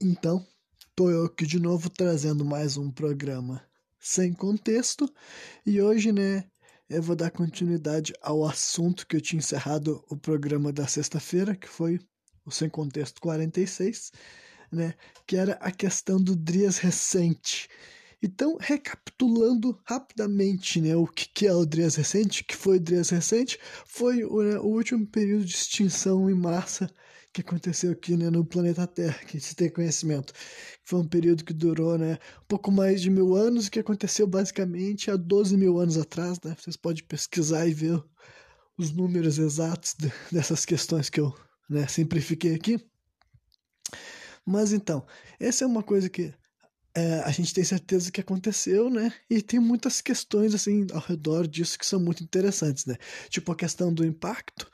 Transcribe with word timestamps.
Então, 0.00 0.46
tô 0.94 1.10
eu 1.10 1.24
aqui 1.24 1.44
de 1.44 1.58
novo 1.58 1.90
trazendo 1.90 2.44
mais 2.44 2.76
um 2.76 2.88
programa 2.88 3.66
sem 3.98 4.32
contexto 4.32 5.12
e 5.66 5.82
hoje, 5.82 6.12
né, 6.12 6.44
eu 6.88 7.02
vou 7.02 7.16
dar 7.16 7.32
continuidade 7.32 8.12
ao 8.22 8.44
assunto 8.44 9.04
que 9.04 9.16
eu 9.16 9.20
tinha 9.20 9.40
encerrado 9.40 10.04
o 10.08 10.16
programa 10.16 10.72
da 10.72 10.86
sexta-feira, 10.86 11.56
que 11.56 11.68
foi 11.68 11.98
o 12.46 12.50
Sem 12.52 12.68
Contexto 12.70 13.20
46, 13.20 14.12
né, 14.70 14.94
que 15.26 15.36
era 15.36 15.54
a 15.54 15.72
questão 15.72 16.22
do 16.22 16.36
Drias 16.36 16.78
recente. 16.78 17.68
Então, 18.22 18.56
recapitulando 18.60 19.80
rapidamente 19.84 20.80
né, 20.80 20.94
o 20.94 21.08
que, 21.08 21.28
que 21.28 21.46
é 21.48 21.52
o 21.52 21.66
Drias 21.66 21.96
recente, 21.96 22.44
que 22.44 22.54
foi 22.54 22.76
o 22.76 22.80
Drias 22.80 23.10
recente, 23.10 23.58
foi 23.84 24.22
o, 24.22 24.42
né, 24.44 24.58
o 24.60 24.66
último 24.66 25.04
período 25.08 25.44
de 25.44 25.54
extinção 25.54 26.30
em 26.30 26.34
massa 26.34 26.88
que 27.32 27.40
aconteceu 27.40 27.92
aqui 27.92 28.16
né, 28.16 28.30
no 28.30 28.44
planeta 28.44 28.86
Terra, 28.86 29.18
que 29.26 29.38
se 29.40 29.54
tem 29.54 29.70
conhecimento. 29.70 30.32
Foi 30.84 31.00
um 31.00 31.06
período 31.06 31.44
que 31.44 31.52
durou 31.52 31.98
né, 31.98 32.18
um 32.42 32.46
pouco 32.46 32.70
mais 32.70 33.00
de 33.00 33.10
mil 33.10 33.34
anos, 33.34 33.68
que 33.68 33.78
aconteceu 33.78 34.26
basicamente 34.26 35.10
há 35.10 35.16
12 35.16 35.56
mil 35.56 35.78
anos 35.78 35.98
atrás. 35.98 36.40
Né? 36.42 36.56
Vocês 36.58 36.76
podem 36.76 37.04
pesquisar 37.04 37.66
e 37.66 37.74
ver 37.74 38.02
os 38.76 38.92
números 38.92 39.38
exatos 39.38 39.94
de, 39.98 40.10
dessas 40.32 40.64
questões 40.64 41.10
que 41.10 41.20
eu 41.20 41.34
né, 41.68 41.86
simplifiquei 41.86 42.54
aqui. 42.54 42.78
Mas 44.44 44.72
então, 44.72 45.06
essa 45.38 45.64
é 45.64 45.66
uma 45.66 45.82
coisa 45.82 46.08
que 46.08 46.32
é, 46.94 47.20
a 47.20 47.30
gente 47.30 47.52
tem 47.52 47.62
certeza 47.62 48.10
que 48.10 48.20
aconteceu, 48.20 48.88
né? 48.88 49.12
E 49.28 49.42
tem 49.42 49.60
muitas 49.60 50.00
questões 50.00 50.54
assim 50.54 50.86
ao 50.92 51.00
redor 51.00 51.46
disso 51.46 51.78
que 51.78 51.86
são 51.86 52.00
muito 52.00 52.24
interessantes, 52.24 52.86
né? 52.86 52.96
Tipo 53.28 53.52
a 53.52 53.56
questão 53.56 53.92
do 53.92 54.04
impacto, 54.04 54.70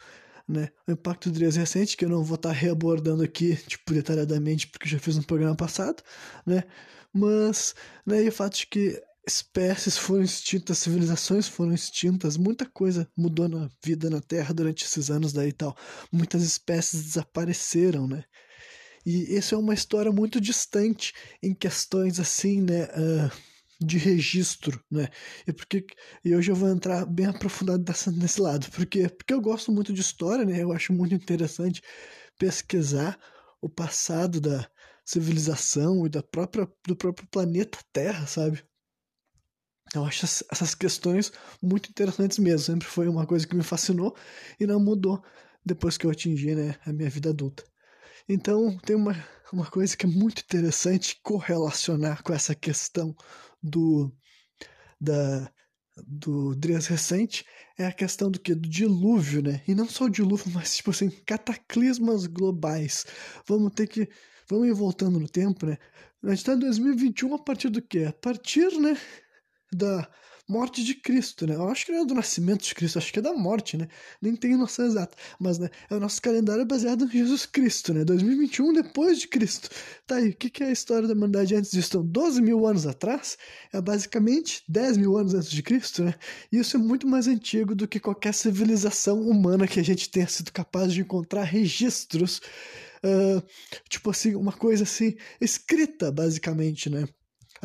né? 0.48 0.68
O 0.86 0.92
impacto 0.92 1.30
do 1.30 1.34
Drias 1.34 1.56
recente, 1.56 1.96
que 1.96 2.04
eu 2.04 2.08
não 2.08 2.22
vou 2.22 2.36
estar 2.36 2.52
reabordando 2.52 3.22
aqui, 3.22 3.56
tipo, 3.66 3.92
detalhadamente, 3.94 4.66
porque 4.68 4.88
já 4.88 4.98
fiz 4.98 5.16
no 5.16 5.24
programa 5.24 5.56
passado, 5.56 6.02
né? 6.46 6.64
Mas, 7.12 7.74
né, 8.04 8.24
e 8.24 8.28
o 8.28 8.32
fato 8.32 8.56
de 8.58 8.66
que 8.66 9.02
espécies 9.26 9.96
foram 9.96 10.22
extintas, 10.22 10.78
civilizações 10.78 11.48
foram 11.48 11.72
extintas, 11.72 12.36
muita 12.36 12.66
coisa 12.66 13.08
mudou 13.16 13.48
na 13.48 13.70
vida 13.82 14.10
na 14.10 14.20
Terra 14.20 14.52
durante 14.52 14.84
esses 14.84 15.10
anos 15.10 15.32
daí 15.32 15.48
e 15.48 15.52
tal. 15.52 15.76
Muitas 16.12 16.42
espécies 16.42 17.02
desapareceram, 17.04 18.06
né? 18.06 18.24
E 19.06 19.36
isso 19.36 19.54
é 19.54 19.58
uma 19.58 19.74
história 19.74 20.10
muito 20.10 20.40
distante 20.40 21.12
em 21.42 21.54
questões 21.54 22.18
assim, 22.18 22.60
né? 22.62 22.84
Uh, 22.84 23.53
de 23.80 23.98
registro, 23.98 24.82
né? 24.90 25.08
E 25.46 25.52
porque 25.52 25.86
e 26.24 26.34
hoje 26.34 26.50
eu 26.50 26.56
vou 26.56 26.68
entrar 26.70 27.04
bem 27.06 27.26
aprofundado 27.26 27.84
nesse 28.12 28.40
lado, 28.40 28.70
porque 28.72 29.08
porque 29.08 29.34
eu 29.34 29.40
gosto 29.40 29.72
muito 29.72 29.92
de 29.92 30.00
história, 30.00 30.44
né? 30.44 30.62
Eu 30.62 30.72
acho 30.72 30.92
muito 30.92 31.14
interessante 31.14 31.82
pesquisar 32.38 33.18
o 33.60 33.68
passado 33.68 34.40
da 34.40 34.68
civilização 35.04 36.06
e 36.06 36.08
da 36.08 36.22
própria 36.22 36.68
do 36.86 36.96
próprio 36.96 37.28
planeta 37.28 37.78
Terra, 37.92 38.26
sabe? 38.26 38.64
Eu 39.94 40.04
acho 40.04 40.24
essas 40.24 40.74
questões 40.74 41.32
muito 41.62 41.88
interessantes 41.90 42.38
mesmo. 42.38 42.60
Sempre 42.60 42.88
foi 42.88 43.08
uma 43.08 43.26
coisa 43.26 43.46
que 43.46 43.54
me 43.54 43.62
fascinou 43.62 44.16
e 44.58 44.66
não 44.66 44.80
mudou 44.80 45.22
depois 45.64 45.96
que 45.96 46.06
eu 46.06 46.10
atingi 46.10 46.54
né, 46.54 46.76
a 46.84 46.92
minha 46.92 47.08
vida 47.10 47.30
adulta. 47.30 47.64
Então, 48.28 48.76
tem 48.78 48.96
uma, 48.96 49.14
uma 49.52 49.66
coisa 49.70 49.96
que 49.96 50.06
é 50.06 50.08
muito 50.08 50.40
interessante 50.40 51.18
correlacionar 51.22 52.22
com 52.22 52.32
essa 52.32 52.54
questão 52.54 53.14
do, 53.62 54.10
da, 55.00 55.50
do 56.06 56.54
Drias 56.54 56.86
recente 56.86 57.44
é 57.78 57.86
a 57.86 57.92
questão 57.92 58.30
do 58.30 58.40
que? 58.40 58.54
Do 58.54 58.68
dilúvio, 58.68 59.42
né? 59.42 59.62
E 59.68 59.74
não 59.74 59.88
só 59.88 60.04
o 60.04 60.10
dilúvio, 60.10 60.50
mas, 60.52 60.76
tipo 60.76 60.90
assim, 60.90 61.10
cataclismas 61.26 62.26
globais. 62.26 63.04
Vamos 63.46 63.72
ter 63.74 63.86
que. 63.86 64.08
Vamos 64.48 64.68
ir 64.68 64.74
voltando 64.74 65.18
no 65.18 65.28
tempo, 65.28 65.66
né? 65.66 65.78
A 66.22 66.30
gente 66.30 66.38
está 66.38 66.54
em 66.54 66.58
2021 66.58 67.34
a 67.34 67.38
partir 67.38 67.68
do 67.68 67.82
quê? 67.82 68.06
A 68.08 68.12
partir, 68.12 68.70
né? 68.78 68.96
Da 69.72 70.08
morte 70.46 70.84
de 70.84 70.94
Cristo, 70.94 71.46
né? 71.46 71.54
Eu 71.54 71.68
acho 71.68 71.86
que 71.86 71.92
não 71.92 72.02
é 72.02 72.04
do 72.04 72.14
nascimento 72.14 72.62
de 72.64 72.74
Cristo, 72.74 72.98
acho 72.98 73.12
que 73.12 73.18
é 73.18 73.22
da 73.22 73.32
morte, 73.32 73.76
né? 73.76 73.88
Nem 74.20 74.36
tenho 74.36 74.58
noção 74.58 74.84
exata, 74.84 75.16
mas 75.40 75.58
né, 75.58 75.70
é 75.88 75.94
o 75.94 76.00
nosso 76.00 76.20
calendário 76.20 76.64
baseado 76.66 77.04
em 77.04 77.10
Jesus 77.10 77.46
Cristo, 77.46 77.94
né? 77.94 78.04
2021 78.04 78.72
depois 78.74 79.18
de 79.18 79.28
Cristo. 79.28 79.70
Tá 80.06 80.16
aí, 80.16 80.30
o 80.30 80.36
que, 80.36 80.50
que 80.50 80.62
é 80.62 80.68
a 80.68 80.72
história 80.72 81.08
da 81.08 81.14
humanidade 81.14 81.54
antes 81.54 81.70
disso? 81.70 81.88
Então, 81.88 82.06
12 82.06 82.42
mil 82.42 82.66
anos 82.66 82.86
atrás 82.86 83.38
é 83.72 83.80
basicamente 83.80 84.62
10 84.68 84.98
mil 84.98 85.16
anos 85.16 85.34
antes 85.34 85.50
de 85.50 85.62
Cristo, 85.62 86.04
né? 86.04 86.14
E 86.52 86.58
isso 86.58 86.76
é 86.76 86.80
muito 86.80 87.06
mais 87.06 87.26
antigo 87.26 87.74
do 87.74 87.88
que 87.88 87.98
qualquer 87.98 88.34
civilização 88.34 89.22
humana 89.22 89.66
que 89.66 89.80
a 89.80 89.84
gente 89.84 90.10
tenha 90.10 90.28
sido 90.28 90.52
capaz 90.52 90.92
de 90.92 91.00
encontrar 91.00 91.44
registros. 91.44 92.40
Uh, 93.02 93.42
tipo 93.88 94.10
assim, 94.10 94.34
uma 94.34 94.52
coisa 94.52 94.84
assim, 94.84 95.14
escrita, 95.40 96.10
basicamente, 96.10 96.88
né? 96.88 97.06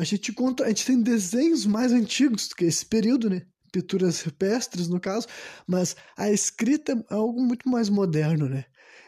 A 0.00 0.04
gente 0.04 0.32
conta, 0.32 0.64
a 0.64 0.68
gente 0.68 0.86
tem 0.86 1.02
desenhos 1.02 1.66
mais 1.66 1.92
antigos 1.92 2.48
do 2.48 2.54
que 2.54 2.64
esse 2.64 2.86
período, 2.86 3.28
né? 3.28 3.42
Pinturas 3.70 4.22
rupestres, 4.22 4.88
no 4.88 4.98
caso, 4.98 5.26
mas 5.66 5.94
a 6.16 6.30
escrita 6.30 6.92
é 6.92 7.14
algo 7.14 7.42
muito 7.42 7.68
mais 7.68 7.90
moderno, 7.90 8.48
né? 8.48 8.64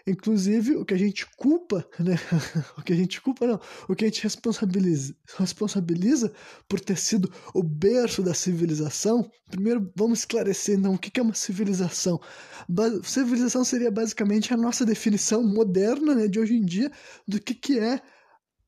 Inclusive, 0.06 0.76
o 0.76 0.84
que 0.84 0.92
a 0.92 0.98
gente 0.98 1.26
culpa, 1.34 1.88
né? 1.98 2.16
o 2.76 2.82
que 2.82 2.92
a 2.92 2.96
gente 2.96 3.22
culpa, 3.22 3.46
não, 3.46 3.60
o 3.88 3.96
que 3.96 4.04
a 4.04 4.08
gente 4.08 4.22
responsabiliza, 4.22 5.16
responsabiliza 5.38 6.30
por 6.68 6.78
ter 6.78 6.98
sido 6.98 7.32
o 7.54 7.62
berço 7.62 8.22
da 8.22 8.34
civilização. 8.34 9.30
Primeiro, 9.50 9.90
vamos 9.96 10.18
esclarecer, 10.18 10.78
então, 10.78 10.92
o 10.92 10.98
que 10.98 11.18
é 11.18 11.22
uma 11.22 11.32
civilização. 11.32 12.20
Ba 12.68 13.02
civilização 13.02 13.64
seria 13.64 13.90
basicamente 13.90 14.52
a 14.52 14.58
nossa 14.58 14.84
definição 14.84 15.42
moderna, 15.42 16.14
né, 16.14 16.28
de 16.28 16.38
hoje 16.38 16.54
em 16.54 16.66
dia, 16.66 16.92
do 17.26 17.40
que, 17.40 17.54
que 17.54 17.78
é 17.78 18.02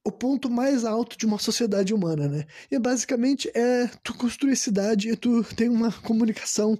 o 0.04 0.12
ponto 0.12 0.50
mais 0.50 0.84
alto 0.84 1.16
de 1.16 1.26
uma 1.26 1.38
sociedade 1.38 1.94
humana, 1.94 2.28
né? 2.28 2.44
E 2.70 2.78
basicamente 2.78 3.50
é 3.54 3.88
tu 4.02 4.14
construir 4.14 4.56
cidade 4.56 5.10
e 5.10 5.16
tu 5.16 5.42
tem 5.54 5.68
uma 5.68 5.90
comunicação 5.90 6.78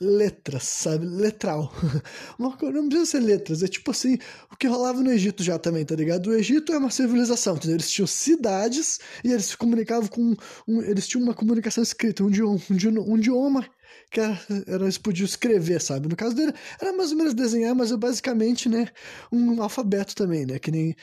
letras, 0.00 0.64
sabe? 0.64 1.06
Letral. 1.06 1.72
não 2.38 2.88
precisa 2.88 3.06
ser 3.06 3.20
letras, 3.20 3.62
é 3.62 3.68
tipo 3.68 3.90
assim, 3.90 4.18
o 4.50 4.56
que 4.56 4.66
rolava 4.66 5.02
no 5.02 5.12
Egito 5.12 5.42
já 5.42 5.58
também, 5.58 5.84
tá 5.84 5.94
ligado? 5.94 6.28
O 6.28 6.34
Egito 6.34 6.72
é 6.72 6.78
uma 6.78 6.90
civilização, 6.90 7.54
entendeu? 7.56 7.76
Eles 7.76 7.90
tinham 7.90 8.06
cidades 8.06 8.98
e 9.22 9.30
eles 9.30 9.46
se 9.46 9.56
comunicavam 9.56 10.08
com. 10.08 10.34
Um, 10.66 10.80
eles 10.82 11.06
tinham 11.06 11.22
uma 11.22 11.34
comunicação 11.34 11.82
escrita, 11.82 12.24
um 12.24 12.30
idioma, 12.30 12.58
um 13.06 13.16
idioma 13.18 13.66
que 14.10 14.20
era, 14.20 14.40
era, 14.66 14.82
eles 14.84 14.98
podiam 14.98 15.24
escrever, 15.24 15.80
sabe? 15.80 16.08
No 16.08 16.16
caso 16.16 16.34
dele, 16.34 16.52
era 16.80 16.92
mais 16.92 17.12
ou 17.12 17.18
menos 17.18 17.34
desenhar, 17.34 17.74
mas 17.74 17.92
é 17.92 17.96
basicamente, 17.96 18.68
né, 18.68 18.88
um 19.30 19.62
alfabeto 19.62 20.14
também, 20.14 20.46
né? 20.46 20.58
Que 20.58 20.70
nem 20.70 20.96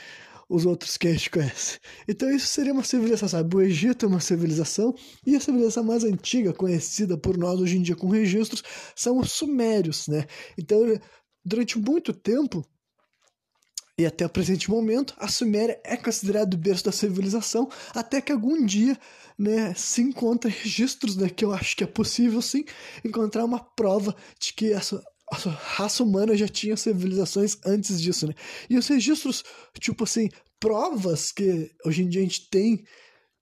os 0.50 0.66
outros 0.66 0.97
que 0.97 1.08
a 1.08 1.12
gente 1.12 1.30
conhece. 1.30 1.80
Então 2.08 2.30
isso 2.31 2.47
seria 2.47 2.74
uma 2.74 2.84
civilização, 2.84 3.28
sabe? 3.28 3.56
O 3.56 3.62
Egito 3.62 4.06
é 4.06 4.09
uma 4.09 4.19
civilização 4.19 4.96
e 5.25 5.35
a 5.35 5.40
civilização 5.40 5.84
mais 5.84 6.03
antiga 6.03 6.53
conhecida 6.53 7.18
por 7.18 7.38
nós 7.38 7.59
hoje 7.59 7.78
em 7.78 7.81
dia 7.81 7.96
com 7.96 8.08
registros 8.08 8.63
são 8.96 9.19
os 9.19 9.31
sumérios, 9.31 10.08
né? 10.08 10.25
Então, 10.58 10.80
durante 11.44 11.78
muito 11.78 12.13
tempo 12.13 12.66
e 14.00 14.06
até 14.06 14.25
o 14.25 14.30
presente 14.30 14.69
momento, 14.69 15.16
a 15.18 15.28
Suméria 15.28 15.81
é 15.84 15.97
considerada 15.97 16.56
o 16.56 16.59
berço 16.59 16.85
da 16.85 16.91
civilização, 16.91 17.68
até 17.96 18.22
que 18.22 18.31
algum 18.31 18.64
dia, 18.64 18.96
né, 19.35 19.74
se 19.74 20.03
encontra 20.03 20.52
registros, 20.52 21.18
né, 21.18 21.29
que 21.29 21.44
eu 21.44 21.52
acho 21.52 21.75
que 21.75 21.84
é 21.84 21.88
possível 21.88 22.40
sim 22.40 22.64
encontrar 23.03 23.44
uma 23.44 23.59
prova 23.59 24.16
de 24.40 24.53
que 24.53 24.72
essa 24.72 25.03
a 25.31 25.35
raça 25.49 26.03
humana 26.03 26.38
já 26.38 26.47
tinha 26.47 26.77
civilizações 26.77 27.57
antes 27.65 28.01
disso, 28.01 28.27
né? 28.27 28.33
E 28.69 28.77
os 28.77 28.88
registros, 28.88 29.43
tipo 29.79 30.03
assim, 30.05 30.29
provas 30.59 31.31
que 31.31 31.71
hoje 31.85 32.03
em 32.03 32.09
dia 32.09 32.21
a 32.21 32.23
gente 32.23 32.49
tem 32.49 32.83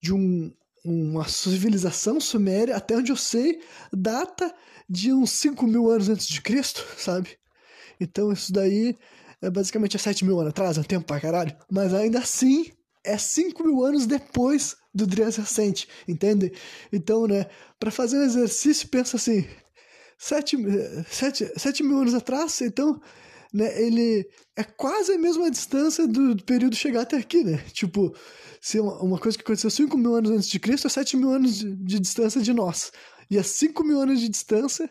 de 0.01 0.13
um, 0.13 0.51
uma 0.84 1.28
civilização 1.28 2.19
suméria, 2.19 2.75
até 2.75 2.95
onde 2.97 3.12
eu 3.12 3.16
sei, 3.16 3.62
data 3.94 4.53
de 4.90 5.13
uns 5.13 5.31
5 5.31 5.66
mil 5.66 5.90
anos 5.90 6.09
antes 6.09 6.28
de 6.28 6.41
Cristo, 6.41 6.85
sabe? 6.97 7.38
Então 8.00 8.31
isso 8.31 8.51
daí 8.51 8.97
é 9.41 9.50
basicamente 9.50 9.97
7 9.97 10.25
mil 10.25 10.40
anos 10.40 10.50
atrás, 10.50 10.78
é 10.78 10.81
um 10.81 10.84
tempo 10.84 11.06
pra 11.06 11.19
caralho. 11.19 11.56
Mas 11.72 11.94
ainda 11.94 12.19
assim, 12.19 12.72
é 13.03 13.18
5 13.18 13.63
mil 13.63 13.83
anos 13.83 14.06
depois 14.06 14.75
do 14.94 15.06
Drias 15.06 15.36
recente, 15.36 15.88
entende? 16.07 16.51
Então, 16.92 17.27
né, 17.27 17.45
para 17.80 17.92
fazer 17.92 18.18
um 18.18 18.24
exercício, 18.24 18.88
pensa 18.88 19.18
assim, 19.18 19.45
sete, 20.17 20.57
sete, 21.09 21.51
sete 21.57 21.83
mil 21.83 22.00
anos 22.00 22.13
atrás, 22.13 22.62
então, 22.62 23.00
né, 23.53 23.81
ele 23.81 24.27
é 24.56 24.63
quase 24.63 25.13
a 25.13 25.17
mesma 25.17 25.50
distância 25.50 26.07
do, 26.07 26.35
do 26.35 26.44
período 26.44 26.75
chegar 26.75 27.01
até 27.01 27.17
aqui, 27.17 27.44
né? 27.44 27.57
Tipo, 27.71 28.13
se 28.59 28.79
uma, 28.79 29.01
uma 29.01 29.19
coisa 29.19 29.38
que 29.38 29.44
aconteceu 29.44 29.69
5 29.69 29.97
mil 29.97 30.15
anos 30.15 30.31
antes 30.31 30.50
de 30.50 30.59
Cristo 30.59 30.88
é 30.88 30.89
7 30.89 31.15
mil 31.17 31.29
anos 31.29 31.59
de, 31.59 31.75
de 31.75 32.00
distância 32.00 32.41
de 32.41 32.51
nós. 32.53 32.91
E 33.29 33.38
é 33.38 33.44
5 33.44 33.83
mil 33.83 34.00
anos 34.01 34.19
de 34.19 34.27
distância 34.29 34.89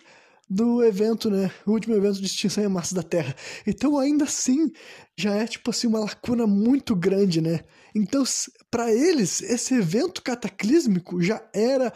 do 0.48 0.84
evento, 0.84 1.30
né? 1.30 1.50
O 1.66 1.72
último 1.72 1.94
evento 1.94 2.20
de 2.20 2.26
extinção 2.26 2.64
em 2.64 2.68
massa 2.68 2.94
da 2.94 3.02
Terra. 3.02 3.34
Então, 3.66 3.98
ainda 3.98 4.24
assim, 4.24 4.70
já 5.16 5.34
é 5.34 5.46
tipo 5.46 5.70
assim 5.70 5.86
uma 5.86 6.00
lacuna 6.00 6.46
muito 6.46 6.94
grande, 6.94 7.40
né? 7.40 7.60
Então, 7.94 8.22
para 8.70 8.92
eles, 8.92 9.42
esse 9.42 9.74
evento 9.74 10.22
cataclísmico 10.22 11.22
já 11.22 11.42
era, 11.52 11.92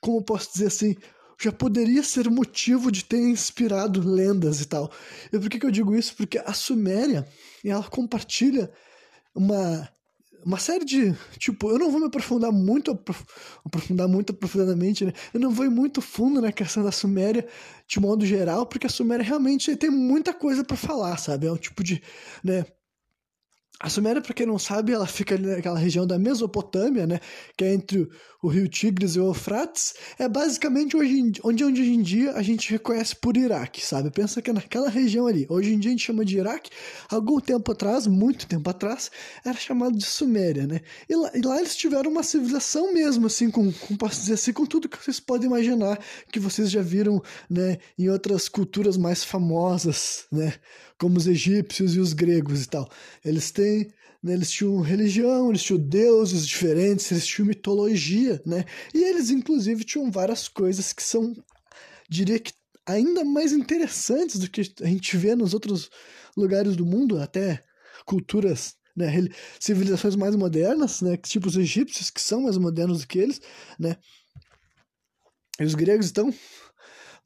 como 0.00 0.24
posso 0.24 0.52
dizer 0.52 0.66
assim, 0.66 0.96
já 1.40 1.52
poderia 1.52 2.02
ser 2.02 2.28
motivo 2.30 2.90
de 2.90 3.04
ter 3.04 3.20
inspirado 3.20 4.00
lendas 4.06 4.60
e 4.60 4.66
tal. 4.66 4.90
E 5.32 5.38
por 5.38 5.48
que, 5.48 5.58
que 5.58 5.66
eu 5.66 5.70
digo 5.70 5.94
isso? 5.94 6.14
Porque 6.16 6.38
a 6.38 6.52
Suméria, 6.52 7.26
ela 7.64 7.84
compartilha 7.84 8.70
uma 9.34 9.88
uma 10.44 10.58
série 10.58 10.84
de. 10.84 11.14
Tipo, 11.38 11.70
eu 11.70 11.78
não 11.78 11.90
vou 11.90 12.00
me 12.00 12.06
aprofundar 12.06 12.52
muito, 12.52 12.90
aprofundar 13.64 14.08
muito 14.08 14.32
profundamente, 14.32 15.04
né? 15.04 15.12
Eu 15.34 15.40
não 15.40 15.50
vou 15.50 15.66
ir 15.66 15.70
muito 15.70 16.00
fundo 16.00 16.40
na 16.40 16.52
questão 16.52 16.82
da 16.82 16.92
Suméria 16.92 17.46
de 17.86 18.00
modo 18.00 18.24
geral, 18.24 18.66
porque 18.66 18.86
a 18.86 18.90
Suméria 18.90 19.24
realmente 19.24 19.76
tem 19.76 19.90
muita 19.90 20.32
coisa 20.32 20.64
para 20.64 20.76
falar, 20.76 21.16
sabe? 21.18 21.46
É 21.46 21.52
um 21.52 21.56
tipo 21.56 21.82
de. 21.82 22.02
né? 22.42 22.64
A 23.80 23.88
Suméria, 23.88 24.20
para 24.20 24.34
quem 24.34 24.44
não 24.44 24.58
sabe, 24.58 24.92
ela 24.92 25.06
fica 25.06 25.36
ali 25.36 25.46
naquela 25.46 25.78
região 25.78 26.04
da 26.04 26.18
Mesopotâmia, 26.18 27.06
né, 27.06 27.20
que 27.56 27.64
é 27.64 27.72
entre 27.72 28.08
o 28.42 28.48
rio 28.48 28.68
Tigres 28.68 29.14
e 29.14 29.20
o 29.20 29.26
Eufrates, 29.26 29.94
é 30.18 30.28
basicamente 30.28 30.96
hoje, 30.96 31.20
onde, 31.44 31.64
onde 31.64 31.82
hoje 31.82 31.92
em 31.92 32.02
dia 32.02 32.32
a 32.32 32.42
gente 32.42 32.70
reconhece 32.70 33.14
por 33.14 33.36
Iraque, 33.36 33.84
sabe? 33.84 34.10
Pensa 34.10 34.40
que 34.40 34.50
é 34.50 34.52
naquela 34.52 34.88
região 34.88 35.26
ali. 35.26 35.46
Hoje 35.48 35.74
em 35.74 35.78
dia 35.78 35.90
a 35.90 35.92
gente 35.92 36.04
chama 36.04 36.24
de 36.24 36.38
Iraque, 36.38 36.70
algum 37.08 37.40
tempo 37.40 37.70
atrás, 37.72 38.06
muito 38.06 38.46
tempo 38.46 38.68
atrás, 38.68 39.10
era 39.44 39.56
chamado 39.56 39.96
de 39.96 40.04
Suméria, 40.04 40.66
né? 40.66 40.80
E 41.08 41.14
lá, 41.16 41.30
e 41.34 41.40
lá 41.40 41.58
eles 41.58 41.76
tiveram 41.76 42.10
uma 42.10 42.22
civilização 42.22 42.92
mesmo, 42.92 43.26
assim, 43.26 43.50
com, 43.50 43.72
com, 43.72 43.96
posso 43.96 44.20
dizer 44.20 44.34
assim, 44.34 44.52
com 44.52 44.66
tudo 44.66 44.88
que 44.88 45.02
vocês 45.02 45.20
podem 45.20 45.48
imaginar, 45.48 45.98
que 46.32 46.38
vocês 46.40 46.70
já 46.70 46.82
viram, 46.82 47.22
né, 47.50 47.78
em 47.98 48.08
outras 48.08 48.48
culturas 48.48 48.96
mais 48.96 49.24
famosas, 49.24 50.26
né? 50.30 50.54
Como 50.98 51.16
os 51.16 51.26
egípcios 51.26 51.94
e 51.94 52.00
os 52.00 52.12
gregos 52.12 52.64
e 52.64 52.68
tal. 52.68 52.88
Eles 53.24 53.50
têm, 53.50 53.90
né, 54.22 54.34
eles 54.34 54.50
tinham 54.50 54.80
religião, 54.80 55.50
eles 55.50 55.62
tinham 55.62 55.80
deuses 55.80 56.46
diferentes, 56.46 57.10
eles 57.10 57.26
tinham 57.26 57.46
mitologia, 57.46 58.42
né? 58.44 58.64
E 58.92 59.02
eles 59.04 59.30
inclusive 59.30 59.84
tinham 59.84 60.10
várias 60.10 60.48
coisas 60.48 60.92
que 60.92 61.02
são, 61.02 61.34
diria 62.08 62.38
que 62.38 62.52
ainda 62.84 63.24
mais 63.24 63.52
interessantes 63.52 64.38
do 64.38 64.50
que 64.50 64.62
a 64.82 64.86
gente 64.86 65.16
vê 65.16 65.34
nos 65.34 65.54
outros 65.54 65.90
lugares 66.36 66.74
do 66.74 66.86
mundo, 66.86 67.18
até 67.18 67.62
culturas 68.04 68.76
né, 68.96 69.12
civilizações 69.60 70.16
mais 70.16 70.34
modernas, 70.34 71.02
né, 71.02 71.16
tipo 71.16 71.46
os 71.46 71.56
egípcios, 71.56 72.10
que 72.10 72.20
são 72.20 72.42
mais 72.42 72.56
modernos 72.56 73.02
do 73.02 73.06
que 73.06 73.18
eles, 73.18 73.40
né, 73.78 73.96
e 75.60 75.64
os 75.64 75.74
gregos 75.74 76.06
estão 76.06 76.32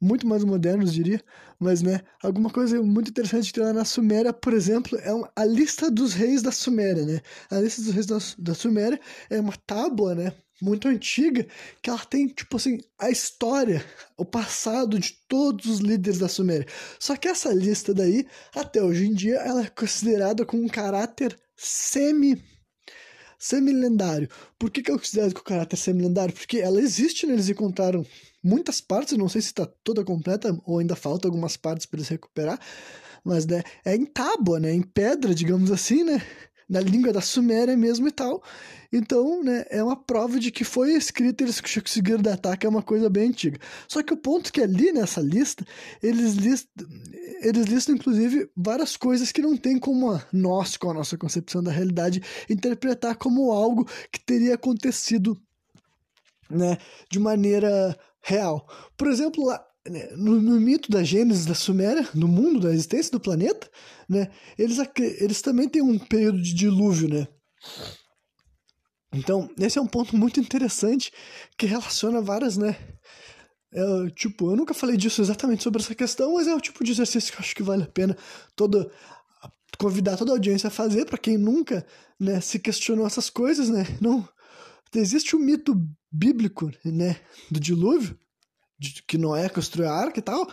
muito 0.01 0.27
mais 0.27 0.43
modernos, 0.43 0.93
diria, 0.93 1.23
mas, 1.63 1.81
né, 1.81 2.01
alguma 2.21 2.49
coisa 2.49 2.81
muito 2.81 3.09
interessante 3.09 3.47
que 3.47 3.53
tem 3.53 3.63
lá 3.63 3.73
na 3.73 3.85
Suméria, 3.85 4.33
por 4.33 4.53
exemplo, 4.53 4.99
é 5.01 5.13
uma, 5.13 5.31
a 5.35 5.45
lista 5.45 5.89
dos 5.89 6.13
reis 6.13 6.41
da 6.41 6.51
Suméria, 6.51 7.05
né? 7.05 7.21
A 7.49 7.59
lista 7.59 7.81
dos 7.81 7.93
reis 7.93 8.05
da, 8.05 8.17
da 8.37 8.53
Suméria 8.53 8.99
é 9.29 9.39
uma 9.39 9.53
tábua, 9.65 10.13
né, 10.13 10.33
muito 10.61 10.87
antiga, 10.87 11.45
que 11.81 11.89
ela 11.89 11.99
tem, 12.05 12.27
tipo 12.27 12.55
assim, 12.57 12.79
a 12.99 13.09
história, 13.09 13.83
o 14.17 14.25
passado 14.25 14.99
de 14.99 15.13
todos 15.27 15.65
os 15.65 15.79
líderes 15.79 16.19
da 16.19 16.27
Suméria. 16.27 16.67
Só 16.99 17.15
que 17.15 17.27
essa 17.27 17.53
lista 17.53 17.93
daí, 17.93 18.25
até 18.55 18.81
hoje 18.81 19.05
em 19.07 19.13
dia, 19.13 19.35
ela 19.37 19.63
é 19.63 19.69
considerada 19.69 20.45
com 20.45 20.57
um 20.57 20.67
caráter 20.67 21.37
semi 21.55 22.41
semi-lendário. 23.37 24.29
Por 24.57 24.71
que, 24.71 24.81
que 24.81 24.89
eu 24.89 24.97
considero 24.97 25.33
que 25.33 25.41
o 25.41 25.43
caráter 25.43 25.75
semi-lendário? 25.75 26.33
Porque 26.33 26.59
ela 26.59 26.79
existe, 26.79 27.25
né? 27.25 27.33
Eles 27.33 27.49
encontraram 27.49 28.05
muitas 28.43 28.81
partes, 28.81 29.17
não 29.17 29.29
sei 29.29 29.41
se 29.41 29.47
está 29.47 29.65
toda 29.83 30.03
completa 30.03 30.59
ou 30.65 30.79
ainda 30.79 30.95
falta 30.95 31.27
algumas 31.27 31.55
partes 31.55 31.85
para 31.85 31.99
eles 31.99 32.09
recuperar, 32.09 32.59
mas 33.23 33.45
né, 33.45 33.63
é 33.85 33.95
em 33.95 34.05
tábua, 34.05 34.59
né? 34.59 34.73
Em 34.73 34.81
pedra, 34.81 35.33
digamos 35.33 35.71
assim, 35.71 36.03
né? 36.03 36.21
Na 36.67 36.79
língua 36.79 37.13
da 37.13 37.21
Suméria 37.21 37.75
mesmo 37.77 38.07
e 38.07 38.11
tal. 38.11 38.43
Então, 38.91 39.43
né, 39.43 39.65
é 39.69 39.83
uma 39.83 39.95
prova 39.95 40.39
de 40.39 40.51
que 40.51 40.63
foi 40.63 40.93
escrita 40.93 41.43
eles 41.43 41.59
conseguiram 41.59 42.21
datar, 42.21 42.57
que 42.57 42.65
é 42.65 42.69
uma 42.69 42.81
coisa 42.81 43.09
bem 43.09 43.29
antiga. 43.29 43.59
Só 43.87 44.03
que 44.03 44.13
o 44.13 44.17
ponto 44.17 44.51
que 44.51 44.61
ali 44.61 44.91
nessa 44.91 45.21
lista, 45.21 45.65
eles 46.01 46.33
listam, 46.33 46.87
eles 47.41 47.65
listam 47.65 47.95
inclusive 47.95 48.49
várias 48.55 48.95
coisas 48.95 49.31
que 49.31 49.41
não 49.41 49.57
tem 49.57 49.79
como 49.79 50.11
a, 50.11 50.25
nós, 50.31 50.77
com 50.77 50.91
a 50.91 50.93
nossa 50.93 51.17
concepção 51.17 51.63
da 51.63 51.71
realidade, 51.71 52.21
interpretar 52.49 53.15
como 53.15 53.51
algo 53.51 53.85
que 54.11 54.19
teria 54.19 54.55
acontecido 54.55 55.39
né, 56.49 56.77
de 57.09 57.19
maneira 57.19 57.97
real. 58.23 58.67
Por 58.97 59.07
exemplo, 59.07 59.45
lá, 59.45 59.63
né, 59.87 60.09
no, 60.15 60.41
no, 60.41 60.59
mito 60.59 60.89
da 60.89 61.03
Gênesis 61.03 61.45
da 61.45 61.53
Suméria, 61.53 62.07
no 62.15 62.27
mundo 62.27 62.61
da 62.61 62.73
existência 62.73 63.11
do 63.11 63.19
planeta, 63.19 63.69
né, 64.09 64.31
eles, 64.57 64.77
eles 65.19 65.41
também 65.41 65.67
têm 65.67 65.81
um 65.81 65.99
período 65.99 66.41
de 66.41 66.53
dilúvio, 66.53 67.09
né? 67.09 67.27
Então, 69.13 69.49
esse 69.59 69.77
é 69.77 69.81
um 69.81 69.87
ponto 69.87 70.17
muito 70.17 70.39
interessante 70.39 71.11
que 71.57 71.67
relaciona 71.67 72.21
várias, 72.21 72.57
né? 72.57 72.75
É, 73.71 74.09
tipo, 74.15 74.51
eu 74.51 74.55
nunca 74.55 74.73
falei 74.73 74.95
disso 74.95 75.21
exatamente 75.21 75.63
sobre 75.63 75.81
essa 75.81 75.93
questão, 75.93 76.33
mas 76.33 76.47
é 76.47 76.55
o 76.55 76.61
tipo 76.61 76.83
de 76.83 76.91
exercício 76.91 77.31
que 77.31 77.37
eu 77.37 77.41
acho 77.41 77.55
que 77.55 77.63
vale 77.63 77.83
a 77.83 77.87
pena 77.87 78.15
toda 78.55 78.89
convidar 79.77 80.15
toda 80.15 80.31
a 80.31 80.35
audiência 80.35 80.67
a 80.67 80.71
fazer 80.71 81.05
para 81.05 81.17
quem 81.17 81.35
nunca, 81.35 81.85
né, 82.19 82.39
se 82.39 82.59
questionou 82.59 83.07
essas 83.07 83.29
coisas, 83.29 83.69
né? 83.69 83.83
Não 83.99 84.27
existe 84.95 85.35
o 85.35 85.39
um 85.39 85.41
mito 85.41 85.75
bíblico, 86.11 86.71
né, 86.85 87.17
do 87.49 87.59
dilúvio, 87.59 88.17
de, 88.77 89.01
que 89.07 89.17
Noé 89.17 89.47
construiu 89.49 89.89
a 89.89 89.93
arca 89.93 90.19
e 90.19 90.21
tal, 90.21 90.47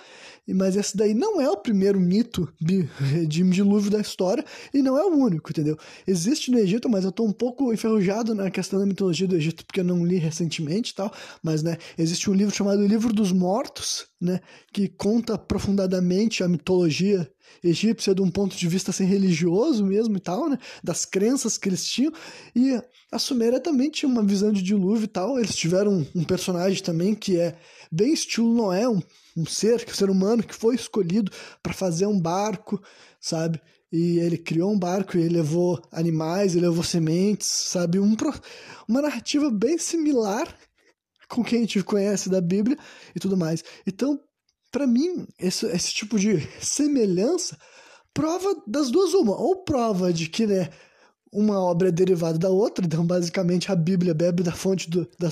mas 0.46 0.76
esse 0.76 0.96
daí 0.96 1.14
não 1.14 1.40
é 1.40 1.50
o 1.50 1.56
primeiro 1.56 1.98
mito 1.98 2.52
de 2.60 3.42
dilúvio 3.44 3.90
da 3.90 4.00
história 4.00 4.44
e 4.72 4.82
não 4.82 4.96
é 4.96 5.04
o 5.04 5.16
único, 5.16 5.50
entendeu? 5.50 5.76
Existe 6.06 6.50
no 6.50 6.58
Egito, 6.58 6.88
mas 6.88 7.04
eu 7.04 7.12
tô 7.12 7.24
um 7.24 7.32
pouco 7.32 7.72
enferrujado 7.72 8.34
na 8.34 8.50
questão 8.50 8.78
da 8.78 8.86
mitologia 8.86 9.26
do 9.26 9.36
Egito 9.36 9.64
porque 9.64 9.80
eu 9.80 9.84
não 9.84 10.04
li 10.06 10.16
recentemente 10.16 10.92
e 10.92 10.94
tal, 10.94 11.12
mas 11.42 11.62
né, 11.62 11.76
existe 11.98 12.30
um 12.30 12.34
livro 12.34 12.54
chamado 12.54 12.86
Livro 12.86 13.12
dos 13.12 13.32
Mortos, 13.32 14.06
né, 14.20 14.40
que 14.72 14.88
conta 14.88 15.34
aprofundadamente 15.34 16.42
a 16.42 16.48
mitologia 16.48 17.30
egípcia 17.62 18.14
de 18.14 18.22
um 18.22 18.30
ponto 18.30 18.56
de 18.56 18.68
vista 18.68 18.90
assim, 18.90 19.04
religioso 19.04 19.84
mesmo 19.84 20.16
e 20.16 20.20
tal, 20.20 20.48
né? 20.48 20.58
Das 20.82 21.04
crenças 21.04 21.58
que 21.58 21.68
eles 21.68 21.84
tinham. 21.86 22.12
E 22.54 22.80
a 23.12 23.18
Suméria 23.18 23.60
também 23.60 23.90
tinha 23.90 24.10
uma 24.10 24.22
visão 24.22 24.52
de 24.52 24.62
dilúvio 24.62 25.04
e 25.04 25.08
tal. 25.08 25.38
Eles 25.38 25.56
tiveram 25.56 26.06
um, 26.14 26.24
personagem 26.24 26.82
também 26.82 27.14
que 27.14 27.38
é 27.38 27.56
bem 27.90 28.12
estilo 28.12 28.54
Noé, 28.54 28.88
um, 28.88 29.00
um 29.36 29.44
ser, 29.46 29.84
um 29.88 29.94
ser 29.94 30.10
humano 30.10 30.42
que 30.42 30.54
foi 30.54 30.74
escolhido 30.74 31.30
para 31.62 31.72
fazer 31.72 32.06
um 32.06 32.20
barco, 32.20 32.80
sabe? 33.20 33.60
E 33.92 34.18
ele 34.20 34.38
criou 34.38 34.72
um 34.72 34.78
barco 34.78 35.16
e 35.16 35.20
ele 35.20 35.34
levou 35.34 35.82
animais, 35.90 36.54
ele 36.54 36.66
levou 36.66 36.84
sementes, 36.84 37.48
sabe? 37.48 37.98
Um, 37.98 38.16
uma 38.86 39.02
narrativa 39.02 39.50
bem 39.50 39.78
similar 39.78 40.56
com 41.28 41.42
quem 41.42 41.58
a 41.58 41.60
gente 41.62 41.82
conhece 41.82 42.28
da 42.28 42.40
Bíblia 42.40 42.76
e 43.14 43.20
tudo 43.20 43.36
mais. 43.36 43.64
Então, 43.86 44.20
para 44.70 44.86
mim, 44.86 45.26
esse, 45.38 45.66
esse 45.66 45.92
tipo 45.92 46.18
de 46.18 46.40
semelhança 46.60 47.58
prova 48.12 48.62
das 48.66 48.90
duas 48.90 49.14
uma. 49.14 49.36
Ou 49.36 49.64
prova 49.64 50.12
de 50.12 50.28
que 50.28 50.46
né, 50.46 50.70
uma 51.32 51.60
obra 51.60 51.88
é 51.88 51.92
derivada 51.92 52.38
da 52.38 52.50
outra, 52.50 52.84
então 52.84 53.06
basicamente 53.06 53.70
a 53.70 53.76
Bíblia 53.76 54.14
bebe 54.14 54.42
da 54.42 54.52
fonte 54.52 54.90
do, 54.90 55.08
da, 55.18 55.28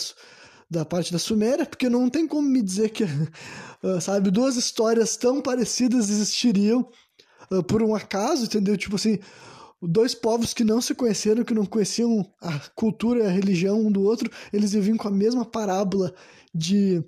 da 0.71 0.85
parte 0.85 1.13
da 1.13 1.19
Suméria, 1.19 1.67
porque 1.67 1.89
não 1.89 2.09
tem 2.09 2.27
como 2.27 2.49
me 2.49 2.63
dizer 2.63 2.91
que, 2.91 3.05
uh, 3.05 4.01
sabe, 4.01 4.31
duas 4.31 4.57
histórias 4.57 5.17
tão 5.17 5.41
parecidas 5.41 6.09
existiriam 6.11 6.89
uh, 7.51 7.63
por 7.63 7.83
um 7.83 7.95
acaso, 7.95 8.45
entendeu? 8.45 8.77
Tipo 8.77 8.97
assim, 8.97 9.19
dois 9.83 10.15
povos 10.15 10.55
que 10.55 10.65
não 10.65 10.81
se 10.81 10.95
conheceram, 10.95 11.45
que 11.45 11.55
não 11.55 11.67
conheciam 11.67 12.25
a 12.41 12.59
cultura 12.75 13.25
e 13.25 13.27
a 13.27 13.31
religião 13.31 13.81
um 13.81 13.91
do 13.91 14.03
outro, 14.03 14.31
eles 14.53 14.73
viviam 14.73 14.97
com 14.97 15.09
a 15.09 15.13
mesma 15.13 15.45
parábola 15.45 16.15
de 16.55 17.03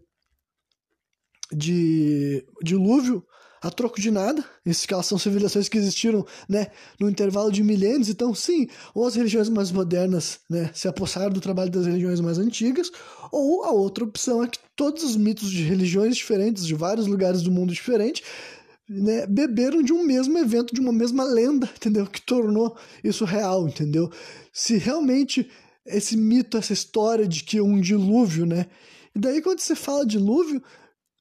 de 1.52 2.44
dilúvio 2.62 3.24
a 3.62 3.70
troco 3.70 4.00
de 4.00 4.10
nada. 4.10 4.44
Esses 4.64 4.86
são 5.04 5.18
civilizações 5.18 5.68
que 5.68 5.76
existiram 5.76 6.24
né, 6.48 6.68
no 6.98 7.10
intervalo 7.10 7.52
de 7.52 7.62
milênios. 7.62 8.08
Então, 8.08 8.34
sim, 8.34 8.68
ou 8.94 9.06
as 9.06 9.14
religiões 9.14 9.48
mais 9.48 9.70
modernas 9.70 10.40
né, 10.48 10.70
se 10.72 10.88
apossaram 10.88 11.30
do 11.30 11.40
trabalho 11.40 11.70
das 11.70 11.86
religiões 11.86 12.20
mais 12.20 12.38
antigas, 12.38 12.90
ou 13.30 13.64
a 13.64 13.70
outra 13.70 14.04
opção 14.04 14.42
é 14.42 14.48
que 14.48 14.58
todos 14.74 15.02
os 15.02 15.16
mitos 15.16 15.50
de 15.50 15.62
religiões 15.62 16.16
diferentes, 16.16 16.66
de 16.66 16.74
vários 16.74 17.06
lugares 17.06 17.42
do 17.42 17.50
mundo 17.50 17.72
diferentes, 17.72 18.22
né, 18.88 19.26
beberam 19.26 19.82
de 19.82 19.92
um 19.92 20.04
mesmo 20.04 20.36
evento, 20.38 20.74
de 20.74 20.80
uma 20.80 20.92
mesma 20.92 21.22
lenda, 21.22 21.68
entendeu? 21.76 22.06
Que 22.06 22.20
tornou 22.20 22.76
isso 23.04 23.24
real, 23.24 23.68
entendeu? 23.68 24.10
Se 24.52 24.78
realmente 24.78 25.48
esse 25.86 26.16
mito, 26.16 26.56
essa 26.56 26.72
história 26.72 27.26
de 27.26 27.44
que 27.44 27.60
um 27.60 27.80
dilúvio, 27.80 28.46
né? 28.46 28.66
E 29.14 29.18
daí, 29.18 29.42
quando 29.42 29.60
você 29.60 29.74
fala 29.74 30.06
dilúvio, 30.06 30.62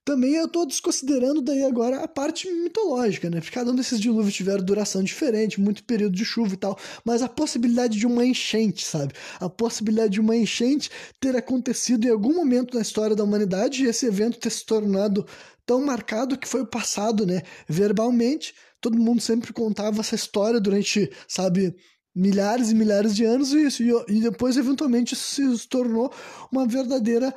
também 0.09 0.33
eu 0.33 0.45
estou 0.45 0.65
desconsiderando 0.65 1.39
daí 1.39 1.63
agora 1.63 2.03
a 2.03 2.07
parte 2.07 2.51
mitológica, 2.51 3.29
né? 3.29 3.39
Cada 3.53 3.69
um 3.69 3.75
desses 3.75 3.99
dilúvios 3.99 4.33
tiveram 4.33 4.63
duração 4.63 5.03
diferente, 5.03 5.61
muito 5.61 5.83
período 5.83 6.15
de 6.15 6.25
chuva 6.25 6.55
e 6.55 6.57
tal, 6.57 6.79
mas 7.05 7.21
a 7.21 7.29
possibilidade 7.29 7.99
de 7.99 8.07
uma 8.07 8.25
enchente, 8.25 8.83
sabe? 8.83 9.13
A 9.39 9.47
possibilidade 9.47 10.13
de 10.13 10.19
uma 10.19 10.35
enchente 10.35 10.89
ter 11.19 11.35
acontecido 11.35 12.07
em 12.07 12.09
algum 12.09 12.33
momento 12.33 12.73
na 12.73 12.81
história 12.81 13.15
da 13.15 13.23
humanidade 13.23 13.83
e 13.83 13.87
esse 13.87 14.07
evento 14.07 14.39
ter 14.39 14.49
se 14.49 14.65
tornado 14.65 15.27
tão 15.63 15.85
marcado 15.85 16.39
que 16.39 16.47
foi 16.47 16.61
o 16.61 16.67
passado, 16.67 17.23
né? 17.23 17.43
Verbalmente, 17.67 18.55
todo 18.81 18.97
mundo 18.97 19.21
sempre 19.21 19.53
contava 19.53 19.99
essa 19.99 20.15
história 20.15 20.59
durante, 20.59 21.07
sabe, 21.27 21.75
milhares 22.15 22.71
e 22.71 22.73
milhares 22.73 23.15
de 23.15 23.23
anos 23.25 23.53
e, 23.53 23.61
isso, 23.61 23.83
e 24.07 24.21
depois 24.21 24.57
eventualmente 24.57 25.15
se 25.15 25.67
tornou 25.67 26.11
uma 26.51 26.65
verdadeira 26.65 27.31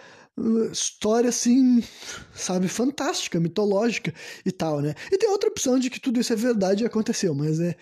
história 0.72 1.28
assim, 1.28 1.82
sabe, 2.34 2.66
fantástica, 2.66 3.38
mitológica 3.38 4.14
e 4.44 4.50
tal, 4.50 4.80
né? 4.80 4.94
E 5.10 5.18
tem 5.18 5.28
outra 5.28 5.50
opção 5.50 5.78
de 5.78 5.90
que 5.90 6.00
tudo 6.00 6.20
isso 6.20 6.32
é 6.32 6.36
verdade 6.36 6.82
e 6.82 6.86
aconteceu, 6.86 7.34
mas 7.34 7.60
é, 7.60 7.76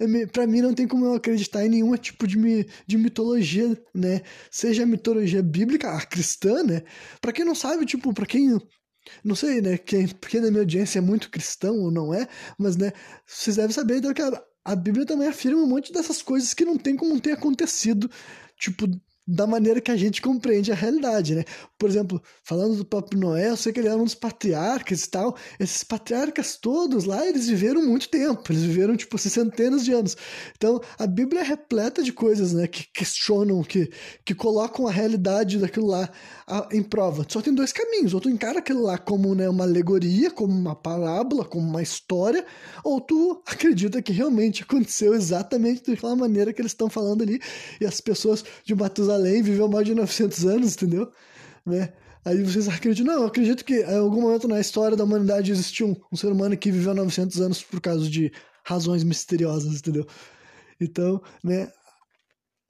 é, 0.00 0.22
é 0.22 0.26
para 0.26 0.46
mim 0.46 0.60
não 0.60 0.72
tem 0.72 0.86
como 0.86 1.04
eu 1.04 1.14
acreditar 1.14 1.64
em 1.64 1.68
nenhum 1.68 1.96
tipo 1.96 2.26
de, 2.26 2.66
de 2.86 2.98
mitologia, 2.98 3.76
né? 3.94 4.22
Seja 4.50 4.84
a 4.84 4.86
mitologia 4.86 5.42
bíblica, 5.42 5.90
a 5.90 6.00
cristã, 6.06 6.62
né? 6.62 6.82
Para 7.20 7.32
quem 7.32 7.44
não 7.44 7.54
sabe, 7.54 7.84
tipo, 7.84 8.14
para 8.14 8.26
quem 8.26 8.56
não 9.24 9.34
sei, 9.34 9.60
né, 9.60 9.78
quem, 9.78 10.06
quem 10.06 10.40
na 10.40 10.50
minha 10.50 10.62
audiência 10.62 10.98
é 10.98 11.02
muito 11.02 11.30
cristão 11.30 11.78
ou 11.80 11.90
não 11.90 12.12
é, 12.12 12.28
mas, 12.58 12.76
né, 12.76 12.92
vocês 13.26 13.56
devem 13.56 13.72
saber 13.72 13.96
então, 13.96 14.12
que 14.12 14.22
a, 14.22 14.42
a 14.64 14.76
Bíblia 14.76 15.06
também 15.06 15.26
afirma 15.26 15.62
um 15.62 15.66
monte 15.66 15.92
dessas 15.92 16.22
coisas 16.22 16.54
que 16.54 16.64
não 16.64 16.76
tem 16.76 16.96
como 16.96 17.18
ter 17.20 17.32
acontecido, 17.32 18.10
tipo, 18.58 18.86
da 19.26 19.46
maneira 19.46 19.80
que 19.80 19.90
a 19.90 19.96
gente 19.96 20.20
compreende 20.20 20.72
a 20.72 20.74
realidade, 20.74 21.34
né? 21.34 21.44
Por 21.80 21.88
exemplo, 21.88 22.22
falando 22.44 22.76
do 22.76 22.84
próprio 22.84 23.18
Noé, 23.18 23.48
eu 23.48 23.56
sei 23.56 23.72
que 23.72 23.80
ele 23.80 23.88
era 23.88 23.96
um 23.96 24.04
dos 24.04 24.14
patriarcas 24.14 25.04
e 25.04 25.10
tal. 25.10 25.34
Esses 25.58 25.82
patriarcas 25.82 26.58
todos 26.58 27.06
lá, 27.06 27.26
eles 27.26 27.48
viveram 27.48 27.82
muito 27.86 28.06
tempo, 28.10 28.52
eles 28.52 28.64
viveram, 28.64 28.94
tipo, 28.98 29.16
centenas 29.16 29.82
de 29.82 29.94
anos. 29.94 30.14
Então, 30.54 30.78
a 30.98 31.06
Bíblia 31.06 31.40
é 31.40 31.42
repleta 31.42 32.02
de 32.02 32.12
coisas, 32.12 32.52
né, 32.52 32.66
que 32.66 32.84
questionam, 32.92 33.62
que, 33.62 33.90
que 34.26 34.34
colocam 34.34 34.86
a 34.86 34.90
realidade 34.90 35.56
daquilo 35.56 35.86
lá 35.86 36.10
em 36.70 36.82
prova. 36.82 37.24
Só 37.26 37.40
tem 37.40 37.54
dois 37.54 37.72
caminhos: 37.72 38.12
ou 38.12 38.20
tu 38.20 38.28
encara 38.28 38.58
aquilo 38.58 38.82
lá 38.82 38.98
como 38.98 39.34
né, 39.34 39.48
uma 39.48 39.64
alegoria, 39.64 40.30
como 40.30 40.52
uma 40.52 40.76
parábola, 40.76 41.46
como 41.46 41.66
uma 41.66 41.82
história, 41.82 42.44
ou 42.84 43.00
tu 43.00 43.42
acredita 43.46 44.02
que 44.02 44.12
realmente 44.12 44.64
aconteceu 44.64 45.14
exatamente 45.14 45.90
daquela 45.90 46.14
maneira 46.14 46.52
que 46.52 46.60
eles 46.60 46.72
estão 46.72 46.90
falando 46.90 47.22
ali, 47.22 47.40
e 47.80 47.86
as 47.86 48.02
pessoas 48.02 48.44
de 48.64 48.74
Matusalém 48.74 49.40
viveu 49.40 49.66
mais 49.66 49.86
de 49.86 49.94
900 49.94 50.44
anos, 50.44 50.74
entendeu? 50.74 51.10
Né? 51.70 51.92
Aí 52.24 52.42
vocês 52.42 52.68
acreditam, 52.68 53.14
não, 53.14 53.22
eu 53.22 53.28
acredito 53.28 53.64
que 53.64 53.80
em 53.80 53.96
algum 53.96 54.20
momento 54.20 54.46
na 54.46 54.60
história 54.60 54.96
da 54.96 55.04
humanidade 55.04 55.50
existiu 55.50 55.88
um, 55.88 55.96
um 56.12 56.16
ser 56.16 56.28
humano 56.28 56.56
que 56.56 56.70
viveu 56.70 56.94
900 56.94 57.40
anos 57.40 57.62
por 57.62 57.80
causa 57.80 58.08
de 58.08 58.30
razões 58.64 59.02
misteriosas, 59.02 59.78
entendeu? 59.78 60.06
Então, 60.78 61.22
né, 61.42 61.72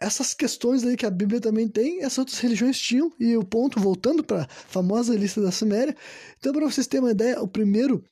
essas 0.00 0.33
questões 0.33 0.85
aí 0.85 0.97
que 0.97 1.04
a 1.04 1.11
Bíblia 1.11 1.40
também 1.40 1.69
tem, 1.69 2.02
essas 2.02 2.19
outras 2.19 2.38
religiões 2.38 2.78
tinham, 2.78 3.12
e 3.19 3.37
o 3.37 3.45
ponto, 3.45 3.80
voltando 3.80 4.23
para 4.23 4.45
a 4.45 4.49
famosa 4.49 5.14
lista 5.14 5.42
da 5.42 5.50
Suméria, 5.50 5.97
então 6.38 6.52
para 6.52 6.64
vocês 6.64 6.87
terem 6.87 7.04
uma 7.04 7.12
ideia, 7.12 7.42
o 7.42 7.49
primeiro 7.49 8.02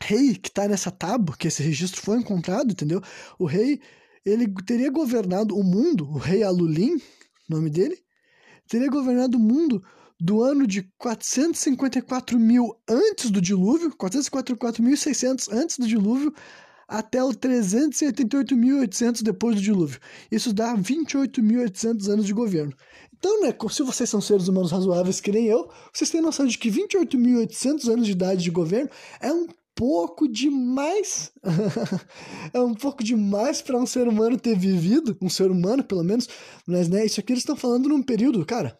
rei 0.00 0.34
que 0.36 0.48
está 0.48 0.68
nessa 0.68 0.90
tábua, 0.90 1.36
que 1.36 1.48
esse 1.48 1.62
registro 1.62 2.00
foi 2.00 2.18
encontrado, 2.18 2.70
entendeu? 2.70 3.00
O 3.38 3.46
rei, 3.46 3.80
ele 4.24 4.46
teria 4.66 4.90
governado 4.90 5.56
o 5.56 5.64
mundo, 5.64 6.08
o 6.08 6.18
rei 6.18 6.42
Alulim, 6.42 7.00
nome 7.48 7.70
dele, 7.70 8.03
teria 8.68 8.88
governado 8.88 9.36
o 9.36 9.40
mundo 9.40 9.82
do 10.20 10.42
ano 10.42 10.66
de 10.66 10.82
454 10.98 12.38
mil 12.38 12.76
antes 12.88 13.30
do 13.30 13.40
dilúvio, 13.40 13.90
454.600 13.96 15.52
antes 15.52 15.78
do 15.78 15.86
dilúvio, 15.86 16.32
até 16.86 17.22
o 17.22 17.30
388.800 17.30 19.22
depois 19.22 19.56
do 19.56 19.62
dilúvio. 19.62 19.98
Isso 20.30 20.52
dá 20.52 20.76
28.800 20.76 22.08
anos 22.08 22.26
de 22.26 22.32
governo. 22.32 22.72
Então, 23.16 23.40
né, 23.42 23.54
se 23.70 23.82
vocês 23.82 24.08
são 24.08 24.20
seres 24.20 24.48
humanos 24.48 24.70
razoáveis 24.70 25.20
que 25.20 25.32
nem 25.32 25.46
eu, 25.46 25.70
vocês 25.92 26.10
têm 26.10 26.20
noção 26.20 26.46
de 26.46 26.58
que 26.58 26.70
28.800 26.70 27.88
anos 27.90 28.06
de 28.06 28.12
idade 28.12 28.42
de 28.42 28.50
governo 28.50 28.90
é 29.20 29.32
um 29.32 29.46
pouco 29.74 30.28
demais. 30.28 31.32
é 32.52 32.60
um 32.60 32.74
pouco 32.74 33.02
demais 33.02 33.60
para 33.60 33.78
um 33.78 33.86
ser 33.86 34.08
humano 34.08 34.38
ter 34.38 34.56
vivido, 34.56 35.16
um 35.20 35.28
ser 35.28 35.50
humano 35.50 35.82
pelo 35.82 36.04
menos, 36.04 36.28
mas 36.66 36.88
né, 36.88 37.04
isso 37.04 37.20
aqui 37.20 37.32
eles 37.32 37.42
estão 37.42 37.56
falando 37.56 37.88
num 37.88 38.02
período, 38.02 38.44
cara. 38.44 38.78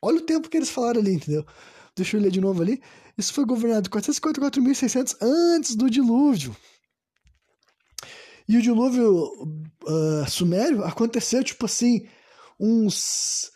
Olha 0.00 0.18
o 0.18 0.22
tempo 0.22 0.48
que 0.48 0.56
eles 0.56 0.70
falaram 0.70 1.00
ali, 1.00 1.14
entendeu? 1.14 1.46
Deixa 1.94 2.16
eu 2.16 2.20
ler 2.20 2.32
de 2.32 2.40
novo 2.40 2.60
ali. 2.60 2.82
Isso 3.16 3.32
foi 3.32 3.44
governado 3.44 3.88
454.600 3.90 5.16
antes 5.20 5.76
do 5.76 5.88
dilúvio. 5.88 6.56
E 8.48 8.56
o 8.56 8.62
dilúvio 8.62 9.32
uh, 9.84 10.28
sumério 10.28 10.82
aconteceu, 10.84 11.44
tipo 11.44 11.66
assim, 11.66 12.06
uns. 12.58 13.51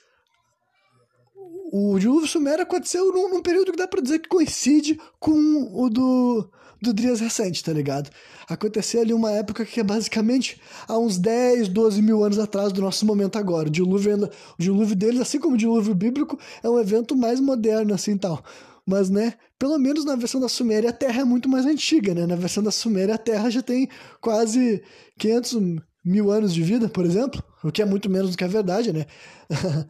O 1.73 1.99
dilúvio 1.99 2.29
sumério 2.29 2.63
aconteceu 2.63 3.13
num, 3.13 3.29
num, 3.29 3.43
período 3.43 3.73
que 3.73 3.79
dá 3.79 3.89
pra 3.89 4.01
dizer 4.01 4.21
que 4.21 4.29
coincide 4.29 5.01
com 5.19 5.69
o 5.73 5.91
do, 5.91 6.49
do 6.81 6.95
Dias 6.95 7.21
recente, 7.21 7.63
tá 7.63 7.73
ligado? 7.73 8.09
Aconteceu 8.49 9.01
ali 9.01 9.13
uma 9.13 9.33
época 9.33 9.65
que 9.65 9.81
é 9.81 9.83
basicamente 9.83 10.61
há 10.87 10.97
uns 10.97 11.19
10, 11.19 11.69
12 11.69 12.01
mil 12.03 12.23
anos 12.23 12.39
atrás 12.39 12.73
do 12.73 12.81
nosso 12.81 13.05
momento 13.05 13.37
agora. 13.37 13.69
O 13.69 13.71
dilúvio, 13.71 14.15
ainda, 14.15 14.31
o 14.59 14.63
dilúvio 14.63 14.95
deles, 14.95 15.21
assim 15.21 15.41
como 15.41 15.55
o 15.55 15.59
dilúvio 15.59 15.95
bíblico, 15.95 16.39
é 16.63 16.69
um 16.71 16.79
evento 16.79 17.17
mais 17.17 17.41
moderno, 17.41 17.95
assim 17.95 18.17
tal. 18.17 18.45
Mas, 18.87 19.11
né, 19.11 19.35
pelo 19.59 19.79
menos 19.79 20.05
na 20.05 20.15
versão 20.15 20.41
da 20.41 20.49
Suméria 20.49 20.91
a 20.91 20.93
Terra 20.93 21.23
é 21.23 21.25
muito 21.25 21.49
mais 21.49 21.67
antiga, 21.67 22.15
né? 22.15 22.27
Na 22.27 22.37
versão 22.37 22.63
da 22.63 22.71
Suméria 22.71 23.17
a 23.17 23.19
Terra 23.19 23.51
já 23.51 23.63
tem 23.63 23.89
quase 24.21 24.83
500 25.19 25.81
mil 26.05 26.31
anos 26.31 26.55
de 26.55 26.63
vida, 26.63 26.89
por 26.89 27.05
exemplo, 27.05 27.43
o 27.65 27.73
que 27.73 27.83
é 27.83 27.85
muito 27.85 28.09
menos 28.09 28.31
do 28.31 28.37
que 28.37 28.45
a 28.45 28.49
verdade, 28.49 28.93
né? 28.93 29.07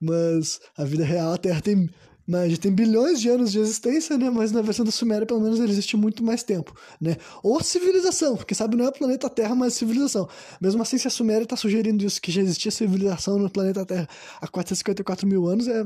Mas 0.00 0.60
a 0.76 0.84
vida 0.84 1.04
real 1.04 1.32
a 1.32 1.38
Terra 1.38 1.60
tem 1.60 1.88
mas 2.30 2.52
já 2.52 2.58
tem 2.58 2.72
bilhões 2.72 3.20
de 3.20 3.28
anos 3.28 3.50
de 3.50 3.58
existência, 3.58 4.16
né? 4.16 4.30
Mas 4.30 4.52
na 4.52 4.62
versão 4.62 4.84
da 4.84 4.92
Suméria, 4.92 5.26
pelo 5.26 5.40
menos, 5.40 5.58
ele 5.58 5.72
existe 5.72 5.96
muito 5.96 6.22
mais 6.22 6.44
tempo, 6.44 6.72
né? 7.00 7.16
Ou 7.42 7.60
civilização, 7.60 8.36
porque 8.36 8.54
sabe, 8.54 8.76
não 8.76 8.84
é 8.84 8.88
o 8.88 8.92
planeta 8.92 9.28
Terra, 9.28 9.52
mas 9.56 9.74
civilização. 9.74 10.28
Mesmo 10.60 10.80
assim, 10.80 10.96
se 10.96 11.08
a 11.08 11.10
Suméria 11.10 11.42
está 11.42 11.56
sugerindo 11.56 12.04
isso, 12.04 12.22
que 12.22 12.30
já 12.30 12.40
existia 12.40 12.70
civilização 12.70 13.36
no 13.36 13.50
planeta 13.50 13.84
Terra 13.84 14.08
há 14.40 14.46
454 14.46 15.26
mil 15.26 15.48
anos, 15.48 15.66
é 15.66 15.84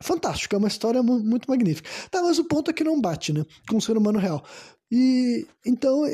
fantástico, 0.00 0.54
é 0.54 0.58
uma 0.58 0.68
história 0.68 1.02
muito 1.02 1.50
magnífica. 1.50 1.90
Tá, 2.08 2.22
mas 2.22 2.38
o 2.38 2.44
ponto 2.44 2.70
é 2.70 2.74
que 2.74 2.84
não 2.84 3.00
bate, 3.00 3.32
né? 3.32 3.44
Com 3.68 3.78
o 3.78 3.82
ser 3.82 3.96
humano 3.96 4.20
real. 4.20 4.44
E 4.92 5.44
então 5.66 6.04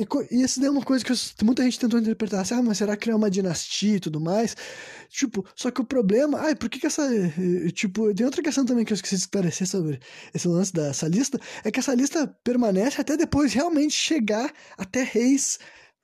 e, 0.00 0.34
e 0.34 0.42
isso 0.42 0.64
é 0.64 0.70
uma 0.70 0.82
coisa 0.82 1.04
que 1.04 1.12
muita 1.44 1.62
gente 1.62 1.78
tentou 1.78 2.00
interpretar 2.00 2.40
assim, 2.40 2.54
ah, 2.54 2.62
mas 2.62 2.78
será 2.78 2.96
que 2.96 3.10
é 3.10 3.14
uma 3.14 3.30
dinastia 3.30 3.96
e 3.96 4.00
tudo 4.00 4.18
mais? 4.18 4.56
Tipo, 5.10 5.44
só 5.54 5.70
que 5.70 5.80
o 5.80 5.84
problema, 5.84 6.40
ai, 6.40 6.54
por 6.54 6.70
que 6.70 6.78
que 6.80 6.86
essa, 6.86 7.06
tipo, 7.74 8.12
tem 8.14 8.24
outra 8.24 8.42
questão 8.42 8.64
também 8.64 8.84
que 8.84 8.92
eu 8.92 8.94
esqueci 8.94 9.16
de 9.16 9.22
esclarecer 9.22 9.66
sobre 9.66 10.00
esse 10.32 10.48
lance 10.48 10.72
dessa 10.72 11.06
lista, 11.06 11.38
é 11.64 11.70
que 11.70 11.80
essa 11.80 11.94
lista 11.94 12.26
permanece 12.42 13.00
até 13.00 13.16
depois 13.16 13.52
realmente 13.52 13.92
chegar 13.92 14.50
até 14.78 15.02
reis, 15.02 15.58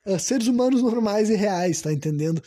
uh, 0.05 0.19
seres 0.19 0.47
humanos 0.47 0.81
normais 0.83 1.29
e 1.29 1.35
reais, 1.35 1.81
tá 1.81 1.91
entendendo? 1.91 2.41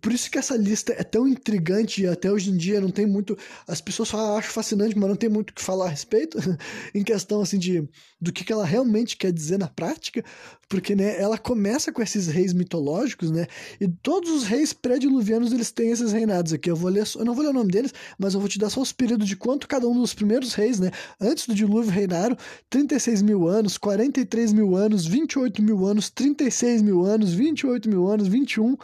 Por 0.00 0.12
isso 0.12 0.30
que 0.30 0.38
essa 0.38 0.56
lista 0.56 0.94
é 0.96 1.02
tão 1.02 1.26
intrigante 1.26 2.02
e 2.02 2.06
até 2.06 2.30
hoje 2.30 2.50
em 2.50 2.56
dia 2.56 2.80
não 2.80 2.90
tem 2.90 3.04
muito. 3.04 3.36
As 3.66 3.80
pessoas 3.80 4.08
só 4.08 4.38
acham 4.38 4.52
fascinante, 4.52 4.96
mas 4.96 5.08
não 5.08 5.16
tem 5.16 5.28
muito 5.28 5.50
o 5.50 5.54
que 5.54 5.62
falar 5.62 5.86
a 5.86 5.88
respeito, 5.88 6.38
em 6.94 7.02
questão 7.02 7.40
assim 7.40 7.58
de 7.58 7.88
do 8.20 8.32
que, 8.32 8.44
que 8.44 8.52
ela 8.52 8.66
realmente 8.66 9.16
quer 9.16 9.32
dizer 9.32 9.58
na 9.58 9.66
prática, 9.66 10.22
porque 10.68 10.94
né, 10.94 11.18
ela 11.18 11.38
começa 11.38 11.90
com 11.90 12.02
esses 12.02 12.26
reis 12.26 12.52
mitológicos, 12.52 13.30
né? 13.30 13.46
E 13.80 13.88
todos 13.88 14.30
os 14.30 14.44
reis 14.44 14.72
pré-diluvianos 14.72 15.52
eles 15.52 15.72
têm 15.72 15.90
esses 15.90 16.12
reinados 16.12 16.52
aqui. 16.52 16.70
Eu 16.70 16.76
vou 16.76 16.90
ler, 16.90 17.04
eu 17.16 17.24
não 17.24 17.34
vou 17.34 17.42
ler 17.42 17.50
o 17.50 17.54
nome 17.54 17.72
deles, 17.72 17.94
mas 18.18 18.34
eu 18.34 18.40
vou 18.40 18.48
te 18.48 18.58
dar 18.58 18.68
só 18.68 18.80
os 18.80 18.92
períodos 18.92 19.26
de 19.26 19.36
quanto 19.36 19.66
cada 19.66 19.88
um 19.88 19.98
dos 19.98 20.12
primeiros 20.12 20.52
reis, 20.52 20.78
né? 20.78 20.90
Antes 21.18 21.46
do 21.46 21.54
dilúvio 21.54 21.90
reinaram 21.90 22.36
36 22.68 23.22
mil 23.22 23.48
anos, 23.48 23.78
43 23.78 24.52
mil 24.52 24.76
anos, 24.76 25.06
28 25.06 25.62
mil 25.62 25.86
anos, 25.86 26.10
36 26.10 26.82
mil 26.82 27.04
anos, 27.04 27.32
28 27.32 27.88
mil 27.88 28.06
anos, 28.06 28.28
21 28.28 28.76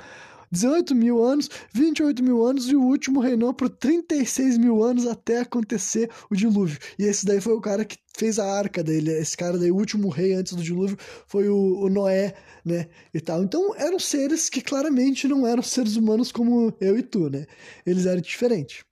18 0.50 0.94
mil 0.94 1.22
anos, 1.22 1.48
28 1.72 2.22
mil 2.22 2.44
anos, 2.44 2.68
e 2.68 2.76
o 2.76 2.82
último 2.82 3.20
reinou 3.20 3.52
por 3.52 3.68
36 3.68 4.58
mil 4.58 4.82
anos 4.82 5.06
até 5.06 5.40
acontecer 5.40 6.10
o 6.30 6.36
dilúvio. 6.36 6.78
E 6.98 7.04
esse 7.04 7.26
daí 7.26 7.40
foi 7.40 7.54
o 7.54 7.60
cara 7.60 7.84
que 7.84 7.96
fez 8.16 8.38
a 8.38 8.46
arca 8.46 8.82
dele. 8.82 9.12
Esse 9.12 9.36
cara 9.36 9.58
daí, 9.58 9.70
o 9.70 9.76
último 9.76 10.08
rei 10.08 10.34
antes 10.34 10.54
do 10.54 10.62
dilúvio, 10.62 10.96
foi 11.26 11.48
o, 11.48 11.80
o 11.80 11.88
Noé, 11.88 12.34
né? 12.64 12.88
E 13.12 13.20
tal. 13.20 13.42
Então 13.42 13.74
eram 13.76 13.98
seres 13.98 14.48
que 14.48 14.60
claramente 14.60 15.28
não 15.28 15.46
eram 15.46 15.62
seres 15.62 15.96
humanos 15.96 16.32
como 16.32 16.74
eu 16.80 16.98
e 16.98 17.02
tu, 17.02 17.28
né? 17.30 17.46
Eles 17.84 18.06
eram 18.06 18.20
diferentes. 18.20 18.84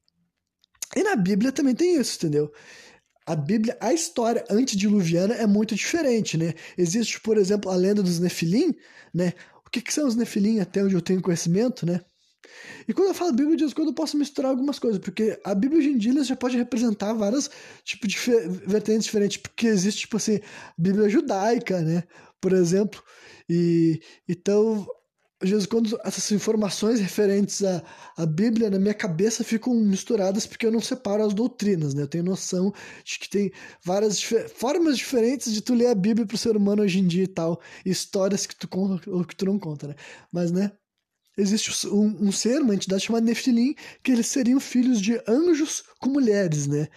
E 0.97 1.03
na 1.03 1.17
Bíblia 1.17 1.51
também 1.51 1.75
tem 1.75 1.97
isso, 1.97 2.17
entendeu? 2.17 2.53
a 3.27 3.35
Bíblia, 3.35 3.77
a 3.81 3.93
história 3.93 4.45
antediluviana 4.51 5.35
é 5.35 5.47
muito 5.47 5.75
diferente, 5.75 6.37
né? 6.37 6.53
Existe, 6.77 7.21
por 7.21 7.39
exemplo, 7.39 7.71
a 7.71 7.77
lenda 7.77 8.03
dos 8.03 8.21
Nefilim, 8.21 8.75
né? 9.15 9.33
Que, 9.75 9.81
que 9.81 9.93
são 9.93 10.07
os 10.07 10.15
nefilim, 10.15 10.61
até 10.61 10.85
onde 10.85 10.95
eu 10.95 11.03
tenho 11.03 11.21
conhecimento, 11.21 11.85
né? 11.85 12.01
E 12.87 12.93
quando 12.93 13.09
eu 13.09 13.15
falo 13.15 13.33
Bíblia, 13.33 13.57
de 13.57 13.75
quando 13.75 13.89
eu 13.89 13.95
posso 13.95 14.17
misturar 14.17 14.51
algumas 14.51 14.79
coisas, 14.79 15.01
porque 15.01 15.41
a 15.43 15.55
Bíblia 15.55 15.81
hoje 15.81 15.89
em 15.89 15.99
dia 15.99 16.23
já 16.23 16.37
pode 16.37 16.57
representar 16.57 17.13
várias 17.15 17.51
tipos 17.83 18.09
de 18.09 18.19
vertentes 18.67 19.05
diferentes, 19.05 19.39
porque 19.39 19.67
existe, 19.67 20.03
tipo 20.03 20.17
assim, 20.17 20.39
Bíblia 20.79 21.09
judaica, 21.09 21.81
né? 21.81 22.05
Por 22.41 22.53
exemplo. 22.53 23.03
E 23.49 24.01
então 24.29 24.87
às 25.45 25.51
vezes, 25.51 25.67
quando 25.67 25.99
essas 26.05 26.33
informações 26.33 27.01
referentes 27.01 27.63
à, 27.63 27.83
à 28.17 28.25
Bíblia 28.25 28.71
na 28.71 28.79
minha 28.79 28.95
cabeça 28.95 29.45
ficam 29.45 29.75
misturadas 29.75 30.47
porque 30.47 30.65
eu 30.65 30.73
não 30.73 30.81
separo 30.81 31.23
as 31.23 31.35
doutrinas, 31.35 31.93
né? 31.93 32.03
Eu 32.03 32.09
tenho 32.09 32.25
noção 32.25 32.73
de 33.05 33.19
que 33.19 33.29
tem 33.29 33.53
várias 33.85 34.19
dif 34.19 34.49
formas 34.49 34.97
diferentes 34.97 35.53
de 35.53 35.61
tu 35.61 35.75
ler 35.75 35.89
a 35.89 35.95
Bíblia 35.95 36.27
para 36.27 36.35
o 36.35 36.39
ser 36.39 36.57
humano 36.57 36.83
hoje 36.83 36.99
em 36.99 37.07
dia 37.07 37.25
e 37.25 37.29
tal, 37.29 37.61
e 37.85 37.91
histórias 37.91 38.47
que 38.47 38.57
tu 38.57 38.67
conta 38.67 39.11
ou 39.11 39.25
que 39.25 39.37
tu 39.37 39.45
não 39.45 39.59
conta, 39.59 39.89
né? 39.89 39.95
Mas, 40.33 40.51
né? 40.51 40.73
existe 41.37 41.89
um, 41.89 42.29
um 42.29 42.33
ser, 42.33 42.63
uma 42.63 42.75
entidade 42.75 43.03
chamada 43.03 43.27
Nefilim, 43.27 43.75
que 44.03 44.13
eles 44.13 44.29
seriam 44.29 44.61
filhos 44.61 45.01
de 45.01 45.21
anjos 45.29 45.83
com 45.99 46.09
mulheres, 46.09 46.67
né? 46.67 46.89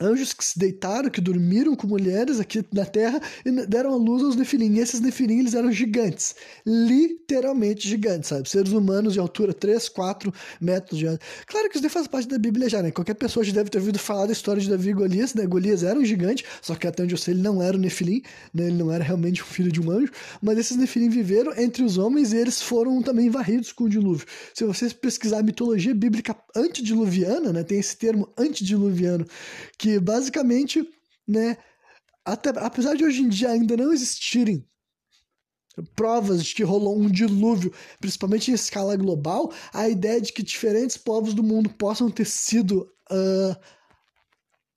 Anjos 0.00 0.32
que 0.32 0.44
se 0.44 0.58
deitaram, 0.58 1.10
que 1.10 1.20
dormiram 1.20 1.76
com 1.76 1.86
mulheres 1.86 2.40
aqui 2.40 2.64
na 2.72 2.84
Terra 2.84 3.20
e 3.44 3.50
deram 3.66 3.92
a 3.92 3.96
luz 3.96 4.22
aos 4.22 4.36
nefilim. 4.36 4.74
E 4.74 4.80
esses 4.80 5.00
nefilim, 5.00 5.40
eles 5.40 5.54
eram 5.54 5.70
gigantes, 5.70 6.34
literalmente 6.66 7.88
gigantes, 7.88 8.28
sabe? 8.28 8.48
Seres 8.48 8.72
humanos 8.72 9.12
de 9.12 9.20
altura 9.20 9.52
3, 9.52 9.88
4 9.88 10.32
metros 10.60 10.98
de 10.98 11.06
altura. 11.06 11.26
Claro 11.46 11.68
que 11.68 11.76
isso 11.76 11.82
daí 11.82 11.90
faz 11.90 12.06
parte 12.06 12.28
da 12.28 12.38
Bíblia 12.38 12.68
já, 12.68 12.82
né? 12.82 12.90
Qualquer 12.90 13.14
pessoa 13.14 13.44
já 13.44 13.52
deve 13.52 13.70
ter 13.70 13.78
ouvido 13.78 13.98
falar 13.98 14.26
da 14.26 14.32
história 14.32 14.60
de 14.60 14.68
Davi 14.68 14.90
e 14.90 14.92
Golias, 14.92 15.34
né? 15.34 15.46
Golias 15.46 15.82
era 15.82 15.98
um 15.98 16.04
gigante, 16.04 16.44
só 16.62 16.74
que 16.74 16.86
até 16.86 17.02
onde 17.02 17.14
eu 17.14 17.18
sei 17.18 17.34
ele 17.34 17.42
não 17.42 17.62
era 17.62 17.76
um 17.76 17.80
nefilim, 17.80 18.22
né? 18.54 18.66
Ele 18.66 18.76
não 18.76 18.90
era 18.90 19.04
realmente 19.04 19.42
um 19.42 19.46
filho 19.46 19.70
de 19.70 19.80
um 19.80 19.90
anjo, 19.90 20.12
mas 20.42 20.58
esses 20.58 20.76
nefilim 20.76 21.08
viveram 21.08 21.52
entre 21.56 21.82
os 21.82 21.98
homens 21.98 22.32
e 22.32 22.36
eles 22.36 22.60
foram 22.62 23.02
também 23.02 23.28
varridos 23.28 23.72
com 23.72 23.84
o 23.84 23.88
dilúvio. 23.88 24.26
Se 24.54 24.64
vocês 24.64 24.92
pesquisar 24.92 25.38
a 25.38 25.42
mitologia 25.42 25.94
bíblica 25.94 26.36
antediluviana, 26.54 27.52
né? 27.52 27.62
Tem 27.62 27.78
esse 27.78 27.96
termo 27.96 28.28
antediluviano, 28.36 29.26
que 29.78 29.89
que 29.90 29.98
basicamente, 29.98 30.88
né, 31.26 31.56
até, 32.24 32.50
apesar 32.50 32.94
de 32.94 33.04
hoje 33.04 33.22
em 33.22 33.28
dia 33.28 33.50
ainda 33.50 33.76
não 33.76 33.92
existirem 33.92 34.64
provas 35.96 36.44
de 36.44 36.54
que 36.54 36.62
rolou 36.62 36.96
um 36.96 37.10
dilúvio, 37.10 37.72
principalmente 37.98 38.50
em 38.50 38.54
escala 38.54 38.96
global, 38.96 39.52
a 39.72 39.88
ideia 39.88 40.20
de 40.20 40.32
que 40.32 40.42
diferentes 40.42 40.96
povos 40.96 41.34
do 41.34 41.42
mundo 41.42 41.70
possam 41.70 42.10
ter 42.10 42.26
sido, 42.26 42.92
uh, 43.10 43.56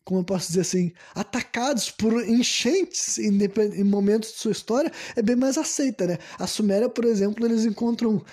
como 0.04 0.22
eu 0.22 0.24
posso 0.24 0.48
dizer 0.48 0.62
assim, 0.62 0.94
atacados 1.14 1.92
por 1.92 2.28
enchentes 2.28 3.18
em, 3.18 3.38
em 3.76 3.84
momentos 3.84 4.32
de 4.32 4.38
sua 4.38 4.52
história 4.52 4.92
é 5.16 5.22
bem 5.22 5.36
mais 5.36 5.58
aceita, 5.58 6.08
né? 6.08 6.18
A 6.40 6.48
Suméria, 6.48 6.90
por 6.90 7.06
exemplo, 7.06 7.46
eles 7.46 7.66
encontram 7.66 8.24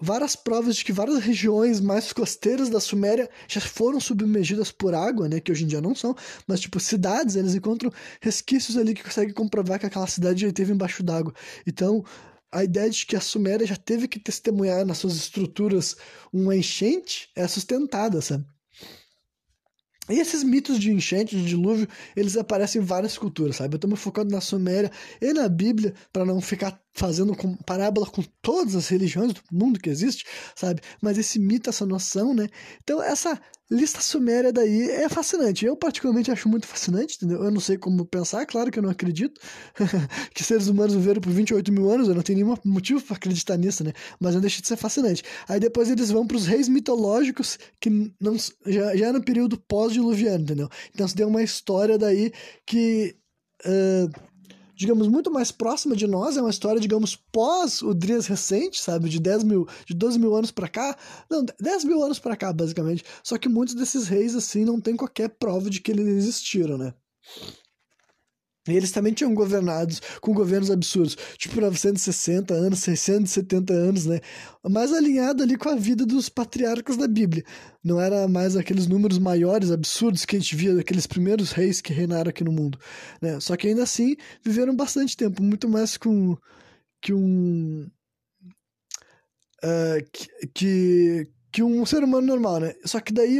várias 0.00 0.36
provas 0.36 0.76
de 0.76 0.84
que 0.84 0.92
várias 0.92 1.18
regiões 1.18 1.80
mais 1.80 2.12
costeiras 2.12 2.68
da 2.68 2.80
Suméria 2.80 3.28
já 3.48 3.60
foram 3.60 4.00
submergidas 4.00 4.70
por 4.70 4.94
água, 4.94 5.28
né, 5.28 5.40
que 5.40 5.50
hoje 5.50 5.64
em 5.64 5.66
dia 5.66 5.80
não 5.80 5.94
são, 5.94 6.14
mas 6.46 6.60
tipo 6.60 6.78
cidades, 6.80 7.36
eles 7.36 7.54
encontram 7.54 7.92
resquícios 8.20 8.76
ali 8.76 8.94
que 8.94 9.02
conseguem 9.02 9.34
comprovar 9.34 9.78
que 9.78 9.86
aquela 9.86 10.06
cidade 10.06 10.42
já 10.42 10.48
esteve 10.48 10.72
embaixo 10.72 11.02
d'água. 11.02 11.34
Então, 11.66 12.04
a 12.50 12.64
ideia 12.64 12.88
de 12.88 13.04
que 13.04 13.16
a 13.16 13.20
Suméria 13.20 13.66
já 13.66 13.76
teve 13.76 14.08
que 14.08 14.18
testemunhar 14.18 14.84
nas 14.86 14.98
suas 14.98 15.16
estruturas 15.16 15.96
uma 16.32 16.56
enchente 16.56 17.28
é 17.34 17.46
sustentada, 17.46 18.20
sabe? 18.20 18.46
E 20.08 20.20
esses 20.20 20.44
mitos 20.44 20.78
de 20.78 20.92
enchente, 20.92 21.36
de 21.36 21.44
dilúvio, 21.44 21.88
eles 22.14 22.36
aparecem 22.36 22.80
em 22.80 22.84
várias 22.84 23.18
culturas, 23.18 23.56
sabe? 23.56 23.74
Eu 23.74 23.76
estou 23.76 23.90
me 23.90 23.96
focando 23.96 24.30
na 24.30 24.40
Suméria 24.40 24.90
e 25.20 25.32
na 25.32 25.48
Bíblia 25.48 25.94
para 26.12 26.24
não 26.24 26.40
ficar 26.40 26.80
fazendo 26.96 27.36
parábola 27.64 28.06
com 28.06 28.22
todas 28.40 28.74
as 28.74 28.88
religiões 28.88 29.34
do 29.34 29.40
mundo 29.52 29.78
que 29.78 29.90
existe, 29.90 30.24
sabe? 30.56 30.80
Mas 31.00 31.18
esse 31.18 31.38
mito, 31.38 31.68
essa 31.68 31.84
noção, 31.84 32.34
né? 32.34 32.48
Então, 32.82 33.02
essa 33.02 33.38
lista 33.70 34.00
suméria 34.00 34.50
daí 34.50 34.90
é 34.90 35.08
fascinante. 35.08 35.66
Eu, 35.66 35.76
particularmente, 35.76 36.30
acho 36.30 36.48
muito 36.48 36.66
fascinante, 36.66 37.16
entendeu? 37.16 37.44
Eu 37.44 37.50
não 37.50 37.60
sei 37.60 37.76
como 37.76 38.06
pensar, 38.06 38.46
claro 38.46 38.70
que 38.70 38.78
eu 38.78 38.82
não 38.82 38.88
acredito 38.88 39.38
que 40.34 40.42
seres 40.42 40.68
humanos 40.68 40.94
viveram 40.94 41.20
por 41.20 41.32
28 41.32 41.70
mil 41.70 41.90
anos, 41.90 42.08
eu 42.08 42.14
não 42.14 42.22
tenho 42.22 42.38
nenhum 42.38 42.56
motivo 42.64 43.02
para 43.02 43.16
acreditar 43.16 43.58
nisso, 43.58 43.84
né? 43.84 43.92
Mas 44.18 44.34
não 44.34 44.40
deixa 44.40 44.62
de 44.62 44.66
ser 44.66 44.76
fascinante. 44.76 45.22
Aí 45.46 45.60
depois 45.60 45.90
eles 45.90 46.10
vão 46.10 46.26
para 46.26 46.38
os 46.38 46.46
reis 46.46 46.66
mitológicos 46.66 47.58
que 47.78 47.90
não, 48.18 48.36
já, 48.64 48.96
já 48.96 49.08
é 49.08 49.12
no 49.12 49.22
período 49.22 49.58
pós-diluviano, 49.68 50.44
entendeu? 50.44 50.68
Então, 50.94 51.06
se 51.06 51.14
deu 51.14 51.28
uma 51.28 51.42
história 51.42 51.98
daí 51.98 52.32
que. 52.64 53.14
Uh, 53.66 54.35
digamos, 54.76 55.08
muito 55.08 55.30
mais 55.30 55.50
próxima 55.50 55.96
de 55.96 56.06
nós, 56.06 56.36
é 56.36 56.40
uma 56.40 56.50
história, 56.50 56.80
digamos, 56.80 57.16
pós 57.16 57.80
o 57.80 57.94
Drias 57.94 58.26
recente, 58.26 58.80
sabe, 58.80 59.08
de 59.08 59.18
10 59.18 59.42
mil, 59.42 59.66
de 59.86 59.94
12 59.94 60.18
mil 60.18 60.36
anos 60.36 60.50
para 60.50 60.68
cá, 60.68 60.96
não, 61.30 61.44
10 61.58 61.84
mil 61.84 62.02
anos 62.04 62.18
para 62.18 62.36
cá, 62.36 62.52
basicamente, 62.52 63.02
só 63.24 63.38
que 63.38 63.48
muitos 63.48 63.74
desses 63.74 64.06
reis, 64.06 64.36
assim, 64.36 64.64
não 64.64 64.80
tem 64.80 64.94
qualquer 64.94 65.30
prova 65.30 65.70
de 65.70 65.80
que 65.80 65.90
eles 65.90 66.06
existiram, 66.06 66.76
né. 66.76 66.92
Eles 68.74 68.90
também 68.90 69.12
tinham 69.12 69.32
governados 69.34 70.00
com 70.20 70.34
governos 70.34 70.70
absurdos, 70.70 71.16
tipo 71.36 71.60
960 71.60 72.52
anos, 72.52 72.80
670 72.80 73.72
anos, 73.72 74.06
né? 74.06 74.20
Mais 74.68 74.92
alinhado 74.92 75.42
ali 75.42 75.56
com 75.56 75.68
a 75.68 75.76
vida 75.76 76.04
dos 76.04 76.28
patriarcas 76.28 76.96
da 76.96 77.06
Bíblia. 77.06 77.44
Não 77.84 78.00
era 78.00 78.26
mais 78.26 78.56
aqueles 78.56 78.86
números 78.86 79.18
maiores, 79.18 79.70
absurdos 79.70 80.24
que 80.24 80.36
a 80.36 80.38
gente 80.38 80.56
via 80.56 80.74
daqueles 80.74 81.06
primeiros 81.06 81.52
reis 81.52 81.80
que 81.80 81.92
reinaram 81.92 82.30
aqui 82.30 82.42
no 82.42 82.52
mundo, 82.52 82.78
né? 83.22 83.38
Só 83.40 83.56
que 83.56 83.68
ainda 83.68 83.84
assim 83.84 84.16
viveram 84.44 84.74
bastante 84.74 85.16
tempo, 85.16 85.42
muito 85.42 85.68
mais 85.68 85.96
com 85.96 86.36
que 87.00 87.12
um 87.12 87.88
uh, 89.62 90.10
que, 90.12 90.48
que, 90.54 91.28
que 91.52 91.62
um 91.62 91.86
ser 91.86 92.02
humano 92.02 92.26
normal, 92.26 92.60
né? 92.60 92.74
Só 92.84 93.00
que 93.00 93.12
daí 93.12 93.38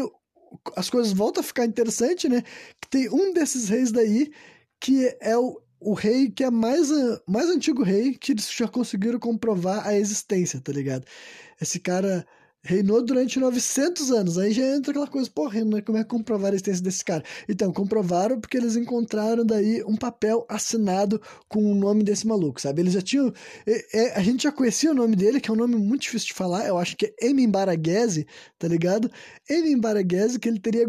as 0.76 0.88
coisas 0.88 1.12
voltam 1.12 1.40
a 1.40 1.44
ficar 1.44 1.64
interessante, 1.64 2.28
né? 2.28 2.42
Que 2.80 2.88
tem 2.88 3.08
um 3.10 3.32
desses 3.32 3.68
reis 3.68 3.90
daí 3.90 4.30
que 4.80 5.16
é 5.20 5.36
o, 5.36 5.60
o 5.80 5.94
rei 5.94 6.30
que 6.30 6.44
é 6.44 6.50
mais, 6.50 6.88
mais 7.26 7.48
antigo 7.48 7.82
rei 7.82 8.14
que 8.14 8.32
eles 8.32 8.50
já 8.50 8.68
conseguiram 8.68 9.18
comprovar 9.18 9.86
a 9.86 9.96
existência, 9.96 10.60
tá 10.60 10.72
ligado? 10.72 11.04
Esse 11.60 11.80
cara 11.80 12.26
reinou 12.66 13.02
durante 13.02 13.38
900 13.38 14.10
anos. 14.10 14.38
Aí 14.38 14.52
já 14.52 14.64
entra 14.74 14.90
aquela 14.90 15.06
coisa, 15.06 15.30
porra, 15.30 15.64
né? 15.64 15.80
como 15.80 15.96
é 15.96 16.02
que 16.02 16.10
comprovar 16.10 16.50
a 16.50 16.54
existência 16.54 16.82
desse 16.82 17.04
cara? 17.04 17.22
Então, 17.48 17.72
comprovaram 17.72 18.40
porque 18.40 18.56
eles 18.56 18.76
encontraram 18.76 19.46
daí 19.46 19.82
um 19.84 19.96
papel 19.96 20.44
assinado 20.48 21.20
com 21.48 21.64
o 21.64 21.74
nome 21.74 22.02
desse 22.02 22.26
maluco, 22.26 22.60
sabe? 22.60 22.82
Eles 22.82 22.92
já 22.92 23.00
tinham. 23.00 23.32
A 24.14 24.22
gente 24.22 24.42
já 24.42 24.52
conhecia 24.52 24.90
o 24.90 24.94
nome 24.94 25.16
dele, 25.16 25.40
que 25.40 25.48
é 25.48 25.52
um 25.52 25.56
nome 25.56 25.76
muito 25.76 26.02
difícil 26.02 26.28
de 26.28 26.34
falar, 26.34 26.66
eu 26.66 26.76
acho 26.76 26.96
que 26.96 27.06
é 27.06 27.28
Emin 27.28 27.48
Baraghese, 27.48 28.26
tá 28.58 28.66
ligado? 28.66 29.10
Emin 29.48 29.78
Baraghese, 29.78 30.38
que 30.38 30.48
ele 30.48 30.58
teria. 30.58 30.86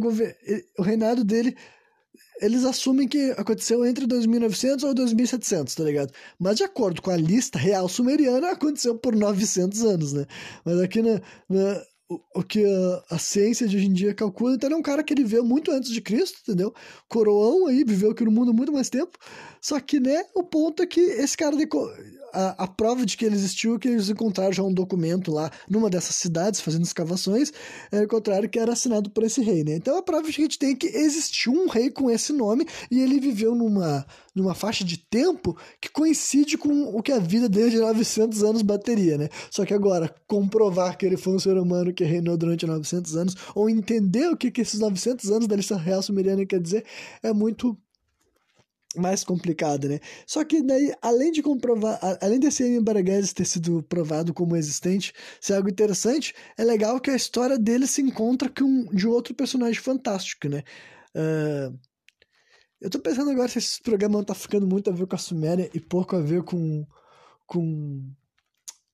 O 0.77 0.81
reinado 0.81 1.23
dele 1.23 1.55
eles 2.41 2.63
assumem 2.65 3.07
que 3.07 3.31
aconteceu 3.31 3.85
entre 3.85 4.05
2900 4.05 4.83
ou 4.83 4.93
2700, 4.93 5.75
tá 5.75 5.83
ligado? 5.83 6.13
Mas 6.39 6.57
de 6.57 6.63
acordo 6.63 7.01
com 7.01 7.11
a 7.11 7.17
lista 7.17 7.57
real 7.57 7.87
sumeriana, 7.87 8.51
aconteceu 8.51 8.95
por 8.95 9.15
900 9.15 9.83
anos, 9.83 10.13
né? 10.13 10.25
Mas 10.63 10.79
aqui 10.79 11.01
na, 11.01 11.21
na 11.49 11.81
o, 12.09 12.21
o, 12.35 12.43
que 12.43 12.65
a, 12.65 13.15
a, 13.15 13.19
ciência 13.19 13.67
de 13.67 13.75
hoje 13.75 13.87
em 13.87 13.93
dia 13.93 14.13
calcula, 14.13 14.55
então 14.55 14.67
ele 14.67 14.75
é 14.75 14.77
um 14.77 14.83
cara 14.83 15.03
que 15.03 15.13
ele 15.13 15.25
veio 15.25 15.43
muito 15.43 15.71
antes 15.71 15.91
de 15.91 16.01
Cristo, 16.01 16.39
entendeu? 16.41 16.73
Coroão 17.09 17.67
aí, 17.67 17.83
viveu 17.83 18.11
aqui 18.11 18.23
no 18.23 18.31
mundo 18.31 18.53
muito 18.53 18.71
mais 18.71 18.89
tempo. 18.89 19.17
Só 19.61 19.79
que, 19.79 19.99
né, 19.99 20.23
o 20.33 20.43
ponto 20.43 20.81
é 20.81 20.85
que 20.85 21.01
esse 21.01 21.35
cara 21.35 21.55
a, 22.37 22.65
a, 22.65 22.67
prova 22.67 23.03
de 23.03 23.17
que 23.17 23.25
ele 23.25 23.33
existiu 23.33 23.75
é 23.75 23.79
que 23.79 23.87
eles 23.87 24.09
encontraram 24.09 24.53
já 24.53 24.61
um 24.61 24.71
documento 24.71 25.31
lá 25.31 25.49
numa 25.67 25.89
dessas 25.89 26.15
cidades 26.15 26.61
fazendo 26.61 26.83
escavações, 26.83 27.51
é, 27.91 28.03
encontraram 28.03 28.47
que 28.47 28.59
era 28.59 28.73
assinado 28.73 29.09
por 29.09 29.23
esse 29.23 29.41
rei, 29.41 29.63
né? 29.63 29.75
Então 29.75 29.97
a 29.97 30.03
prova 30.03 30.23
que 30.23 30.29
a 30.41 30.43
gente 30.43 30.59
tem 30.59 30.73
é 30.73 30.75
que 30.75 30.85
existiu 30.85 31.51
um 31.51 31.67
rei 31.67 31.89
com 31.89 32.11
esse 32.11 32.31
nome 32.31 32.67
e 32.91 32.99
ele 32.99 33.19
viveu 33.19 33.55
numa, 33.55 34.05
numa 34.35 34.53
faixa 34.53 34.85
de 34.85 34.97
tempo 34.97 35.57
que 35.81 35.89
coincide 35.89 36.59
com 36.59 36.95
o 36.95 37.01
que 37.01 37.11
a 37.11 37.17
vida 37.17 37.49
dele 37.49 37.71
de 37.71 37.79
900 37.79 38.43
anos 38.43 38.61
bateria, 38.61 39.17
né? 39.17 39.29
Só 39.49 39.65
que 39.65 39.73
agora, 39.73 40.13
comprovar 40.27 40.95
que 40.95 41.07
ele 41.07 41.17
foi 41.17 41.33
um 41.33 41.39
ser 41.39 41.57
humano 41.57 41.91
que 41.91 42.03
reinou 42.03 42.37
durante 42.37 42.67
900 42.67 43.17
anos, 43.17 43.35
ou 43.55 43.67
entender 43.67 44.29
o 44.29 44.37
que, 44.37 44.51
que 44.51 44.61
esses 44.61 44.79
900 44.79 45.31
anos 45.31 45.47
da 45.47 45.55
lista 45.55 45.75
real 45.75 46.03
sumeriana 46.03 46.45
quer 46.45 46.59
dizer, 46.59 46.85
é 47.23 47.33
muito 47.33 47.75
mais 48.95 49.23
complicado, 49.23 49.87
né? 49.87 49.99
Só 50.25 50.43
que 50.43 50.61
daí, 50.61 50.93
além 51.01 51.31
de 51.31 51.41
comprovar, 51.41 51.99
além 52.21 52.39
desse 52.39 52.63
M. 52.63 52.81
Baragues 52.81 53.33
ter 53.33 53.45
sido 53.45 53.83
provado 53.83 54.33
como 54.33 54.55
existente, 54.55 55.13
ser 55.41 55.53
algo 55.53 55.69
interessante, 55.69 56.33
é 56.57 56.63
legal 56.63 56.99
que 56.99 57.11
a 57.11 57.15
história 57.15 57.57
dele 57.57 57.85
se 57.85 58.01
encontra 58.01 58.49
com 58.49 58.85
de 58.85 59.07
outro 59.07 59.33
personagem 59.33 59.81
fantástico, 59.81 60.47
né? 60.47 60.63
Uh, 61.15 61.77
eu 62.79 62.89
tô 62.89 62.99
pensando 62.99 63.31
agora 63.31 63.47
se 63.47 63.57
esse 63.57 63.81
programa 63.81 64.17
não 64.17 64.23
tá 64.23 64.35
ficando 64.35 64.67
muito 64.67 64.89
a 64.89 64.93
ver 64.93 65.07
com 65.07 65.15
a 65.15 65.19
Suméria 65.19 65.69
e 65.73 65.79
pouco 65.79 66.15
a 66.15 66.21
ver 66.21 66.43
com, 66.43 66.85
com 67.45 68.03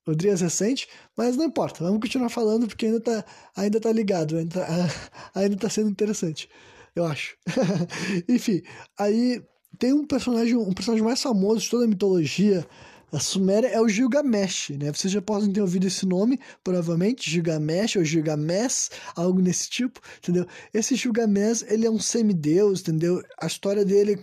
o 0.08 0.16
Drias 0.16 0.42
recente, 0.42 0.88
mas 1.18 1.36
não 1.38 1.46
importa, 1.46 1.84
vamos 1.84 2.00
continuar 2.00 2.30
falando 2.30 2.68
porque 2.68 2.86
ainda 2.86 3.02
tá, 3.02 3.26
ainda 3.56 3.80
tá 3.80 3.92
ligado, 3.92 4.38
ainda 4.38 4.62
tá, 4.62 4.68
ainda 5.36 5.58
tá 5.58 5.70
sendo 5.70 5.90
interessante, 5.90 6.50
eu 6.96 7.06
acho. 7.06 7.38
Enfim, 8.28 8.62
aí 8.98 9.44
tem 9.78 9.94
um 9.94 10.06
personagem, 10.06 10.56
um 10.56 10.74
personagem 10.74 11.04
mais 11.04 11.22
famoso 11.22 11.62
de 11.62 11.70
toda 11.70 11.86
a 11.86 11.88
mitologia 11.88 12.66
a 13.14 13.20
Suméria 13.20 13.68
é 13.68 13.80
o 13.80 13.88
Gilgamesh, 13.88 14.72
né? 14.72 14.92
Vocês 14.92 15.14
já 15.14 15.22
podem 15.22 15.52
ter 15.54 15.62
ouvido 15.62 15.86
esse 15.86 16.04
nome, 16.04 16.40
provavelmente, 16.64 17.30
Gilgamesh 17.30 17.96
ou 17.96 18.04
Gilgamesh, 18.04 18.90
algo 19.16 19.40
nesse 19.40 19.70
tipo, 19.70 20.02
entendeu? 20.18 20.48
Esse 20.74 20.96
Gilgamesh, 20.96 21.64
ele 21.68 21.86
é 21.86 21.92
um 21.92 22.00
semideus, 22.00 22.82
entendeu? 22.82 23.22
A 23.40 23.46
história 23.46 23.86
dele 23.86 24.20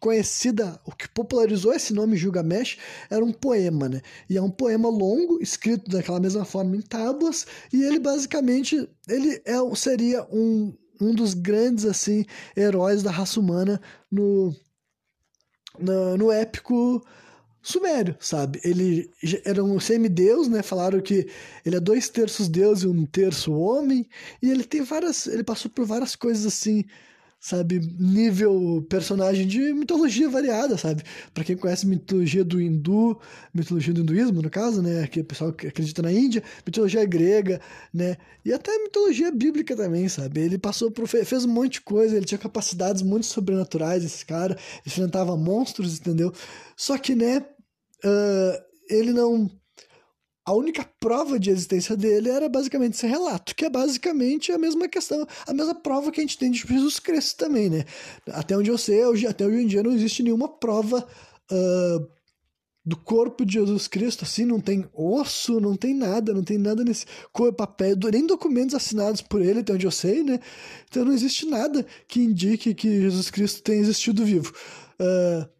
conhecida, 0.00 0.80
o 0.86 0.92
que 0.92 1.06
popularizou 1.10 1.74
esse 1.74 1.92
nome 1.92 2.16
Gilgamesh 2.16 2.78
era 3.10 3.22
um 3.22 3.32
poema, 3.32 3.90
né? 3.90 4.00
E 4.30 4.38
é 4.38 4.42
um 4.42 4.50
poema 4.50 4.88
longo, 4.88 5.42
escrito 5.42 5.90
daquela 5.90 6.18
mesma 6.18 6.46
forma 6.46 6.74
em 6.74 6.80
tábuas, 6.80 7.46
e 7.70 7.82
ele 7.82 7.98
basicamente 7.98 8.88
ele 9.06 9.42
é, 9.44 9.56
seria 9.76 10.26
um, 10.32 10.72
um 10.98 11.14
dos 11.14 11.34
grandes 11.34 11.84
assim 11.84 12.24
heróis 12.56 13.02
da 13.02 13.10
raça 13.10 13.38
humana 13.38 13.78
no 14.10 14.54
no, 15.80 16.16
no 16.16 16.32
épico 16.32 17.04
sumério, 17.62 18.16
sabe? 18.18 18.60
Ele 18.64 19.10
era 19.44 19.62
um 19.62 19.78
semideus, 19.78 20.48
né? 20.48 20.62
Falaram 20.62 21.00
que 21.00 21.28
ele 21.64 21.76
é 21.76 21.80
dois 21.80 22.08
terços 22.08 22.48
deus 22.48 22.82
e 22.82 22.86
um 22.86 23.04
terço 23.06 23.52
homem, 23.52 24.08
e 24.42 24.50
ele 24.50 24.64
tem 24.64 24.82
várias, 24.82 25.26
ele 25.26 25.44
passou 25.44 25.70
por 25.70 25.84
várias 25.84 26.16
coisas 26.16 26.46
assim, 26.46 26.84
sabe, 27.40 27.80
nível 27.98 28.86
personagem 28.88 29.46
de 29.46 29.72
mitologia 29.72 30.28
variada, 30.28 30.76
sabe? 30.76 31.02
Para 31.32 31.42
quem 31.42 31.56
conhece 31.56 31.86
mitologia 31.86 32.44
do 32.44 32.60
hindu, 32.60 33.18
mitologia 33.54 33.94
do 33.94 34.02
hinduísmo, 34.02 34.42
no 34.42 34.50
caso, 34.50 34.82
né, 34.82 35.06
que 35.06 35.20
o 35.20 35.24
pessoal 35.24 35.50
que 35.50 35.66
acredita 35.66 36.02
na 36.02 36.12
Índia, 36.12 36.42
mitologia 36.66 37.02
grega, 37.06 37.58
né, 37.94 38.18
e 38.44 38.52
até 38.52 38.76
mitologia 38.78 39.32
bíblica 39.32 39.74
também, 39.74 40.06
sabe? 40.06 40.40
Ele 40.40 40.58
passou 40.58 40.90
por 40.90 41.08
fez 41.08 41.44
um 41.46 41.48
monte 41.48 41.74
de 41.74 41.80
coisa, 41.80 42.14
ele 42.14 42.26
tinha 42.26 42.38
capacidades 42.38 43.00
muito 43.00 43.24
sobrenaturais, 43.24 44.04
esse 44.04 44.24
cara, 44.26 44.58
enfrentava 44.86 45.34
monstros, 45.34 45.98
entendeu? 45.98 46.32
Só 46.76 46.98
que, 46.98 47.14
né, 47.14 47.38
uh, 48.04 48.62
ele 48.90 49.12
não 49.14 49.50
a 50.44 50.52
única 50.52 50.88
prova 50.98 51.38
de 51.38 51.50
existência 51.50 51.96
dele 51.96 52.30
era 52.30 52.48
basicamente 52.48 52.94
esse 52.94 53.06
relato, 53.06 53.54
que 53.54 53.64
é 53.64 53.70
basicamente 53.70 54.50
a 54.52 54.58
mesma 54.58 54.88
questão, 54.88 55.26
a 55.46 55.52
mesma 55.52 55.74
prova 55.74 56.10
que 56.10 56.20
a 56.20 56.22
gente 56.22 56.38
tem 56.38 56.50
de 56.50 56.58
Jesus 56.66 56.98
Cristo 56.98 57.36
também, 57.36 57.68
né? 57.68 57.84
Até 58.28 58.56
onde 58.56 58.70
eu 58.70 58.78
sei, 58.78 59.04
hoje, 59.04 59.26
até 59.26 59.46
hoje 59.46 59.62
em 59.62 59.66
dia 59.66 59.82
não 59.82 59.92
existe 59.92 60.22
nenhuma 60.22 60.48
prova 60.48 61.06
uh, 61.52 62.08
do 62.84 62.96
corpo 62.96 63.44
de 63.44 63.54
Jesus 63.54 63.86
Cristo, 63.86 64.24
assim, 64.24 64.44
não 64.46 64.58
tem 64.58 64.88
osso, 64.94 65.60
não 65.60 65.76
tem 65.76 65.94
nada, 65.94 66.32
não 66.32 66.42
tem 66.42 66.56
nada 66.56 66.82
nesse 66.82 67.04
corpo, 67.32 67.58
papel, 67.58 67.94
nem 68.10 68.26
documentos 68.26 68.74
assinados 68.74 69.20
por 69.20 69.42
ele, 69.42 69.60
até 69.60 69.74
onde 69.74 69.86
eu 69.86 69.90
sei, 69.90 70.22
né? 70.22 70.40
Então 70.88 71.04
não 71.04 71.12
existe 71.12 71.46
nada 71.46 71.84
que 72.08 72.20
indique 72.20 72.74
que 72.74 73.02
Jesus 73.02 73.30
Cristo 73.30 73.62
tenha 73.62 73.80
existido 73.80 74.24
vivo. 74.24 74.52
Uh, 74.98 75.59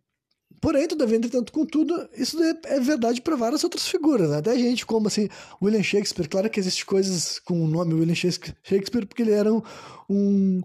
Porém, 0.61 0.87
todavia, 0.87 1.17
entretanto, 1.17 1.53
contudo, 1.53 2.07
isso 2.15 2.37
é 2.43 2.81
verdade 2.81 3.23
para 3.23 3.35
várias 3.35 3.65
outras 3.65 3.89
figuras. 3.89 4.29
Né? 4.29 4.39
Até 4.39 4.59
gente 4.59 4.85
como, 4.85 5.09
assim, 5.09 5.29
William 5.63 5.83
Shakespeare. 5.83 6.29
Claro 6.29 6.51
que 6.51 6.61
existem 6.61 6.85
coisas 6.85 7.39
com 7.39 7.65
o 7.65 7.67
nome 7.67 7.95
William 7.95 8.15
Shakespeare 8.15 9.07
porque 9.07 9.23
ele 9.23 9.33
era 9.33 9.53
um, 9.53 9.63
um 10.09 10.61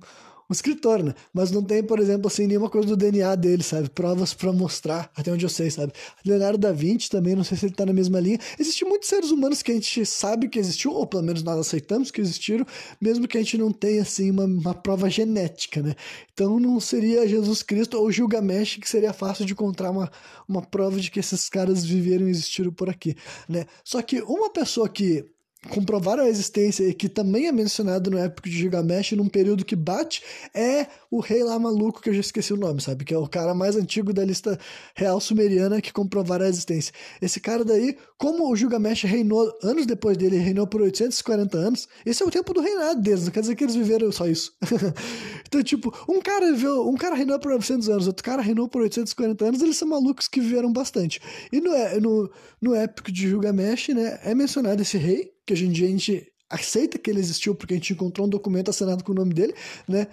um 0.49 0.53
escritor, 0.53 1.03
né? 1.03 1.13
Mas 1.33 1.51
não 1.51 1.63
tem, 1.63 1.83
por 1.83 1.99
exemplo, 1.99 2.27
assim, 2.27 2.45
nenhuma 2.45 2.69
coisa 2.69 2.87
do 2.87 2.95
DNA 2.95 3.35
dele, 3.35 3.63
sabe? 3.63 3.89
Provas 3.89 4.33
para 4.33 4.51
mostrar, 4.53 5.09
até 5.15 5.31
onde 5.31 5.45
eu 5.45 5.49
sei, 5.49 5.71
sabe? 5.71 5.91
Leonardo 6.23 6.57
da 6.57 6.71
Vinci 6.71 7.09
também, 7.09 7.35
não 7.35 7.43
sei 7.43 7.57
se 7.57 7.65
ele 7.65 7.73
tá 7.73 7.85
na 7.85 7.93
mesma 7.93 8.19
linha. 8.19 8.39
Existem 8.59 8.87
muitos 8.87 9.09
seres 9.09 9.31
humanos 9.31 9.61
que 9.61 9.71
a 9.71 9.75
gente 9.75 10.05
sabe 10.05 10.47
que 10.47 10.59
existiu, 10.59 10.91
ou 10.91 11.07
pelo 11.07 11.23
menos 11.23 11.41
nós 11.41 11.59
aceitamos 11.59 12.11
que 12.11 12.21
existiram, 12.21 12.65
mesmo 13.01 13.27
que 13.27 13.37
a 13.37 13.41
gente 13.41 13.57
não 13.57 13.71
tenha, 13.71 14.03
assim, 14.03 14.29
uma, 14.29 14.45
uma 14.45 14.73
prova 14.73 15.09
genética, 15.09 15.81
né? 15.81 15.95
Então 16.33 16.59
não 16.59 16.79
seria 16.79 17.27
Jesus 17.27 17.63
Cristo 17.63 17.97
ou 17.97 18.11
Gilgamesh 18.11 18.77
que 18.77 18.89
seria 18.89 19.13
fácil 19.13 19.45
de 19.45 19.53
encontrar 19.53 19.89
uma, 19.89 20.11
uma 20.47 20.61
prova 20.61 20.99
de 20.99 21.09
que 21.09 21.19
esses 21.19 21.49
caras 21.49 21.83
viveram 21.83 22.27
e 22.27 22.31
existiram 22.31 22.71
por 22.71 22.89
aqui, 22.89 23.15
né? 23.49 23.65
Só 23.83 24.01
que 24.01 24.21
uma 24.21 24.49
pessoa 24.49 24.87
que 24.87 25.25
comprovaram 25.69 26.23
a 26.23 26.29
existência 26.29 26.83
e 26.83 26.93
que 26.93 27.09
também 27.09 27.47
é 27.47 27.51
mencionado 27.51 28.09
no 28.09 28.17
épico 28.17 28.49
de 28.49 28.57
Gilgamesh 28.57 29.13
num 29.13 29.27
período 29.27 29.65
que 29.65 29.75
bate 29.75 30.23
é 30.53 30.87
o 31.09 31.19
rei 31.19 31.43
lá 31.43 31.57
maluco 31.57 32.01
que 32.01 32.09
eu 32.09 32.13
já 32.13 32.19
esqueci 32.19 32.53
o 32.53 32.57
nome, 32.57 32.81
sabe? 32.81 33.05
Que 33.05 33.13
é 33.13 33.17
o 33.17 33.27
cara 33.27 33.53
mais 33.53 33.75
antigo 33.75 34.13
da 34.13 34.23
lista 34.23 34.59
real 34.95 35.19
sumeriana 35.19 35.81
que 35.81 35.91
comprovaram 35.91 36.45
a 36.45 36.49
existência. 36.49 36.93
Esse 37.21 37.39
cara 37.39 37.63
daí, 37.63 37.97
como 38.17 38.51
o 38.51 38.55
Gilgamesh 38.55 39.03
reinou 39.03 39.51
anos 39.63 39.85
depois 39.85 40.17
dele, 40.17 40.37
reinou 40.37 40.67
por 40.67 40.81
840 40.81 41.57
anos, 41.57 41.87
esse 42.05 42.21
é 42.21 42.25
o 42.25 42.31
tempo 42.31 42.53
do 42.53 42.61
reinado 42.61 43.01
deles, 43.01 43.25
não 43.25 43.31
quer 43.31 43.41
dizer 43.41 43.55
que 43.55 43.63
eles 43.63 43.75
viveram 43.75 44.11
só 44.11 44.27
isso. 44.27 44.53
então, 45.47 45.63
tipo, 45.63 45.93
um 46.09 46.21
cara 46.21 46.51
viveu, 46.51 46.87
um 46.87 46.95
cara 46.95 47.15
reinou 47.15 47.39
por 47.39 47.51
900 47.51 47.89
anos, 47.89 48.07
outro 48.07 48.23
cara 48.23 48.41
reinou 48.41 48.67
por 48.67 48.81
840 48.81 49.45
anos, 49.45 49.61
eles 49.61 49.77
são 49.77 49.87
malucos 49.87 50.27
que 50.27 50.39
viveram 50.39 50.71
bastante. 50.71 51.21
E 51.51 51.59
no, 51.61 51.71
no, 52.01 52.31
no 52.61 52.75
épico 52.75 53.11
de 53.11 53.29
Gilgamesh, 53.29 53.89
né, 53.89 54.19
é 54.23 54.35
mencionado 54.35 54.81
esse 54.81 54.97
rei, 54.97 55.34
que 55.45 55.53
hoje 55.53 55.65
em 55.65 55.71
dia 55.71 55.87
a 55.87 55.91
gente 55.91 56.31
aceita 56.49 56.97
que 56.97 57.09
ele 57.09 57.19
existiu 57.19 57.55
porque 57.55 57.73
a 57.73 57.77
gente 57.77 57.93
encontrou 57.93 58.27
um 58.27 58.29
documento 58.29 58.69
assinado 58.69 59.03
com 59.03 59.11
o 59.11 59.15
nome 59.15 59.33
dele, 59.33 59.53
né? 59.87 60.07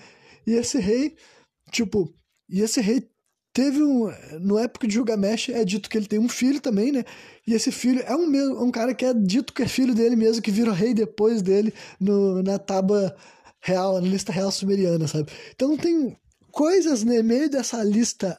E 0.46 0.52
esse 0.52 0.78
rei, 0.78 1.14
tipo, 1.70 2.12
e 2.48 2.60
esse 2.60 2.80
rei 2.80 3.08
teve 3.52 3.82
um. 3.82 4.10
No 4.40 4.58
época 4.58 4.86
de 4.86 4.94
Gilgamesh 4.94 5.50
é 5.50 5.64
dito 5.64 5.88
que 5.88 5.96
ele 5.96 6.06
tem 6.06 6.18
um 6.18 6.28
filho 6.28 6.60
também, 6.60 6.92
né? 6.92 7.04
E 7.46 7.54
esse 7.54 7.70
filho 7.70 8.02
é 8.06 8.14
um, 8.14 8.62
um 8.62 8.70
cara 8.70 8.94
que 8.94 9.04
é 9.04 9.14
dito 9.14 9.52
que 9.52 9.62
é 9.62 9.68
filho 9.68 9.94
dele 9.94 10.16
mesmo, 10.16 10.42
que 10.42 10.50
vira 10.50 10.72
rei 10.72 10.94
depois 10.94 11.42
dele 11.42 11.72
no, 12.00 12.42
na 12.42 12.58
tábua 12.58 13.14
real, 13.60 14.00
na 14.00 14.08
lista 14.08 14.32
real 14.32 14.50
sumeriana, 14.50 15.06
sabe? 15.06 15.30
Então 15.54 15.76
tem 15.76 16.16
coisas 16.50 17.04
no 17.04 17.22
meio 17.22 17.48
dessa 17.48 17.82
lista 17.82 18.38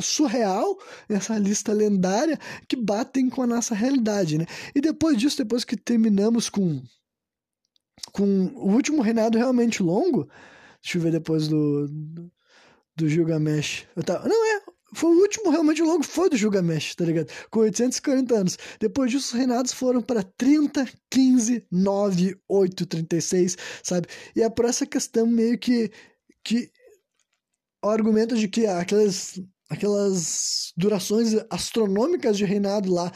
surreal, 0.00 0.78
essa 1.08 1.36
lista 1.38 1.72
lendária, 1.72 2.38
que 2.68 2.76
batem 2.76 3.28
com 3.28 3.42
a 3.42 3.46
nossa 3.46 3.74
realidade, 3.74 4.38
né? 4.38 4.46
E 4.74 4.80
depois 4.80 5.16
disso, 5.16 5.38
depois 5.38 5.64
que 5.64 5.76
terminamos 5.76 6.48
com, 6.48 6.82
com 8.12 8.46
o 8.54 8.72
último 8.72 9.02
reinado 9.02 9.38
realmente 9.38 9.82
longo, 9.82 10.28
deixa 10.82 10.98
eu 10.98 11.02
ver 11.02 11.12
depois 11.12 11.48
do, 11.48 11.88
do, 11.88 12.32
do 12.96 13.08
Gilgamesh. 13.08 13.86
Tava, 14.04 14.28
não, 14.28 14.56
é, 14.56 14.62
foi 14.94 15.10
o 15.10 15.20
último 15.20 15.50
realmente 15.50 15.82
longo, 15.82 16.02
foi 16.02 16.28
do 16.28 16.36
Gilgamesh, 16.36 16.94
tá 16.94 17.04
ligado? 17.04 17.30
Com 17.50 17.60
840 17.60 18.34
anos. 18.34 18.58
Depois 18.80 19.10
disso, 19.10 19.28
os 19.28 19.38
reinados 19.38 19.72
foram 19.72 20.02
para 20.02 20.22
30, 20.22 20.86
15, 21.10 21.66
9, 21.70 22.36
8, 22.48 22.86
36, 22.86 23.56
sabe? 23.82 24.08
E 24.36 24.42
é 24.42 24.50
por 24.50 24.64
essa 24.64 24.86
questão 24.86 25.26
meio 25.26 25.58
que, 25.58 25.90
que 26.44 26.70
o 27.84 27.88
argumento 27.88 28.36
de 28.36 28.48
que 28.48 28.66
aquelas 28.66 29.40
aquelas 29.72 30.72
durações 30.76 31.34
astronômicas 31.48 32.36
de 32.36 32.44
reinado 32.44 32.92
lá 32.92 33.10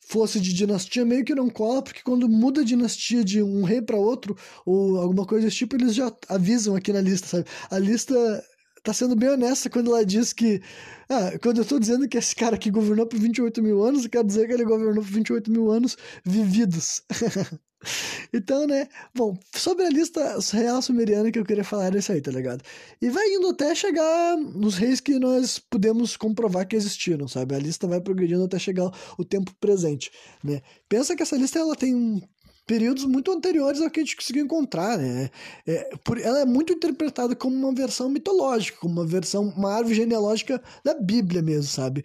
fosse 0.00 0.38
de 0.38 0.52
dinastia 0.52 1.04
meio 1.04 1.24
que 1.24 1.34
não 1.34 1.48
cola, 1.48 1.82
porque 1.82 2.02
quando 2.02 2.28
muda 2.28 2.60
a 2.60 2.64
dinastia 2.64 3.24
de 3.24 3.42
um 3.42 3.62
rei 3.62 3.80
para 3.80 3.96
outro, 3.96 4.36
ou 4.64 4.98
alguma 4.98 5.26
coisa 5.26 5.46
desse 5.46 5.58
tipo, 5.58 5.76
eles 5.76 5.94
já 5.94 6.12
avisam 6.28 6.76
aqui 6.76 6.92
na 6.92 7.00
lista, 7.00 7.26
sabe? 7.26 7.46
A 7.70 7.78
lista 7.78 8.14
tá 8.88 8.94
sendo 8.94 9.14
bem 9.14 9.28
honesta 9.28 9.68
quando 9.68 9.90
ela 9.90 10.04
diz 10.04 10.32
que. 10.32 10.62
Ah, 11.10 11.38
quando 11.42 11.58
eu 11.58 11.64
tô 11.64 11.78
dizendo 11.78 12.08
que 12.08 12.16
esse 12.16 12.34
cara 12.34 12.56
aqui 12.56 12.70
governou 12.70 13.06
por 13.06 13.18
28 13.18 13.62
mil 13.62 13.82
anos, 13.82 14.04
eu 14.04 14.10
quero 14.10 14.26
dizer 14.26 14.46
que 14.46 14.52
ele 14.54 14.64
governou 14.64 15.02
por 15.04 15.12
28 15.12 15.50
mil 15.50 15.70
anos 15.70 15.96
vividos. 16.24 17.02
então, 18.32 18.66
né? 18.66 18.88
Bom, 19.14 19.36
sobre 19.54 19.84
a 19.84 19.90
lista 19.90 20.38
real 20.52 20.80
sumeriana 20.80 21.30
que 21.30 21.38
eu 21.38 21.44
queria 21.44 21.64
falar 21.64 21.94
é 21.94 21.98
isso 21.98 22.12
aí, 22.12 22.20
tá 22.20 22.30
ligado? 22.30 22.62
E 23.00 23.10
vai 23.10 23.26
indo 23.28 23.48
até 23.48 23.74
chegar 23.74 24.36
nos 24.36 24.74
reis 24.74 25.00
que 25.00 25.18
nós 25.18 25.58
podemos 25.58 26.16
comprovar 26.16 26.66
que 26.66 26.76
existiram, 26.76 27.28
sabe? 27.28 27.54
A 27.54 27.58
lista 27.58 27.86
vai 27.86 28.00
progredindo 28.00 28.44
até 28.44 28.58
chegar 28.58 28.90
o 29.18 29.24
tempo 29.24 29.54
presente, 29.60 30.10
né? 30.42 30.62
Pensa 30.88 31.14
que 31.14 31.22
essa 31.22 31.36
lista 31.36 31.58
ela 31.58 31.76
tem 31.76 32.22
períodos 32.68 33.06
muito 33.06 33.32
anteriores 33.32 33.80
ao 33.80 33.90
que 33.90 33.98
a 33.98 34.02
gente 34.04 34.14
conseguiu 34.14 34.44
encontrar, 34.44 34.98
né? 34.98 35.30
É, 35.66 35.96
por, 36.04 36.20
ela 36.20 36.40
é 36.40 36.44
muito 36.44 36.70
interpretada 36.70 37.34
como 37.34 37.56
uma 37.56 37.74
versão 37.74 38.10
mitológica, 38.10 38.78
como 38.78 39.00
uma 39.00 39.06
versão, 39.06 39.48
uma 39.56 39.74
árvore 39.74 39.94
genealógica 39.94 40.62
da 40.84 40.92
Bíblia 40.92 41.40
mesmo, 41.40 41.70
sabe? 41.70 42.04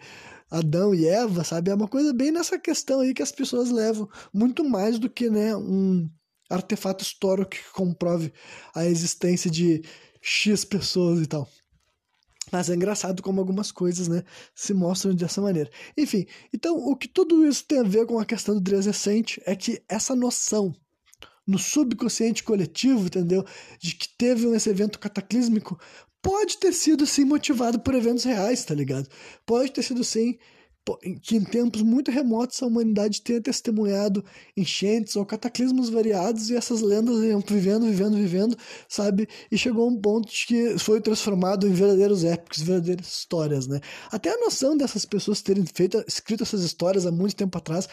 Adão 0.50 0.94
e 0.94 1.06
Eva, 1.06 1.44
sabe? 1.44 1.70
É 1.70 1.74
uma 1.74 1.86
coisa 1.86 2.14
bem 2.14 2.32
nessa 2.32 2.58
questão 2.58 3.00
aí 3.00 3.12
que 3.12 3.22
as 3.22 3.30
pessoas 3.30 3.70
levam, 3.70 4.08
muito 4.32 4.64
mais 4.64 4.98
do 4.98 5.10
que 5.10 5.28
né, 5.28 5.54
um 5.54 6.08
artefato 6.48 7.04
histórico 7.04 7.50
que 7.50 7.72
comprove 7.72 8.32
a 8.74 8.86
existência 8.86 9.50
de 9.50 9.82
X 10.22 10.64
pessoas 10.64 11.20
e 11.20 11.26
tal. 11.26 11.46
Mas 12.54 12.70
é 12.70 12.74
engraçado 12.76 13.20
como 13.20 13.40
algumas 13.40 13.72
coisas, 13.72 14.06
né, 14.06 14.22
se 14.54 14.72
mostram 14.72 15.12
dessa 15.12 15.40
maneira. 15.40 15.68
Enfim, 15.98 16.24
então 16.52 16.76
o 16.76 16.94
que 16.94 17.08
tudo 17.08 17.44
isso 17.44 17.64
tem 17.64 17.80
a 17.80 17.82
ver 17.82 18.06
com 18.06 18.16
a 18.16 18.24
questão 18.24 18.54
do 18.54 18.60
Deus 18.60 18.86
recente 18.86 19.42
é 19.44 19.56
que 19.56 19.82
essa 19.88 20.14
noção 20.14 20.72
no 21.44 21.58
subconsciente 21.58 22.44
coletivo, 22.44 23.06
entendeu? 23.06 23.44
De 23.80 23.96
que 23.96 24.08
teve 24.16 24.46
esse 24.54 24.70
evento 24.70 25.00
cataclísmico, 25.00 25.76
pode 26.22 26.56
ter 26.58 26.72
sido 26.72 27.04
sim 27.06 27.24
motivado 27.24 27.80
por 27.80 27.92
eventos 27.92 28.22
reais, 28.22 28.64
tá 28.64 28.72
ligado? 28.72 29.08
Pode 29.44 29.72
ter 29.72 29.82
sido 29.82 30.04
sim 30.04 30.38
que 31.22 31.36
em 31.36 31.44
tempos 31.44 31.82
muito 31.82 32.10
remotos 32.10 32.62
a 32.62 32.66
humanidade 32.66 33.22
tenha 33.22 33.40
testemunhado 33.40 34.24
enchentes 34.56 35.16
ou 35.16 35.24
cataclismos 35.24 35.88
variados 35.88 36.50
e 36.50 36.56
essas 36.56 36.82
lendas 36.82 37.22
iam 37.24 37.40
vivendo, 37.40 37.86
vivendo, 37.86 38.16
vivendo, 38.16 38.56
sabe? 38.88 39.26
E 39.50 39.56
chegou 39.56 39.88
um 39.88 39.98
ponto 39.98 40.30
de 40.30 40.46
que 40.46 40.78
foi 40.78 41.00
transformado 41.00 41.66
em 41.66 41.72
verdadeiros 41.72 42.22
épicos, 42.24 42.60
verdadeiras 42.60 43.06
histórias, 43.06 43.66
né? 43.66 43.80
Até 44.10 44.30
a 44.30 44.38
noção 44.38 44.76
dessas 44.76 45.04
pessoas 45.06 45.40
terem 45.40 45.64
feito, 45.64 46.04
escrito 46.06 46.42
essas 46.42 46.62
histórias 46.62 47.06
há 47.06 47.10
muito 47.10 47.34
tempo 47.34 47.56
atrás 47.56 47.88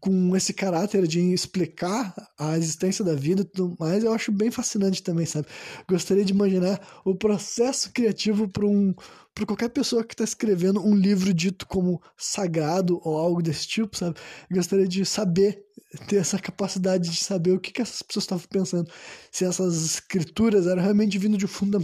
com 0.00 0.36
esse 0.36 0.52
caráter 0.52 1.06
de 1.06 1.32
explicar 1.32 2.14
a 2.38 2.56
existência 2.58 3.04
da 3.04 3.14
vida 3.14 3.42
e 3.42 3.44
tudo 3.44 3.76
mais, 3.80 4.04
eu 4.04 4.12
acho 4.12 4.30
bem 4.30 4.50
fascinante 4.50 5.02
também, 5.02 5.24
sabe? 5.24 5.46
Gostaria 5.88 6.24
de 6.24 6.32
imaginar 6.32 7.00
o 7.04 7.14
processo 7.14 7.90
criativo 7.92 8.48
para 8.48 8.66
um 8.66 8.94
para 9.38 9.46
qualquer 9.46 9.68
pessoa 9.68 10.02
que 10.02 10.14
está 10.14 10.24
escrevendo 10.24 10.84
um 10.84 10.96
livro 10.96 11.32
dito 11.32 11.64
como 11.64 12.02
sagrado 12.16 13.00
ou 13.04 13.16
algo 13.16 13.40
desse 13.40 13.68
tipo, 13.68 13.96
sabe? 13.96 14.18
gostaria 14.50 14.88
de 14.88 15.06
saber, 15.06 15.64
ter 16.08 16.16
essa 16.16 16.40
capacidade 16.40 17.08
de 17.08 17.22
saber 17.22 17.52
o 17.52 17.60
que, 17.60 17.70
que 17.70 17.80
essas 17.80 18.02
pessoas 18.02 18.24
estavam 18.24 18.44
pensando. 18.50 18.90
Se 19.30 19.44
essas 19.44 19.84
escrituras 19.84 20.66
eram 20.66 20.82
realmente 20.82 21.16
vindo 21.18 21.38
de 21.38 21.44
um 21.44 21.48
funda 21.48 21.78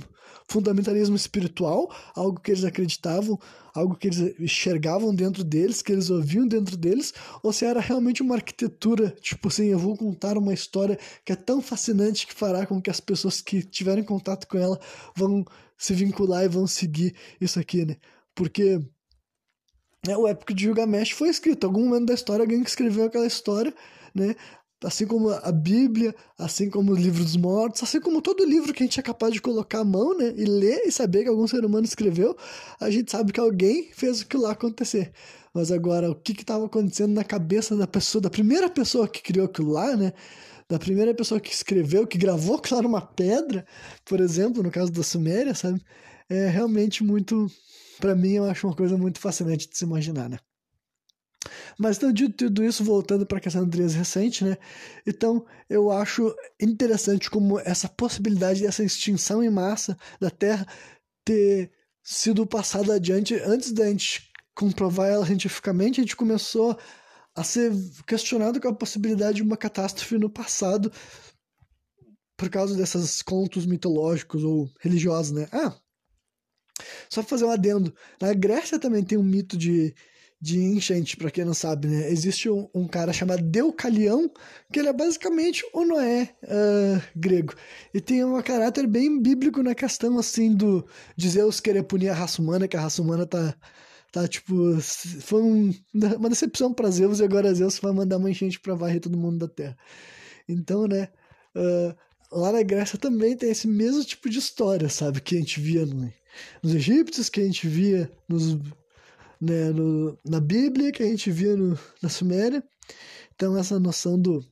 fundamentalismo 0.46 1.16
espiritual, 1.16 1.94
algo 2.14 2.40
que 2.40 2.50
eles 2.50 2.64
acreditavam, 2.64 3.38
algo 3.74 3.96
que 3.96 4.09
eles 4.09 4.38
enxergavam 4.38 5.14
dentro 5.14 5.42
deles, 5.42 5.83
que 5.83 5.92
eles 5.92 6.11
ouviam 6.11 6.46
dentro 6.46 6.76
deles, 6.76 7.12
ou 7.42 7.52
se 7.52 7.64
era 7.64 7.80
realmente 7.80 8.22
uma 8.22 8.37
arquitetura, 8.37 9.11
tipo 9.20 9.48
assim, 9.48 9.66
eu 9.66 9.78
vou 9.78 9.96
contar 9.96 10.37
uma 10.37 10.52
história 10.52 10.98
que 11.24 11.33
é 11.33 11.37
tão 11.37 11.61
fascinante 11.61 12.26
que 12.26 12.35
fará 12.35 12.66
com 12.66 12.80
que 12.80 12.90
as 12.90 13.00
pessoas 13.00 13.40
que 13.40 13.62
tiverem 13.62 14.04
contato 14.04 14.46
com 14.46 14.59
ela 14.59 14.78
vão 15.16 15.44
se 15.76 15.94
vincular 15.94 16.44
e 16.44 16.48
vão 16.48 16.66
seguir 16.66 17.14
isso 17.40 17.59
aqui, 17.59 17.85
né? 17.85 17.96
Porque 18.35 18.80
né, 20.07 20.16
o 20.16 20.28
épico 20.28 20.52
de 20.52 20.64
Gilgamesh 20.64 21.11
foi 21.11 21.28
escrito. 21.28 21.64
Algum 21.64 21.87
momento 21.87 22.07
da 22.07 22.14
história, 22.14 22.42
alguém 22.42 22.62
que 22.62 22.68
escreveu 22.68 23.07
aquela 23.07 23.26
história, 23.26 23.74
né? 24.14 24.37
Assim 24.85 25.07
como 25.07 25.31
a 25.31 25.51
Bíblia, 25.51 26.14
assim 26.38 26.68
como 26.68 26.92
o 26.92 26.94
livro 26.94 27.25
dos 27.25 27.37
mortos, 27.37 27.83
assim 27.83 28.01
como 28.01 28.20
todo 28.20 28.44
livro 28.44 28.73
que 28.73 28.83
a 28.83 28.87
gente 28.87 29.01
é 29.01 29.03
capaz 29.03 29.33
de 29.33 29.40
colocar 29.40 29.81
a 29.81 29.85
mão, 29.85 30.16
né? 30.16 30.33
E 30.37 30.44
ler 30.44 30.83
e 30.85 30.92
saber 30.92 31.23
que 31.23 31.29
algum 31.29 31.47
ser 31.47 31.64
humano 31.64 31.85
escreveu, 31.85 32.37
a 32.81 32.90
gente 32.90 33.11
sabe 33.11 33.33
que 33.33 33.40
alguém 33.40 33.90
fez 33.92 34.23
aquilo 34.23 34.44
lá 34.44 34.53
acontecer. 34.53 35.12
Mas 35.53 35.70
agora, 35.73 36.11
o 36.11 36.14
que 36.14 36.33
estava 36.33 36.66
acontecendo 36.66 37.12
na 37.12 37.25
cabeça 37.25 37.77
da 37.77 37.87
pessoa, 37.87 38.20
da 38.23 38.31
primeira 38.31 38.68
pessoa 38.68 39.09
que 39.09 39.23
criou 39.23 39.47
aquilo 39.47 39.73
lá, 39.73 39.97
né? 39.97 40.12
Da 40.68 40.79
primeira 40.79 41.14
pessoa 41.14 41.40
que 41.40 41.53
escreveu, 41.53 42.07
que 42.07 42.18
gravou 42.18 42.57
aquilo 42.59 42.77
lá 42.77 42.83
numa 42.83 43.01
pedra, 43.01 43.66
por 44.05 44.20
exemplo, 44.20 44.62
no 44.62 44.70
caso 44.70 44.92
da 44.92 45.03
Suméria, 45.03 45.55
sabe? 45.55 45.81
É 46.29 46.49
realmente 46.49 47.05
muito 47.05 47.51
para 47.99 48.14
mim 48.14 48.33
eu 48.33 48.44
acho 48.44 48.66
uma 48.66 48.77
coisa 48.77 48.97
muito 48.97 49.18
fascinante 49.18 49.68
de 49.68 49.77
se 49.77 49.85
imaginar, 49.85 50.29
né? 50.29 50.38
Mas 51.79 51.97
então, 51.97 52.12
dito 52.12 52.37
tudo 52.37 52.64
isso, 52.64 52.85
voltando 52.85 53.27
para 53.27 53.38
a 53.38 53.40
questão 53.40 53.62
do 53.62 53.67
Andreas 53.67 53.95
recente, 53.95 54.45
né? 54.45 54.57
Então, 55.07 55.45
eu 55.69 55.90
acho 55.90 56.35
interessante 56.61 57.31
como 57.31 57.59
essa 57.61 57.88
possibilidade 57.88 58.62
dessa 58.62 58.85
extinção 58.85 59.43
em 59.43 59.51
massa 59.51 59.97
da 60.21 60.31
Terra 60.31 60.67
ter 61.25 61.73
sido 62.03 62.47
passada 62.47 62.95
adiante 62.95 63.35
antes 63.35 63.73
da 63.73 63.87
gente 63.87 64.31
comprovar 64.55 65.09
ela 65.09 65.27
cientificamente, 65.27 66.01
a 66.01 66.05
gente 66.05 66.17
começou 66.17 66.79
a 67.35 67.43
ser 67.43 67.73
questionado 68.07 68.61
com 68.61 68.69
a 68.69 68.75
possibilidade 68.75 69.37
de 69.37 69.43
uma 69.43 69.57
catástrofe 69.57 70.17
no 70.19 70.31
passado 70.31 70.93
por 72.37 72.49
causa 72.49 72.77
desses 72.77 73.23
contos 73.23 73.67
mitológicos 73.67 74.45
ou 74.45 74.71
religiosos, 74.81 75.33
né? 75.33 75.49
Ah, 75.51 75.77
só 77.09 77.23
fazer 77.23 77.45
um 77.45 77.51
adendo. 77.51 77.95
Na 78.21 78.33
Grécia 78.33 78.79
também 78.79 79.05
tem 79.05 79.19
um 79.19 79.23
mito 79.23 79.57
de, 79.57 79.95
de 80.44 80.61
enchente, 80.61 81.16
para 81.16 81.30
quem 81.30 81.42
não 81.42 81.54
sabe, 81.54 81.88
né? 81.88 82.11
Existe 82.11 82.50
um, 82.50 82.68
um, 82.74 82.87
cara 82.87 83.14
chamado 83.14 83.42
Deucalião, 83.42 84.30
que 84.70 84.78
ele 84.78 84.88
é 84.88 84.92
basicamente 84.92 85.64
o 85.72 85.87
Noé 85.87 86.35
uh, 86.42 87.02
grego. 87.16 87.54
E 87.94 88.00
tem 88.00 88.22
um 88.22 88.42
caráter 88.42 88.87
bem 88.87 89.22
bíblico 89.22 89.62
na 89.62 89.74
questão, 89.74 90.18
assim, 90.18 90.54
do 90.54 90.87
de 91.16 91.30
Zeus 91.30 91.61
querer 91.61 91.85
punir 91.85 92.11
a 92.11 92.14
raça 92.14 92.42
humana, 92.42 92.68
que 92.68 92.76
a 92.76 92.80
raça 92.83 93.00
humana 93.00 93.24
tá, 93.24 93.57
tá 94.12 94.28
tipo... 94.28 94.78
Foi 95.22 95.40
um, 95.40 95.72
uma 95.94 96.28
decepção 96.28 96.74
para 96.74 96.90
Zeus, 96.90 97.20
e 97.20 97.24
agora 97.24 97.54
Zeus 97.54 97.78
vai 97.78 97.92
mandar 97.92 98.18
uma 98.18 98.30
enchente 98.30 98.61
pra 98.61 98.74
varrer 98.74 99.00
todo 99.00 99.16
mundo 99.16 99.38
da 99.38 99.48
Terra. 99.48 99.78
Então, 100.46 100.87
né... 100.87 101.09
Uh, 101.57 101.94
lá 102.30 102.52
na 102.52 102.62
Grécia 102.62 102.98
também 102.98 103.35
tem 103.35 103.48
esse 103.48 103.66
mesmo 103.66 104.04
tipo 104.04 104.28
de 104.28 104.40
história, 104.40 104.90
sabe? 104.90 105.22
Que 105.22 105.37
a 105.37 105.38
gente 105.38 105.59
via 105.59 105.87
no, 105.87 106.12
nos 106.62 106.74
egípcios, 106.74 107.30
que 107.30 107.40
a 107.40 107.44
gente 107.44 107.66
via 107.66 108.11
nos, 108.28 108.59
né, 109.44 109.70
no, 109.70 110.18
na 110.24 110.40
Bíblia, 110.40 110.90
que 110.90 111.02
a 111.02 111.07
gente 111.07 111.30
via 111.30 111.57
no, 111.57 111.78
na 112.02 112.09
Suméria. 112.09 112.62
Então, 113.35 113.57
essa 113.57 113.78
noção 113.78 114.18
do, 114.18 114.44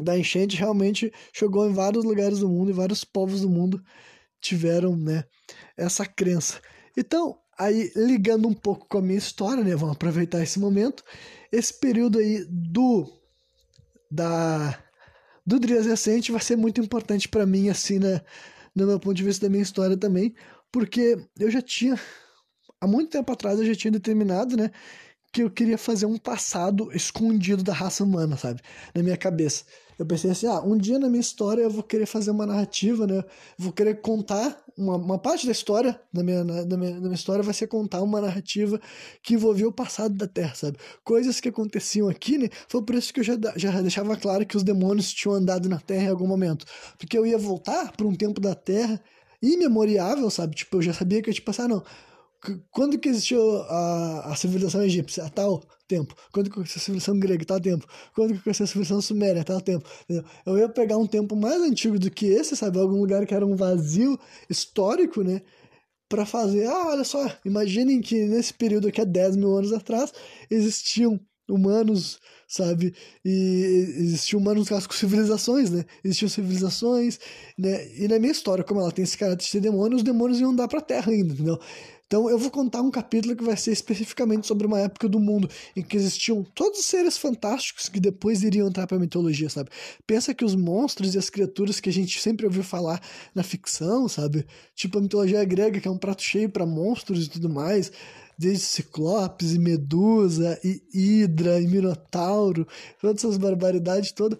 da 0.00 0.18
enchente 0.18 0.56
realmente 0.56 1.12
chegou 1.32 1.68
em 1.68 1.72
vários 1.72 2.04
lugares 2.04 2.40
do 2.40 2.48
mundo 2.48 2.70
e 2.70 2.74
vários 2.74 3.04
povos 3.04 3.40
do 3.40 3.48
mundo 3.48 3.82
tiveram 4.40 4.96
né, 4.96 5.24
essa 5.76 6.04
crença. 6.04 6.60
Então, 6.96 7.38
aí 7.58 7.90
ligando 7.96 8.48
um 8.48 8.54
pouco 8.54 8.86
com 8.88 8.98
a 8.98 9.02
minha 9.02 9.18
história, 9.18 9.64
né, 9.64 9.74
vamos 9.74 9.96
aproveitar 9.96 10.42
esse 10.42 10.58
momento, 10.58 11.02
esse 11.50 11.72
período 11.78 12.18
aí 12.18 12.44
do 12.48 13.10
da 14.10 14.78
do 15.46 15.58
Drias 15.58 15.84
recente 15.84 16.32
vai 16.32 16.40
ser 16.40 16.56
muito 16.56 16.80
importante 16.80 17.28
para 17.28 17.44
mim 17.44 17.68
assim, 17.68 17.98
né, 17.98 18.20
no 18.74 18.86
meu 18.86 18.98
ponto 18.98 19.14
de 19.14 19.22
vista 19.22 19.46
da 19.46 19.50
minha 19.50 19.62
história 19.62 19.96
também, 19.96 20.34
porque 20.72 21.18
eu 21.38 21.50
já 21.50 21.62
tinha, 21.62 21.98
há 22.80 22.86
muito 22.86 23.10
tempo 23.10 23.32
atrás, 23.32 23.58
eu 23.58 23.66
já 23.66 23.74
tinha 23.74 23.90
determinado, 23.90 24.56
né, 24.56 24.70
que 25.32 25.42
eu 25.42 25.50
queria 25.50 25.76
fazer 25.76 26.06
um 26.06 26.16
passado 26.16 26.92
escondido 26.92 27.64
da 27.64 27.72
raça 27.72 28.04
humana, 28.04 28.36
sabe, 28.36 28.62
na 28.94 29.02
minha 29.02 29.16
cabeça. 29.16 29.64
Eu 29.98 30.06
pensei 30.06 30.30
assim, 30.30 30.46
ah, 30.46 30.60
um 30.60 30.76
dia 30.76 30.96
na 30.98 31.08
minha 31.08 31.20
história 31.20 31.62
eu 31.62 31.70
vou 31.70 31.82
querer 31.82 32.06
fazer 32.06 32.30
uma 32.30 32.46
narrativa, 32.46 33.06
né, 33.06 33.22
vou 33.58 33.72
querer 33.72 34.00
contar 34.00 34.56
uma, 34.76 34.96
uma 34.96 35.18
parte 35.18 35.46
da 35.46 35.52
história, 35.52 36.00
da 36.12 36.22
minha, 36.22 36.44
da, 36.44 36.76
minha, 36.76 36.92
da 36.92 37.00
minha 37.00 37.14
história 37.14 37.42
vai 37.42 37.54
ser 37.54 37.66
contar 37.66 38.00
uma 38.02 38.20
narrativa 38.20 38.80
que 39.22 39.34
envolvia 39.34 39.68
o 39.68 39.72
passado 39.72 40.14
da 40.14 40.26
Terra, 40.26 40.54
sabe? 40.54 40.78
Coisas 41.04 41.40
que 41.40 41.48
aconteciam 41.48 42.08
aqui, 42.08 42.38
né, 42.38 42.48
foi 42.68 42.82
por 42.82 42.94
isso 42.94 43.12
que 43.12 43.20
eu 43.20 43.24
já, 43.24 43.36
já 43.56 43.80
deixava 43.80 44.16
claro 44.16 44.46
que 44.46 44.56
os 44.56 44.62
demônios 44.62 45.12
tinham 45.12 45.34
andado 45.34 45.68
na 45.68 45.80
Terra 45.80 46.04
em 46.04 46.10
algum 46.10 46.26
momento, 46.26 46.64
porque 46.96 47.16
eu 47.16 47.26
ia 47.26 47.38
voltar 47.38 47.92
para 47.92 48.06
um 48.06 48.14
tempo 48.14 48.40
da 48.40 48.54
Terra 48.54 49.00
imemoriável, 49.42 50.30
sabe? 50.30 50.54
Tipo, 50.54 50.78
eu 50.78 50.82
já 50.82 50.92
sabia 50.92 51.20
que, 51.22 51.32
tipo, 51.32 51.50
assim, 51.50 51.62
ah, 51.62 51.68
não, 51.68 51.84
quando 52.70 52.98
que 52.98 53.08
existiu 53.08 53.62
a, 53.62 54.32
a 54.32 54.36
civilização 54.36 54.82
egípcia? 54.82 55.24
A 55.24 55.30
tal 55.30 55.62
tempo. 55.88 56.14
Quando 56.32 56.50
que 56.50 56.58
existiu 56.60 56.80
a 56.80 56.84
civilização 56.84 57.18
grega? 57.18 57.44
Tal 57.44 57.60
tempo. 57.60 57.86
Quando 58.14 58.40
que 58.40 58.48
existiu 58.48 58.64
a 58.64 58.66
civilização 58.66 59.00
suméria? 59.00 59.44
Tal 59.44 59.60
tempo. 59.60 59.88
Entendeu? 60.04 60.24
Eu 60.46 60.58
ia 60.58 60.68
pegar 60.68 60.96
um 60.98 61.06
tempo 61.06 61.36
mais 61.36 61.60
antigo 61.62 61.98
do 61.98 62.10
que 62.10 62.26
esse, 62.26 62.56
sabe? 62.56 62.78
Algum 62.78 62.98
lugar 62.98 63.26
que 63.26 63.34
era 63.34 63.46
um 63.46 63.56
vazio 63.56 64.18
histórico, 64.48 65.22
né? 65.22 65.42
Para 66.08 66.26
fazer, 66.26 66.66
ah, 66.66 66.88
olha 66.88 67.04
só, 67.04 67.26
imaginem 67.44 68.00
que 68.00 68.26
nesse 68.26 68.52
período 68.54 68.88
aqui, 68.88 69.00
há 69.00 69.04
10 69.04 69.36
mil 69.36 69.56
anos 69.56 69.72
atrás, 69.72 70.12
existiam 70.50 71.18
humanos 71.48 72.20
sabe? 72.54 72.94
E 73.24 73.94
existiam 73.98 74.40
humanos 74.40 74.68
com 74.68 74.92
civilizações, 74.92 75.70
né? 75.70 75.84
Existiam 76.04 76.28
civilizações, 76.28 77.18
né? 77.58 77.88
E 77.98 78.06
na 78.06 78.18
minha 78.18 78.32
história, 78.32 78.62
como 78.62 78.80
ela 78.80 78.92
tem 78.92 79.02
esse 79.02 79.18
caráter 79.18 79.44
de 79.44 79.50
ser 79.50 79.60
demônio, 79.60 79.96
os 79.96 80.02
demônios 80.02 80.40
iam 80.40 80.54
dar 80.54 80.68
pra 80.68 80.80
terra 80.80 81.10
ainda, 81.10 81.32
entendeu? 81.34 81.58
Então 82.06 82.28
eu 82.28 82.38
vou 82.38 82.50
contar 82.50 82.82
um 82.82 82.90
capítulo 82.90 83.34
que 83.34 83.42
vai 83.42 83.56
ser 83.56 83.72
especificamente 83.72 84.46
sobre 84.46 84.66
uma 84.66 84.78
época 84.78 85.08
do 85.08 85.18
mundo 85.18 85.48
em 85.74 85.82
que 85.82 85.96
existiam 85.96 86.44
todos 86.54 86.80
os 86.80 86.86
seres 86.86 87.16
fantásticos 87.16 87.88
que 87.88 87.98
depois 87.98 88.42
iriam 88.42 88.68
entrar 88.68 88.86
para 88.86 88.96
a 88.96 89.00
mitologia, 89.00 89.48
sabe? 89.48 89.70
Pensa 90.06 90.34
que 90.34 90.44
os 90.44 90.54
monstros 90.54 91.14
e 91.14 91.18
as 91.18 91.30
criaturas 91.30 91.80
que 91.80 91.88
a 91.88 91.92
gente 91.92 92.20
sempre 92.20 92.46
ouviu 92.46 92.62
falar 92.62 93.00
na 93.34 93.42
ficção, 93.42 94.08
sabe? 94.08 94.46
Tipo 94.74 94.98
a 94.98 95.00
mitologia 95.00 95.44
grega, 95.44 95.80
que 95.80 95.88
é 95.88 95.90
um 95.90 95.98
prato 95.98 96.22
cheio 96.22 96.50
para 96.50 96.66
monstros 96.66 97.26
e 97.26 97.30
tudo 97.30 97.48
mais, 97.48 97.90
desde 98.38 98.64
Ciclopes 98.64 99.54
e 99.54 99.58
Medusa 99.58 100.60
e 100.62 100.82
Hidra 100.92 101.60
e 101.60 101.66
Minotauro, 101.66 102.66
todas 103.00 103.24
essas 103.24 103.38
barbaridades 103.38 104.12
todas 104.12 104.38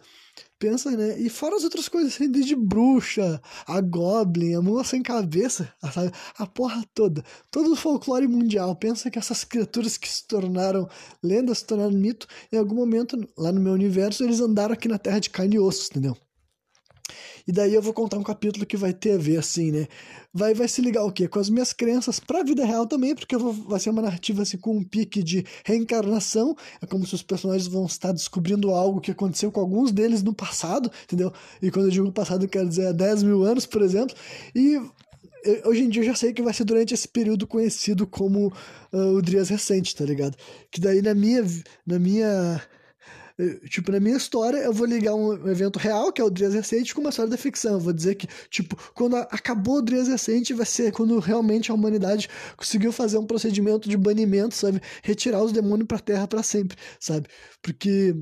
pensa, 0.65 0.91
né? 0.93 1.21
E 1.21 1.29
fora 1.29 1.57
as 1.57 1.63
outras 1.63 1.89
coisas, 1.89 2.15
assim, 2.15 2.31
desde 2.31 2.57
bruxa, 2.57 3.39
a 3.67 3.81
Goblin, 3.83 4.55
a 4.55 4.63
mula 4.63 4.83
sem 4.83 5.03
cabeça, 5.03 5.71
sabe? 5.93 6.11
A 6.39 6.47
porra 6.47 6.83
toda. 6.95 7.23
Todo 7.51 7.73
o 7.73 7.77
folclore 7.77 8.27
mundial. 8.27 8.75
Pensa 8.75 9.11
que 9.11 9.19
essas 9.19 9.45
criaturas 9.45 9.99
que 9.99 10.09
se 10.09 10.27
tornaram 10.27 10.89
lendas, 11.23 11.59
se 11.59 11.67
tornaram 11.67 11.93
mito, 11.93 12.27
em 12.51 12.57
algum 12.57 12.77
momento, 12.77 13.19
lá 13.37 13.53
no 13.53 13.61
meu 13.61 13.75
universo, 13.75 14.25
eles 14.25 14.41
andaram 14.41 14.73
aqui 14.73 14.89
na 14.89 14.99
Terra 14.99 15.19
de 15.19 15.29
carne 15.29 15.57
e 15.57 15.59
osso, 15.59 15.91
entendeu? 15.91 16.17
E 17.47 17.53
daí 17.53 17.75
eu 17.75 17.83
vou 17.83 17.93
contar 17.93 18.17
um 18.17 18.23
capítulo 18.23 18.65
que 18.65 18.77
vai 18.77 18.93
ter 18.93 19.13
a 19.13 19.19
ver, 19.19 19.37
assim, 19.37 19.71
né? 19.71 19.87
Vai, 20.33 20.55
vai 20.55 20.67
se 20.67 20.81
ligar 20.81 21.05
o 21.05 21.13
quê? 21.13 21.29
Com 21.29 21.39
as 21.39 21.51
minhas 21.51 21.73
crenças 21.73 22.19
pra 22.19 22.43
vida 22.43 22.65
real 22.65 22.87
também, 22.87 23.15
porque 23.15 23.37
vou, 23.37 23.53
vai 23.53 23.79
ser 23.79 23.91
uma 23.91 24.03
narrativa, 24.03 24.43
assim, 24.43 24.57
com 24.57 24.77
um 24.79 24.83
pique 24.83 25.23
de 25.23 25.45
reencarnação. 25.65 26.57
É 26.81 26.87
como 26.87 27.07
se 27.07 27.15
os 27.15 27.23
personagens 27.23 27.67
vão 27.67 27.85
estar 27.85 28.13
descobrindo 28.13 28.71
algo 28.71 29.01
que 29.01 29.11
aconteceu 29.11 29.53
com 29.53 29.61
alguns 29.61 29.93
deles 29.93 30.23
no 30.23 30.35
passado, 30.35 30.91
entendeu? 31.05 31.33
E 31.61 31.71
quando 31.71 31.87
eu 31.87 31.91
digo 31.93 32.11
passado, 32.13 32.45
eu 32.45 32.49
quero 32.49 32.69
dizer 32.69 32.89
há 32.89 32.93
10 32.93 33.23
mil 33.23 33.45
anos, 33.45 33.67
por 33.67 33.83
exemplo. 33.83 34.17
E 34.55 34.81
hoje 35.65 35.83
em 35.83 35.89
dia 35.89 36.03
eu 36.03 36.07
já 36.07 36.15
sei 36.15 36.33
que 36.33 36.43
vai 36.43 36.55
ser 36.55 36.65
durante 36.65 36.95
esse 36.95 37.07
período 37.07 37.47
conhecido 37.47 38.07
como 38.07 38.53
uh, 38.93 39.17
o 39.17 39.23
Drias 39.23 39.49
Recente, 39.49 39.95
tá 39.95 40.05
ligado? 40.05 40.37
Que 40.71 40.81
daí 40.81 41.03
na 41.03 41.15
minha, 41.15 41.45
na 41.87 41.99
minha 41.99 42.63
Tipo, 43.69 43.91
na 43.91 43.99
minha 43.99 44.17
história, 44.17 44.59
eu 44.59 44.73
vou 44.73 44.87
ligar 44.87 45.15
um 45.15 45.49
evento 45.49 45.77
real, 45.79 46.13
que 46.13 46.21
é 46.21 46.25
o 46.25 46.31
Drias 46.31 46.55
Recente, 46.55 46.95
com 46.95 47.01
uma 47.01 47.11
história 47.11 47.31
da 47.31 47.37
ficção. 47.37 47.75
Eu 47.75 47.81
vou 47.81 47.93
dizer 47.93 48.15
que, 48.15 48.29
tipo, 48.49 48.77
quando 48.95 49.17
acabou 49.17 49.79
o 49.79 49.83
Drias 49.83 50.07
Recente, 50.07 50.55
vai 50.55 50.67
ser 50.67 50.93
quando 50.93 51.19
realmente 51.19 51.71
a 51.71 51.75
humanidade 51.75 52.29
conseguiu 52.57 52.93
fazer 52.93 53.19
um 53.19 53.27
procedimento 53.27 53.89
de 53.89 53.97
banimento, 53.97 54.55
sabe? 54.55 54.81
Retirar 55.03 55.43
os 55.43 55.51
demônios 55.53 55.89
pra 55.89 55.99
terra 55.99 56.29
para 56.29 56.43
sempre, 56.45 56.77
sabe? 57.01 57.27
Porque 57.61 58.15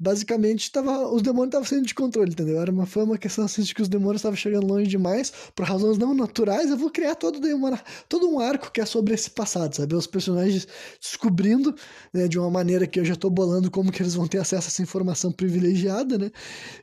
basicamente 0.00 0.72
tava, 0.72 1.12
os 1.12 1.20
demônios 1.20 1.48
estavam 1.48 1.68
sendo 1.68 1.86
de 1.86 1.94
controle, 1.94 2.30
entendeu? 2.30 2.58
Era 2.58 2.72
uma, 2.72 2.86
foi 2.86 3.04
uma 3.04 3.18
questão 3.18 3.44
assim 3.44 3.60
de 3.60 3.74
que 3.74 3.82
os 3.82 3.88
demônios 3.88 4.20
estavam 4.20 4.36
chegando 4.36 4.66
longe 4.66 4.86
demais, 4.86 5.30
por 5.54 5.66
razões 5.66 5.98
não 5.98 6.14
naturais, 6.14 6.70
eu 6.70 6.76
vou 6.78 6.88
criar 6.88 7.14
todo, 7.14 7.38
uma, 7.54 7.78
todo 8.08 8.26
um 8.26 8.40
arco 8.40 8.72
que 8.72 8.80
é 8.80 8.86
sobre 8.86 9.12
esse 9.12 9.30
passado, 9.30 9.76
sabe? 9.76 9.94
Os 9.94 10.06
personagens 10.06 10.66
descobrindo, 10.98 11.74
né, 12.14 12.26
de 12.26 12.38
uma 12.38 12.50
maneira 12.50 12.86
que 12.86 12.98
eu 12.98 13.04
já 13.04 13.14
tô 13.14 13.28
bolando 13.28 13.70
como 13.70 13.92
que 13.92 14.02
eles 14.02 14.14
vão 14.14 14.26
ter 14.26 14.38
acesso 14.38 14.68
a 14.68 14.70
essa 14.70 14.82
informação 14.82 15.30
privilegiada, 15.30 16.16
né? 16.16 16.30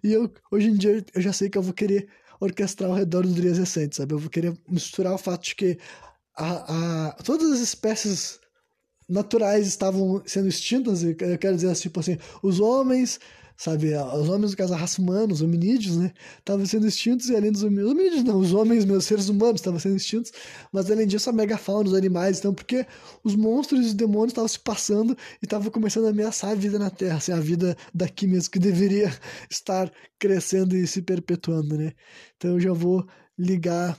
E 0.03 0.13
eu, 0.13 0.31
hoje 0.51 0.69
em 0.69 0.75
dia, 0.75 1.03
eu 1.15 1.21
já 1.21 1.33
sei 1.33 1.49
que 1.49 1.57
eu 1.57 1.63
vou 1.63 1.73
querer 1.73 2.07
orquestrar 2.39 2.91
ao 2.91 2.95
redor 2.95 3.25
do 3.25 3.33
Drias 3.33 3.57
recente, 3.57 3.95
sabe? 3.95 4.13
Eu 4.13 4.19
vou 4.19 4.29
querer 4.29 4.55
misturar 4.69 5.13
o 5.13 5.17
fato 5.17 5.43
de 5.43 5.55
que 5.55 5.79
a, 6.35 7.07
a, 7.07 7.11
todas 7.23 7.51
as 7.51 7.59
espécies 7.61 8.39
naturais 9.07 9.67
estavam 9.67 10.21
sendo 10.25 10.47
extintas, 10.47 11.03
eu 11.03 11.15
quero 11.15 11.55
dizer, 11.55 11.73
tipo 11.75 11.99
assim, 11.99 12.17
os 12.41 12.59
homens 12.59 13.19
sabe? 13.57 13.91
Os 13.95 14.29
homens, 14.29 14.53
caso, 14.53 14.73
a 14.73 14.77
raça 14.77 15.01
humana, 15.01 15.33
os 15.33 15.41
hominídeos, 15.41 15.97
né? 15.97 16.13
Estavam 16.37 16.65
sendo 16.65 16.87
extintos 16.87 17.27
e 17.27 17.35
além 17.35 17.51
dos 17.51 17.63
hominídeos, 17.63 17.91
hominídeos 17.91 18.23
não, 18.23 18.37
os 18.37 18.53
homens, 18.53 18.85
meus 18.85 19.05
seres 19.05 19.29
humanos 19.29 19.59
estavam 19.59 19.79
sendo 19.79 19.95
extintos, 19.95 20.31
mas 20.71 20.89
além 20.91 21.07
disso 21.07 21.29
a 21.29 21.33
megafauna, 21.33 21.89
os 21.89 21.95
animais, 21.95 22.37
então, 22.37 22.53
porque 22.53 22.85
os 23.23 23.35
monstros 23.35 23.81
e 23.81 23.83
os 23.87 23.93
demônios 23.95 24.31
estavam 24.31 24.47
se 24.47 24.59
passando 24.59 25.17
e 25.41 25.45
estavam 25.45 25.71
começando 25.71 26.05
a 26.05 26.09
ameaçar 26.09 26.51
a 26.51 26.55
vida 26.55 26.77
na 26.77 26.91
Terra, 26.91 27.17
assim, 27.17 27.31
a 27.31 27.39
vida 27.39 27.75
daqui 27.93 28.27
mesmo, 28.27 28.51
que 28.51 28.59
deveria 28.59 29.11
estar 29.49 29.91
crescendo 30.19 30.75
e 30.75 30.85
se 30.85 31.01
perpetuando, 31.01 31.75
né? 31.77 31.93
Então 32.37 32.51
eu 32.51 32.59
já 32.59 32.73
vou 32.73 33.07
ligar 33.37 33.97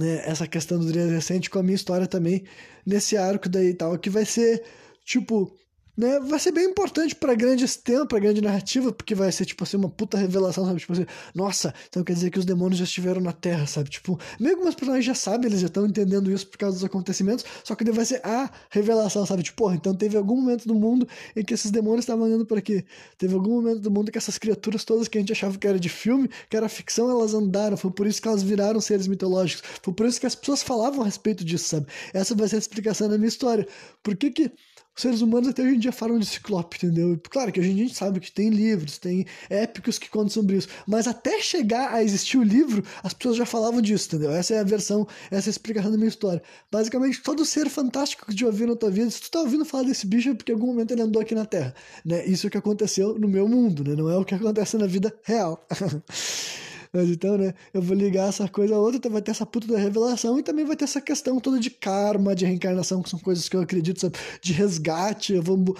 é, 0.00 0.30
essa 0.30 0.46
questão 0.46 0.78
do 0.78 0.86
Drias 0.86 1.10
recente 1.10 1.50
com 1.50 1.58
a 1.58 1.62
minha 1.62 1.74
história 1.74 2.06
também 2.06 2.44
nesse 2.84 3.16
arco 3.16 3.48
daí 3.48 3.68
e 3.68 3.74
tal, 3.74 3.98
que 3.98 4.10
vai 4.10 4.24
ser, 4.24 4.62
tipo, 5.04 5.54
né, 5.96 6.20
vai 6.20 6.38
ser 6.38 6.52
bem 6.52 6.64
importante 6.64 7.14
para 7.14 7.34
grandes 7.34 7.76
temas, 7.76 8.06
para 8.08 8.18
grande 8.18 8.40
narrativa, 8.40 8.92
porque 8.92 9.14
vai 9.14 9.30
ser, 9.30 9.44
tipo 9.44 9.62
assim, 9.62 9.76
uma 9.76 9.90
puta 9.90 10.16
revelação, 10.16 10.64
sabe? 10.64 10.80
Tipo 10.80 10.92
assim, 10.94 11.06
nossa, 11.34 11.74
então 11.88 12.02
quer 12.02 12.14
dizer 12.14 12.30
que 12.30 12.38
os 12.38 12.44
demônios 12.44 12.78
já 12.78 12.84
estiveram 12.84 13.20
na 13.20 13.32
Terra, 13.32 13.66
sabe? 13.66 13.90
Tipo, 13.90 14.18
meio 14.40 14.56
que 14.56 14.62
meus 14.62 14.74
personagens 14.74 15.04
já 15.04 15.14
sabem, 15.14 15.48
eles 15.48 15.60
já 15.60 15.66
estão 15.66 15.86
entendendo 15.86 16.30
isso 16.30 16.46
por 16.46 16.56
causa 16.56 16.76
dos 16.76 16.84
acontecimentos, 16.84 17.44
só 17.62 17.74
que 17.74 17.84
vai 17.92 18.04
ser 18.06 18.20
a 18.24 18.50
revelação, 18.70 19.26
sabe? 19.26 19.42
Tipo, 19.42 19.58
porra, 19.58 19.74
então 19.74 19.94
teve 19.94 20.16
algum 20.16 20.36
momento 20.36 20.66
do 20.66 20.74
mundo 20.74 21.06
em 21.36 21.44
que 21.44 21.52
esses 21.52 21.70
demônios 21.70 22.04
estavam 22.04 22.24
andando 22.24 22.46
por 22.46 22.56
aqui. 22.56 22.84
Teve 23.18 23.34
algum 23.34 23.50
momento 23.50 23.80
do 23.80 23.90
mundo 23.90 24.10
que 24.10 24.18
essas 24.18 24.38
criaturas 24.38 24.84
todas 24.84 25.08
que 25.08 25.18
a 25.18 25.20
gente 25.20 25.32
achava 25.32 25.58
que 25.58 25.66
era 25.66 25.78
de 25.78 25.88
filme, 25.88 26.28
que 26.48 26.56
era 26.56 26.68
ficção, 26.68 27.10
elas 27.10 27.34
andaram. 27.34 27.76
Foi 27.76 27.90
por 27.90 28.06
isso 28.06 28.20
que 28.20 28.28
elas 28.28 28.42
viraram 28.42 28.80
seres 28.80 29.06
mitológicos. 29.06 29.62
Foi 29.82 29.92
por 29.92 30.06
isso 30.06 30.18
que 30.18 30.26
as 30.26 30.34
pessoas 30.34 30.62
falavam 30.62 31.02
a 31.02 31.04
respeito 31.04 31.44
disso, 31.44 31.68
sabe? 31.68 31.86
Essa 32.14 32.34
vai 32.34 32.48
ser 32.48 32.56
a 32.56 32.58
explicação 32.60 33.08
da 33.08 33.18
minha 33.18 33.28
história. 33.28 33.66
Por 34.02 34.16
que 34.16 34.30
que 34.30 34.52
os 34.94 35.02
seres 35.02 35.20
humanos 35.22 35.48
até 35.48 35.62
hoje 35.62 35.76
em 35.76 35.78
dia 35.78 35.92
falam 35.92 36.18
de 36.18 36.26
Ciclope, 36.26 36.76
entendeu? 36.76 37.18
Claro 37.30 37.50
que 37.50 37.58
hoje 37.58 37.70
em 37.70 37.74
dia 37.74 37.84
a 37.84 37.86
gente 37.88 37.96
sabe 37.96 38.20
que 38.20 38.30
tem 38.30 38.50
livros, 38.50 38.98
tem 38.98 39.26
épicos 39.48 39.98
que 39.98 40.08
contam 40.10 40.28
sobre 40.28 40.56
isso, 40.56 40.68
mas 40.86 41.06
até 41.06 41.40
chegar 41.40 41.92
a 41.94 42.02
existir 42.02 42.36
o 42.36 42.42
livro, 42.42 42.84
as 43.02 43.14
pessoas 43.14 43.36
já 43.36 43.46
falavam 43.46 43.80
disso, 43.80 44.08
entendeu? 44.08 44.30
Essa 44.30 44.54
é 44.54 44.60
a 44.60 44.64
versão, 44.64 45.06
essa 45.30 45.48
é 45.48 45.50
a 45.50 45.52
explicação 45.52 45.90
da 45.90 45.96
minha 45.96 46.08
história. 46.08 46.42
Basicamente, 46.70 47.22
todo 47.22 47.44
ser 47.44 47.70
fantástico 47.70 48.26
que 48.26 48.34
tu 48.34 48.46
ouviu 48.46 48.66
na 48.66 48.76
tua 48.76 48.90
vida, 48.90 49.10
se 49.10 49.22
tu 49.22 49.30
tá 49.30 49.40
ouvindo 49.40 49.64
falar 49.64 49.84
desse 49.84 50.06
bicho 50.06 50.30
é 50.30 50.34
porque 50.34 50.52
em 50.52 50.54
algum 50.54 50.66
momento 50.66 50.92
ele 50.92 51.02
andou 51.02 51.22
aqui 51.22 51.34
na 51.34 51.46
Terra, 51.46 51.74
né? 52.04 52.26
Isso 52.26 52.46
é 52.46 52.48
o 52.48 52.50
que 52.50 52.58
aconteceu 52.58 53.18
no 53.18 53.28
meu 53.28 53.48
mundo, 53.48 53.82
né? 53.84 53.94
Não 53.94 54.10
é 54.10 54.16
o 54.16 54.24
que 54.24 54.34
acontece 54.34 54.76
na 54.76 54.86
vida 54.86 55.12
real. 55.24 55.66
Mas 56.92 57.08
então, 57.08 57.38
né, 57.38 57.54
eu 57.72 57.80
vou 57.80 57.96
ligar 57.96 58.28
essa 58.28 58.46
coisa 58.48 58.74
a 58.74 58.78
outra, 58.78 58.98
então 58.98 59.10
vai 59.10 59.22
ter 59.22 59.30
essa 59.30 59.46
puta 59.46 59.66
da 59.66 59.78
revelação 59.78 60.38
e 60.38 60.42
também 60.42 60.64
vai 60.64 60.76
ter 60.76 60.84
essa 60.84 61.00
questão 61.00 61.40
toda 61.40 61.58
de 61.58 61.70
karma, 61.70 62.34
de 62.34 62.44
reencarnação, 62.44 63.02
que 63.02 63.08
são 63.08 63.18
coisas 63.18 63.48
que 63.48 63.56
eu 63.56 63.62
acredito, 63.62 64.00
sabe? 64.00 64.18
De 64.42 64.52
resgate, 64.52 65.32
eu 65.32 65.42
vou 65.42 65.74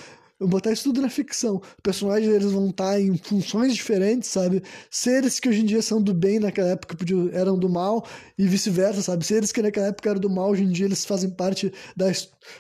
botar 0.46 0.72
isso 0.72 0.85
tudo 0.85 1.00
na 1.00 1.09
ficção. 1.09 1.61
Personagens 1.83 2.33
eles 2.33 2.52
vão 2.52 2.68
estar 2.68 3.00
em 3.00 3.16
funções 3.16 3.74
diferentes, 3.74 4.31
sabe? 4.31 4.62
Seres 4.90 5.40
que 5.40 5.48
hoje 5.48 5.62
em 5.62 5.64
dia 5.64 5.83
são 5.83 6.02
do 6.02 6.14
bem 6.14 6.38
naquela 6.38 6.68
época 6.68 6.96
eram 7.33 7.59
do 7.59 7.68
mal 7.68 8.07
e 8.38 8.46
vice-versa, 8.46 9.02
sabe? 9.02 9.24
Seres 9.24 9.52
que 9.52 9.62
naquela 9.62 9.87
época 9.88 10.11
eram 10.11 10.20
do 10.20 10.31
mal, 10.31 10.50
hoje 10.50 10.64
em 10.64 10.70
dia 10.70 10.87
eles 10.87 11.05
fazem 11.05 11.31
parte 11.31 11.72
da, 11.96 12.11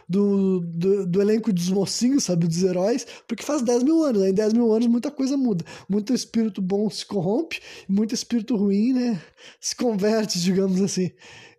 do, 0.08 0.60
do, 0.60 1.06
do 1.06 1.20
elenco 1.20 1.52
dos 1.52 1.68
mocinhos, 1.68 2.24
sabe? 2.24 2.46
Dos 2.46 2.62
heróis, 2.62 3.06
porque 3.26 3.42
faz 3.42 3.62
10 3.62 3.82
mil 3.82 4.02
anos. 4.02 4.22
Né? 4.22 4.30
Em 4.30 4.34
10 4.34 4.52
mil 4.52 4.72
anos 4.72 4.86
muita 4.86 5.10
coisa 5.10 5.36
muda. 5.36 5.64
Muito 5.88 6.12
espírito 6.12 6.60
bom 6.60 6.88
se 6.90 7.04
corrompe, 7.04 7.60
muito 7.88 8.14
espírito 8.14 8.56
ruim, 8.56 8.92
né? 8.92 9.20
Se 9.60 9.74
converte, 9.74 10.38
digamos 10.40 10.80
assim. 10.80 11.10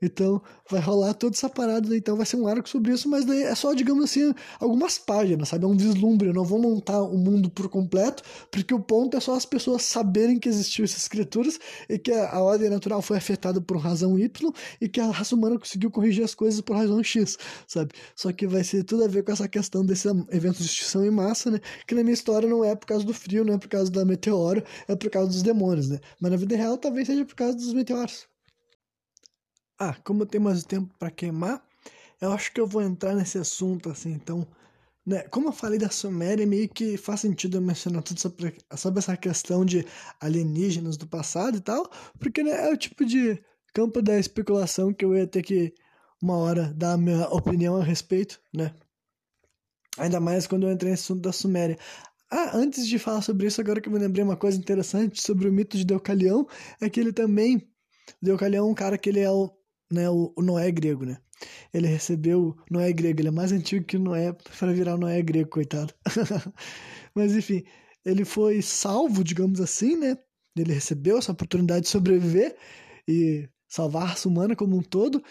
Então, 0.04 0.42
vai 0.70 0.82
rolar 0.82 1.14
toda 1.14 1.34
essa 1.34 1.50
parada, 1.50 1.96
então 1.96 2.18
vai 2.18 2.26
ser 2.26 2.36
um 2.36 2.46
arco 2.46 2.68
sobre 2.68 2.92
isso, 2.92 3.08
mas 3.08 3.24
daí 3.24 3.44
é 3.44 3.56
só, 3.56 3.74
digamos 3.74 4.04
assim, 4.04 4.34
algumas 4.60 4.98
páginas, 4.98 5.48
sabe? 5.48 5.64
É 5.64 5.68
um 5.68 5.78
vislumbre. 5.78 6.28
Eu 6.28 6.34
não 6.34 6.44
vou 6.44 6.60
montar 6.60 7.02
o 7.02 7.18
mundo 7.18 7.50
por 7.50 7.70
completo, 7.70 8.22
porque 8.52 8.74
o 8.74 8.80
ponto 8.82 9.16
é 9.16 9.20
só 9.22 9.34
as 9.34 9.46
pessoas 9.46 9.84
saberem 9.84 10.38
que 10.38 10.50
existiu 10.50 10.84
essas 10.84 11.08
criaturas 11.08 11.58
e 11.88 11.98
que 11.98 12.12
a 12.12 12.42
ordem 12.42 12.70
natural 12.70 13.02
foi 13.02 13.16
afetada 13.18 13.62
por 13.62 13.78
razão 13.78 14.20
Y 14.20 14.54
e 14.82 14.90
que 14.90 15.00
a 15.00 15.10
raça 15.10 15.36
humana 15.36 15.58
conseguiu 15.58 15.90
corrigir 15.90 16.26
as 16.26 16.36
coisas 16.36 16.60
por 16.60 16.76
razão 16.76 17.02
X, 17.02 17.38
sabe? 17.66 17.92
Só 18.14 18.32
que 18.34 18.46
vai 18.46 18.64
ser 18.64 18.84
tudo 18.84 19.06
a 19.06 19.08
ver 19.08 19.24
com 19.24 19.32
essa 19.32 19.48
questão 19.48 19.86
desse 19.86 20.10
evento 20.32 20.58
de 20.58 20.66
extinção 20.66 21.06
em 21.06 21.12
massa, 21.12 21.50
né? 21.50 21.60
Que 21.88 21.96
na 21.96 22.04
minha 22.04 22.14
história 22.14 22.50
não 22.50 22.64
é 22.64 22.76
por 22.76 22.88
causa 22.88 23.06
do 23.06 23.14
frio, 23.14 23.46
não 23.46 23.54
é 23.54 23.58
por 23.58 23.70
causa 23.70 23.90
da 23.90 24.04
meteoro, 24.04 24.62
é 24.88 24.96
por 24.96 25.10
causa 25.10 25.30
dos 25.30 25.42
demônios, 25.42 25.88
né? 25.90 26.00
Mas 26.20 26.32
na 26.32 26.38
vida 26.38 26.58
real 26.58 26.78
talvez 26.78 27.08
seja 27.08 27.24
por 27.26 27.36
causa 27.36 27.56
dos 27.56 27.74
meteoros. 27.74 28.33
Ah, 29.90 29.98
como 30.04 30.24
eu 30.24 30.26
tenho 30.26 30.46
mais 30.46 30.64
tempo 30.64 30.94
para 30.98 31.12
queimar, 31.12 31.62
eu 32.22 32.32
acho 32.32 32.54
que 32.54 32.62
eu 32.62 32.66
vou 32.66 32.82
entrar 32.82 33.14
nesse 33.14 33.38
assunto 33.38 33.90
assim, 33.90 34.14
então, 34.14 34.48
né, 35.06 35.24
como 35.24 35.50
eu 35.50 35.52
falei 35.52 35.78
da 35.78 35.90
Suméria, 35.90 36.48
meio 36.48 36.70
que 36.70 36.96
faz 36.96 37.20
sentido 37.20 37.58
eu 37.58 37.62
mencionar 37.62 38.02
tudo 38.02 38.18
sobre, 38.22 38.56
sobre 38.78 39.00
essa 39.00 39.18
questão 39.18 39.66
de 39.66 39.86
alienígenas 40.22 40.96
do 40.96 41.06
passado 41.06 41.58
e 41.58 41.60
tal, 41.60 41.90
porque 42.18 42.42
né, 42.44 42.70
é 42.70 42.74
o 42.74 42.78
tipo 42.78 43.04
de 43.04 43.44
campo 43.74 44.02
da 44.02 44.18
especulação 44.18 44.94
que 44.94 45.04
eu 45.04 45.14
ia 45.14 45.28
ter 45.28 45.42
que 45.42 45.74
uma 46.22 46.38
hora 46.38 46.74
dar 46.74 46.94
a 46.94 46.98
minha 46.98 47.28
opinião 47.28 47.76
a 47.76 47.84
respeito, 47.84 48.40
né? 48.54 48.74
Ainda 49.98 50.22
mais 50.22 50.48
quando 50.48 50.66
eu 50.66 50.72
entrei 50.72 50.92
nesse 50.92 51.04
assunto 51.04 51.22
da 51.22 51.34
Suméria. 51.34 51.78
Ah, 52.32 52.52
antes 52.56 52.88
de 52.88 52.98
falar 52.98 53.22
sobre 53.22 53.48
isso, 53.48 53.60
agora 53.60 53.82
que 53.82 53.90
eu 53.90 53.94
me 53.94 54.00
lembrei 54.00 54.24
uma 54.24 54.38
coisa 54.38 54.58
interessante 54.58 55.22
sobre 55.22 55.50
o 55.50 55.52
mito 55.52 55.76
de 55.78 55.84
Deucalião, 55.86 56.48
é 56.80 56.90
que 56.90 57.00
ele 57.00 57.12
também, 57.12 57.70
Deucalião 58.22 58.68
é 58.68 58.72
um 58.72 58.74
cara 58.74 58.98
que 58.98 59.10
ele 59.10 59.20
é 59.20 59.30
o 59.30 59.52
né, 59.94 60.10
o, 60.10 60.34
o 60.36 60.42
Noé 60.42 60.72
grego, 60.72 61.06
né? 61.06 61.18
Ele 61.74 61.88
recebeu 61.88 62.56
Noé 62.70 62.92
grego, 62.94 63.22
ele 63.22 63.28
é 63.28 63.32
mais 63.32 63.52
antigo 63.52 63.86
que 63.86 63.98
Noé 63.98 64.34
para 64.58 64.72
virar 64.72 64.96
o 64.96 64.98
Noé 64.98 65.22
grego, 65.22 65.50
coitado. 65.50 65.94
Mas 67.14 67.36
enfim, 67.36 67.64
ele 68.06 68.26
foi 68.26 68.62
salvo, 68.62 69.24
digamos 69.24 69.60
assim, 69.60 69.96
né? 69.96 70.18
Ele 70.58 70.74
recebeu 70.74 71.18
essa 71.18 71.32
oportunidade 71.32 71.86
de 71.86 71.90
sobreviver 71.90 72.56
e 73.08 73.48
salvar 73.68 74.04
a 74.04 74.06
raça 74.08 74.30
humana 74.30 74.56
como 74.56 74.78
um 74.78 74.82
todo 74.82 75.24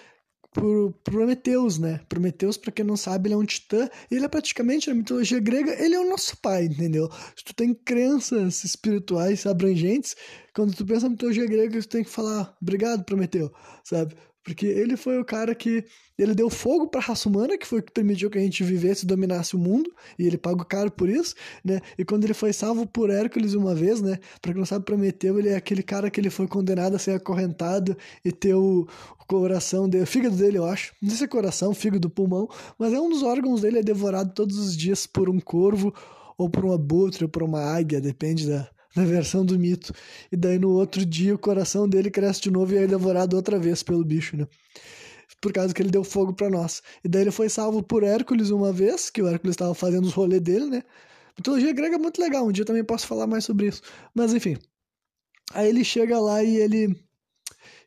por 0.53 0.93
Prometeus, 1.03 1.79
né? 1.79 2.01
Prometeus, 2.09 2.57
para 2.57 2.73
quem 2.73 2.85
não 2.85 2.97
sabe, 2.97 3.29
ele 3.29 3.35
é 3.35 3.39
um 3.39 3.45
titã. 3.45 3.89
E 4.11 4.15
ele 4.15 4.25
é 4.25 4.29
praticamente, 4.29 4.89
na 4.89 4.95
mitologia 4.95 5.41
grega, 5.41 5.73
ele 5.83 5.95
é 5.95 6.01
o 6.01 6.09
nosso 6.09 6.37
pai, 6.37 6.67
entendeu? 6.67 7.09
Se 7.35 7.45
tu 7.45 7.55
tem 7.55 7.73
crenças 7.73 8.63
espirituais 8.63 9.47
abrangentes, 9.47 10.15
quando 10.55 10.75
tu 10.75 10.85
pensa 10.85 11.07
na 11.07 11.11
mitologia 11.11 11.47
grega, 11.47 11.81
tu 11.81 11.89
tem 11.89 12.05
que 12.05 12.11
falar, 12.11 12.55
obrigado, 12.61 13.05
Prometeu, 13.05 13.51
sabe? 13.83 14.15
Porque 14.45 14.67
ele 14.67 14.97
foi 14.97 15.19
o 15.19 15.25
cara 15.25 15.55
que. 15.55 15.85
Ele 16.19 16.35
deu 16.35 16.51
fogo 16.51 16.87
para 16.89 17.01
a 17.01 17.05
raça 17.05 17.29
humana, 17.29 17.57
que 17.57 17.67
foi 17.67 17.81
o 17.81 17.83
que 17.83 17.91
permitiu 17.91 18.31
que 18.31 18.39
a 18.39 18.41
gente 18.41 18.63
vivesse 18.63 19.05
e 19.05 19.07
dominasse 19.09 19.57
o 19.57 19.59
mundo, 19.59 19.93
e 20.19 20.27
ele 20.27 20.37
pagou 20.37 20.65
caro 20.65 20.91
por 20.91 21.09
isso, 21.09 21.35
né? 21.65 21.81
E 21.99 22.05
quando 22.05 22.25
ele 22.25 22.35
foi 22.35 22.53
salvo 22.53 22.87
por 22.87 23.11
Hércules 23.11 23.55
uma 23.55 23.75
vez, 23.75 24.01
né? 24.01 24.19
Pra 24.41 24.53
quem 24.53 24.61
não 24.61 24.67
sabe, 24.67 24.85
Prometeu, 24.85 25.39
ele 25.39 25.49
é 25.49 25.57
aquele 25.57 25.83
cara 25.83 26.11
que 26.11 26.21
ele 26.21 26.31
foi 26.31 26.47
condenado 26.47 26.95
a 26.95 26.99
ser 26.99 27.13
acorrentado 27.13 27.97
e 28.25 28.31
ter 28.31 28.55
o, 28.55 28.87
o 29.21 29.27
coração 29.27 29.89
dele, 29.89 30.05
o 30.05 30.07
fígado 30.07 30.37
dele, 30.37 30.59
eu 30.59 30.65
acho. 30.65 30.93
Não 31.01 31.09
sei 31.09 31.19
se 31.19 31.25
é 31.25 31.29
coração, 31.29 31.75
fígado, 31.75 32.11
pulmão, 32.11 32.49
mas 32.79 32.93
é 32.93 33.01
um 33.01 33.09
dos 33.09 33.23
órgãos 33.23 33.63
dele 33.63 33.79
é 33.79 33.83
devorado 33.83 34.33
todos 34.35 34.59
os 34.59 34.77
dias 34.77 35.07
por 35.07 35.29
um 35.29 35.41
corvo, 35.41 35.95
ou 36.37 36.49
por 36.49 36.65
um 36.65 36.73
abutre, 36.73 37.25
ou 37.25 37.29
por 37.29 37.43
uma 37.43 37.61
águia, 37.61 38.01
depende 38.01 38.49
da, 38.49 38.69
na 38.95 39.05
versão 39.05 39.45
do 39.45 39.59
mito. 39.59 39.93
E 40.31 40.37
daí 40.37 40.59
no 40.59 40.71
outro 40.71 41.05
dia 41.05 41.35
o 41.35 41.39
coração 41.39 41.89
dele 41.89 42.11
cresce 42.11 42.41
de 42.43 42.51
novo 42.51 42.75
e 42.75 42.79
é 42.79 42.87
devorado 42.87 43.37
outra 43.37 43.59
vez 43.59 43.83
pelo 43.83 44.05
bicho, 44.05 44.37
né? 44.37 44.47
Por 45.41 45.53
causa 45.53 45.75
que 45.75 45.83
ele 45.83 45.91
deu 45.91 46.05
fogo 46.05 46.33
para 46.33 46.49
nós. 46.49 46.83
E 47.05 47.09
daí 47.09 47.23
ele 47.23 47.31
foi 47.31 47.49
salvo 47.49 47.83
por 47.83 48.05
Hércules 48.05 48.51
uma 48.51 48.73
vez, 48.73 49.11
que 49.11 49.21
o 49.23 49.27
Hércules 49.27 49.55
estava 49.55 49.75
fazendo 49.75 50.05
os 50.05 50.13
rolês 50.13 50.41
dele, 50.41 50.67
né? 50.67 50.85
Mitologia 51.37 51.73
grega 51.73 51.97
é 51.97 51.99
muito 51.99 52.21
legal, 52.21 52.47
um 52.47 52.53
dia 52.53 52.65
também 52.65 52.85
posso 52.85 53.07
falar 53.07 53.27
mais 53.27 53.45
sobre 53.45 53.67
isso. 53.69 53.83
Mas 54.15 54.33
enfim. 54.35 54.57
Aí 55.53 55.69
ele 55.69 55.85
chega 55.85 56.21
lá 56.21 56.43
e 56.45 56.57
ele 56.57 56.97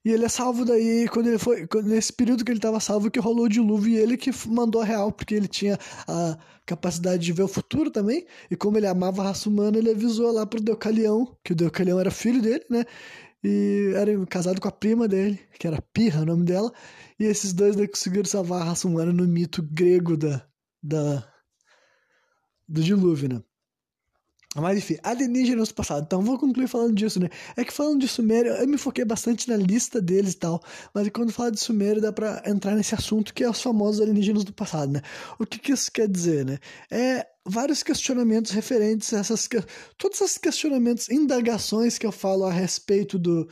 e 0.04 0.12
ele 0.12 0.26
é 0.26 0.30
salvo 0.30 0.64
daí, 0.64 1.08
quando 1.08 1.28
ele 1.28 1.40
foi. 1.40 1.68
Nesse 1.84 2.14
período 2.14 2.46
que 2.46 2.52
ele 2.52 2.60
estava 2.60 2.80
salvo, 2.80 3.10
que 3.10 3.20
rolou 3.20 3.46
o 3.46 3.50
dilúvio, 3.50 3.94
e 3.94 3.98
ele 3.98 4.18
que 4.18 4.32
mandou 4.48 4.82
a 4.82 4.86
real, 4.86 5.12
porque 5.12 5.34
ele 5.34 5.48
tinha 5.48 5.78
a 6.08 6.38
capacidade 6.66 7.24
de 7.24 7.34
ver 7.34 7.44
o 7.44 7.48
futuro 7.48 7.90
também. 7.90 8.26
E 8.50 8.56
como 8.56 8.78
ele 8.78 8.88
amava 8.88 9.22
a 9.22 9.26
raça 9.26 9.50
humana, 9.50 9.78
ele 9.78 9.92
avisou 9.92 10.32
lá 10.32 10.46
pro 10.46 10.62
Deucalião, 10.62 11.36
que 11.44 11.54
o 11.54 11.56
Deucalião 11.56 12.00
era 12.00 12.12
filho 12.12 12.42
dele, 12.42 12.64
né? 12.70 12.86
E 13.44 13.94
era 13.96 14.26
casado 14.26 14.60
com 14.60 14.68
a 14.68 14.72
prima 14.72 15.08
dele, 15.08 15.40
que 15.60 15.68
era 15.68 15.82
Pirra, 15.94 16.22
o 16.22 16.26
nome 16.26 16.46
dela. 16.46 16.72
E 17.20 17.26
esses 17.26 17.54
dois 17.54 17.76
daí 17.76 17.88
conseguiram 17.88 18.26
salvar 18.26 18.62
a 18.62 18.66
raça 18.66 18.88
humana 18.88 19.14
no 19.14 19.28
mito 19.28 19.62
grego 19.62 20.18
da, 20.18 20.46
da, 20.82 21.28
do 22.68 22.82
dilúvio, 22.82 23.30
né? 23.30 23.44
Mas 24.56 24.78
enfim, 24.78 24.98
alienígenas 25.04 25.68
do 25.68 25.74
passado. 25.74 26.04
Então 26.06 26.22
vou 26.22 26.40
concluir 26.40 26.68
falando 26.68 26.96
disso, 26.96 27.20
né? 27.20 27.30
É 27.58 27.64
que 27.66 27.74
falando 27.74 28.00
de 28.00 28.08
Sumério, 28.08 28.54
eu 28.54 28.68
me 28.68 28.78
foquei 28.78 29.04
bastante 29.04 29.50
na 29.50 29.58
lista 29.58 30.02
deles 30.02 30.34
e 30.34 30.38
tal. 30.38 30.64
Mas 30.94 31.10
quando 31.10 31.34
fala 31.34 31.52
de 31.52 31.60
Sumério, 31.60 32.02
dá 32.02 32.14
pra 32.14 32.42
entrar 32.46 32.74
nesse 32.76 32.96
assunto 32.96 33.34
que 33.34 33.44
é 33.44 33.50
os 33.50 33.62
famosos 33.62 34.02
alienígenas 34.02 34.46
do 34.46 34.54
passado, 34.54 34.94
né? 34.94 35.02
O 35.38 35.46
que, 35.46 35.60
que 35.60 35.74
isso 35.74 35.92
quer 35.92 36.08
dizer, 36.08 36.46
né? 36.46 36.58
É 36.90 37.28
vários 37.46 37.84
questionamentos 37.84 38.52
referentes 38.52 39.14
a 39.14 39.20
essas. 39.20 39.48
Todos 39.98 40.22
esses 40.22 40.38
questionamentos, 40.38 41.10
indagações 41.10 41.98
que 41.98 42.06
eu 42.06 42.12
falo 42.12 42.46
a 42.46 42.52
respeito 42.52 43.20
do, 43.20 43.50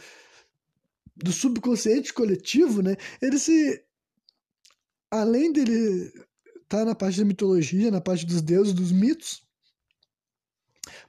do 1.18 1.32
subconsciente 1.34 2.14
coletivo, 2.14 2.82
né? 2.82 2.96
Ele 3.22 3.38
se 3.38 3.84
além 5.12 5.52
dele 5.52 6.12
estar 6.64 6.80
tá 6.80 6.86
na 6.86 6.96
parte 6.96 7.20
da 7.20 7.26
mitologia, 7.26 7.92
na 7.92 8.02
parte 8.02 8.26
dos 8.26 8.42
deuses, 8.42 8.74
dos 8.74 8.92
mitos, 8.92 9.43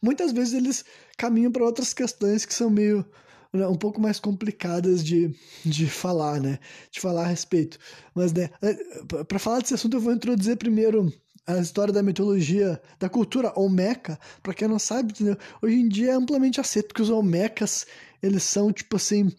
muitas 0.01 0.33
vezes 0.33 0.55
eles 0.55 0.85
caminham 1.17 1.53
para 1.53 1.65
outras 1.65 1.93
questões 1.93 2.45
que 2.45 2.55
são 2.55 2.71
meio 2.71 3.05
né, 3.53 3.67
um 3.69 3.77
pouco 3.77 4.01
mais 4.01 4.19
complicadas 4.19 5.03
de, 5.03 5.35
de 5.65 5.87
falar, 5.87 6.41
né? 6.41 6.59
De 6.91 7.01
falar 7.01 7.23
a 7.23 7.29
respeito. 7.29 7.79
Mas, 8.15 8.33
né, 8.33 8.51
é, 8.61 9.25
para 9.25 9.39
falar 9.39 9.61
desse 9.61 9.75
assunto, 9.75 9.97
eu 9.97 10.01
vou 10.01 10.13
introduzir 10.13 10.57
primeiro 10.57 11.13
a 11.47 11.59
história 11.59 11.93
da 11.93 12.03
mitologia, 12.03 12.81
da 12.99 13.09
cultura 13.09 13.53
olmeca, 13.55 14.19
para 14.43 14.55
quem 14.55 14.67
não 14.67 14.79
sabe, 14.79 15.13
entendeu? 15.13 15.37
hoje 15.63 15.77
em 15.77 15.89
dia 15.89 16.13
é 16.13 16.15
amplamente 16.15 16.61
aceito 16.61 16.95
que 16.95 17.03
os 17.03 17.11
olmecas, 17.11 17.87
eles 18.23 18.43
são 18.43 18.73
tipo 18.73 18.97
assim, 18.97 19.31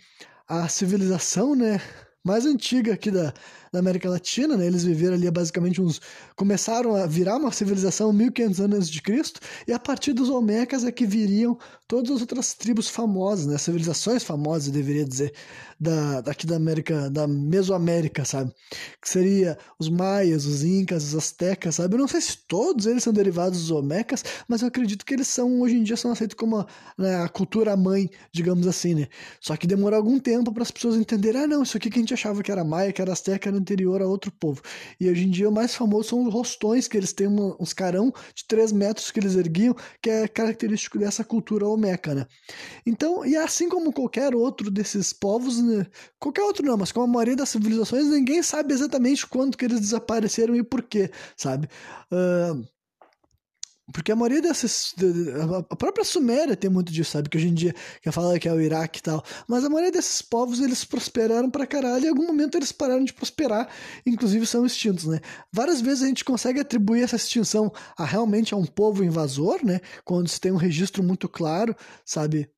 a 0.47 0.67
civilização, 0.67 1.55
né, 1.55 1.81
mais 2.25 2.43
antiga 2.43 2.91
aqui 2.95 3.11
da, 3.11 3.31
da 3.71 3.79
América 3.79 4.09
Latina, 4.09 4.57
né? 4.57 4.65
Eles 4.65 4.83
viveram 4.83 5.13
ali 5.13 5.29
basicamente 5.29 5.79
uns 5.79 6.01
começaram 6.35 6.95
a 6.95 7.05
virar 7.05 7.37
uma 7.37 7.51
civilização 7.51 8.11
1500 8.11 8.59
anos 8.59 8.77
antes 8.77 8.89
de 8.89 9.01
Cristo, 9.01 9.39
e 9.67 9.71
a 9.71 9.77
partir 9.79 10.11
dos 10.11 10.27
Olmecas 10.27 10.83
é 10.83 10.91
que 10.91 11.05
viriam 11.05 11.55
todas 11.87 12.09
as 12.09 12.21
outras 12.21 12.55
tribos 12.55 12.89
famosas, 12.89 13.45
né? 13.45 13.59
Civilizações 13.59 14.23
famosas, 14.23 14.71
deveria 14.71 15.05
dizer, 15.05 15.33
da 15.79 16.21
daqui 16.21 16.45
da 16.47 16.55
América, 16.55 17.09
da 17.09 17.27
Mesoamérica, 17.27 18.25
sabe? 18.25 18.51
Que 19.01 19.09
seria 19.09 19.57
os 19.79 19.89
maias, 19.89 20.45
os 20.45 20.63
incas, 20.63 21.03
os 21.03 21.15
astecas, 21.15 21.75
sabe? 21.75 21.95
Eu 21.95 21.99
não 21.99 22.07
sei 22.07 22.21
se 22.21 22.37
todos 22.47 22.85
eles 22.85 23.03
são 23.03 23.13
derivados 23.13 23.59
dos 23.59 23.71
Olmecas, 23.71 24.23
mas 24.47 24.61
eu 24.61 24.67
acredito 24.67 25.05
que 25.05 25.13
eles 25.13 25.27
são 25.27 25.61
hoje 25.61 25.75
em 25.75 25.83
dia 25.83 25.97
são 25.97 26.11
aceitos 26.11 26.35
como 26.35 26.57
a, 26.57 26.67
né, 26.97 27.23
a 27.23 27.29
cultura 27.29 27.75
mãe, 27.75 28.09
digamos 28.33 28.67
assim, 28.67 28.95
né? 28.95 29.07
Só 29.41 29.55
que 29.55 29.67
demorou 29.67 29.97
algum 29.97 30.19
tempo 30.19 30.51
para 30.53 30.63
as 30.63 30.71
pessoas 30.71 30.95
entenderem, 30.95 31.41
ah, 31.43 31.47
não, 31.47 31.63
isso 31.63 31.77
aqui 31.77 31.89
que 31.89 31.97
a 31.99 32.01
gente 32.01 32.13
achava 32.13 32.41
que 32.41 32.51
era 32.51 32.63
maia, 32.63 32.91
que 32.91 33.01
era 33.01 33.13
asteca, 33.13 33.49
era 33.49 33.57
anterior 33.57 34.01
a 34.01 34.07
outro 34.07 34.31
povo. 34.31 34.61
E 34.99 35.09
hoje 35.09 35.25
em 35.25 35.29
dia 35.29 35.49
o 35.49 35.51
mais 35.51 35.75
famoso 35.75 36.09
são 36.09 36.25
os 36.25 36.33
rostões, 36.33 36.87
que 36.87 36.97
eles 36.97 37.13
têm 37.13 37.27
uns 37.27 37.73
carão 37.73 38.11
de 38.33 38.45
3 38.47 38.71
metros 38.71 39.11
que 39.11 39.19
eles 39.19 39.35
erguiam, 39.35 39.75
que 40.01 40.09
é 40.09 40.27
característico 40.27 40.97
dessa 40.99 41.23
cultura 41.23 41.67
olmeca, 41.67 42.13
né? 42.13 42.25
Então, 42.85 43.25
e 43.25 43.35
assim 43.35 43.69
como 43.69 43.91
qualquer 43.91 44.35
outro 44.35 44.69
desses 44.71 45.13
povos? 45.13 45.59
Qualquer 46.19 46.43
outro 46.43 46.65
não, 46.65 46.77
mas 46.77 46.91
como 46.91 47.05
a 47.05 47.07
maioria 47.07 47.35
das 47.35 47.49
civilizações, 47.49 48.07
ninguém 48.07 48.41
sabe 48.43 48.73
exatamente 48.73 49.25
quando 49.27 49.57
que 49.57 49.65
eles 49.65 49.79
desapareceram 49.79 50.55
e 50.55 50.63
por 50.63 50.83
quê, 50.83 51.11
sabe? 51.35 51.67
Uh, 52.11 52.65
porque 53.93 54.11
a 54.11 54.15
maioria 54.15 54.41
dessas. 54.41 54.95
A 55.69 55.75
própria 55.75 56.03
Suméria 56.03 56.55
tem 56.55 56.69
muito 56.69 56.91
disso, 56.91 57.11
sabe? 57.11 57.29
Que 57.29 57.37
hoje 57.37 57.47
em 57.49 57.53
dia 57.53 57.73
que 58.01 58.11
fala 58.11 58.39
que 58.39 58.47
é 58.47 58.53
o 58.53 58.59
Iraque 58.59 58.99
e 58.99 59.01
tal. 59.01 59.23
Mas 59.47 59.63
a 59.63 59.69
maioria 59.69 59.91
desses 59.91 60.21
povos 60.23 60.59
eles 60.59 60.83
prosperaram 60.83 61.51
pra 61.51 61.67
caralho 61.67 62.03
e 62.03 62.07
em 62.07 62.09
algum 62.09 62.25
momento 62.25 62.57
eles 62.57 62.71
pararam 62.71 63.03
de 63.03 63.13
prosperar, 63.13 63.69
inclusive 64.05 64.45
são 64.47 64.65
extintos, 64.65 65.05
né? 65.05 65.19
Várias 65.51 65.81
vezes 65.81 66.03
a 66.03 66.07
gente 66.07 66.25
consegue 66.25 66.59
atribuir 66.59 67.03
essa 67.03 67.15
extinção 67.15 67.71
a 67.95 68.03
realmente 68.05 68.53
a 68.53 68.57
um 68.57 68.65
povo 68.65 69.03
invasor, 69.03 69.63
né? 69.63 69.79
Quando 70.03 70.27
se 70.27 70.39
tem 70.39 70.51
um 70.51 70.57
registro 70.57 71.03
muito 71.03 71.29
claro, 71.29 71.75
sabe? 72.03 72.49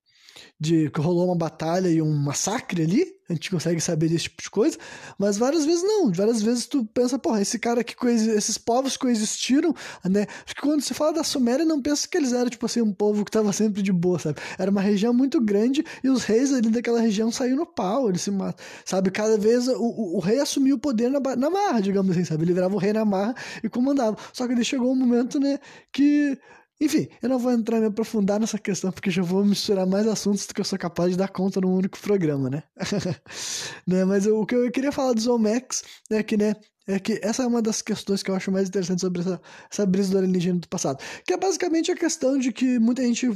De 0.60 0.90
que 0.90 1.02
rolou 1.02 1.26
uma 1.26 1.36
batalha 1.36 1.88
e 1.90 2.02
um 2.02 2.16
massacre 2.16 2.84
ali, 2.84 3.18
a 3.30 3.34
gente 3.34 3.52
consegue 3.52 3.82
saber 3.82 4.08
desse 4.08 4.24
tipo 4.24 4.42
de 4.42 4.50
coisa, 4.50 4.78
mas 5.18 5.38
várias 5.38 5.66
vezes 5.66 5.84
não, 5.84 6.12
várias 6.12 6.42
vezes 6.42 6.66
tu 6.66 6.86
pensa, 6.86 7.20
porra, 7.20 7.42
esse 7.42 7.60
cara 7.60 7.84
que 7.84 7.96
esses 8.08 8.58
povos 8.58 8.96
coexistiram, 8.96 9.76
né? 10.06 10.26
Porque 10.46 10.62
quando 10.62 10.82
se 10.82 10.94
fala 10.94 11.14
da 11.14 11.24
Suméria, 11.24 11.66
não 11.66 11.82
pensa 11.82 12.08
que 12.08 12.18
eles 12.18 12.32
eram, 12.32 12.50
tipo 12.50 12.66
assim, 12.66 12.82
um 12.82 12.94
povo 12.94 13.26
que 13.26 13.32
tava 13.32 13.52
sempre 13.52 13.82
de 13.82 13.92
boa, 13.92 14.18
sabe? 14.18 14.40
Era 14.58 14.72
uma 14.72 14.80
região 14.80 15.14
muito 15.14 15.42
grande 15.42 15.84
e 16.02 16.10
os 16.10 16.24
reis 16.24 16.54
ali 16.54 16.70
daquela 16.70 17.02
região 17.02 17.30
saíram 17.30 17.58
no 17.58 17.66
pau, 17.66 18.08
eles 18.10 18.22
se 18.22 18.32
matam, 18.32 18.66
sabe? 18.86 19.12
Cada 19.12 19.38
vez 19.38 19.68
o, 19.68 19.78
o, 19.78 20.18
o 20.18 20.20
rei 20.20 20.40
assumiu 20.40 20.78
o 20.78 20.80
poder 20.80 21.10
na, 21.10 21.20
na 21.36 21.50
marra, 21.50 21.82
digamos 21.82 22.12
assim, 22.12 22.24
sabe? 22.24 22.46
Ele 22.46 22.54
virava 22.54 22.76
o 22.76 22.80
rei 22.80 22.94
na 22.94 23.04
marra 23.04 23.36
e 23.62 23.68
comandava. 23.68 24.18
Só 24.32 24.48
que 24.48 24.54
ele 24.54 24.64
chegou 24.64 24.92
um 24.92 24.96
momento, 24.96 25.38
né, 25.38 25.60
que 25.92 26.38
enfim, 26.80 27.08
eu 27.22 27.30
não 27.30 27.40
vou 27.40 27.52
entrar 27.52 27.80
me 27.80 27.88
aprofundar 27.88 28.40
nessa 28.40 28.60
questão 28.60 28.92
porque 28.92 29.10
já 29.10 29.24
vou 29.24 29.44
misturar 29.44 29.88
mais 29.88 30.06
assuntos 30.06 30.46
do 30.46 30.54
que 30.54 30.62
eu 30.62 30.66
sou 30.66 30.78
capaz 30.78 31.12
de 31.12 31.18
dar 31.18 31.30
conta 31.30 31.60
num 31.60 31.74
único 31.74 32.00
programa, 32.00 32.50
né? 32.50 32.64
né? 33.88 34.06
Mas 34.06 34.28
eu, 34.28 34.40
o 34.40 34.46
que 34.46 34.56
eu 34.56 34.72
queria 34.72 34.92
falar 34.92 35.14
dos 35.14 35.26
Olmecs 35.26 35.84
é 36.12 36.22
que, 36.22 36.38
né, 36.38 36.56
é 36.88 37.00
que 37.00 37.20
essa 37.24 37.44
é 37.44 37.48
uma 37.48 37.62
das 37.62 37.82
questões 37.82 38.22
que 38.22 38.30
eu 38.30 38.36
acho 38.36 38.52
mais 38.52 38.68
interessante 38.70 39.02
sobre 39.02 39.22
essa, 39.22 39.42
essa 39.72 39.86
brisa 39.86 40.12
do 40.12 40.20
alienígena 40.20 40.60
do 40.60 40.68
passado. 40.68 41.04
Que 41.26 41.34
é 41.34 41.38
basicamente 41.38 41.92
a 41.92 41.96
questão 41.96 42.38
de 42.38 42.52
que 42.52 42.78
muita 42.78 43.02
gente 43.02 43.28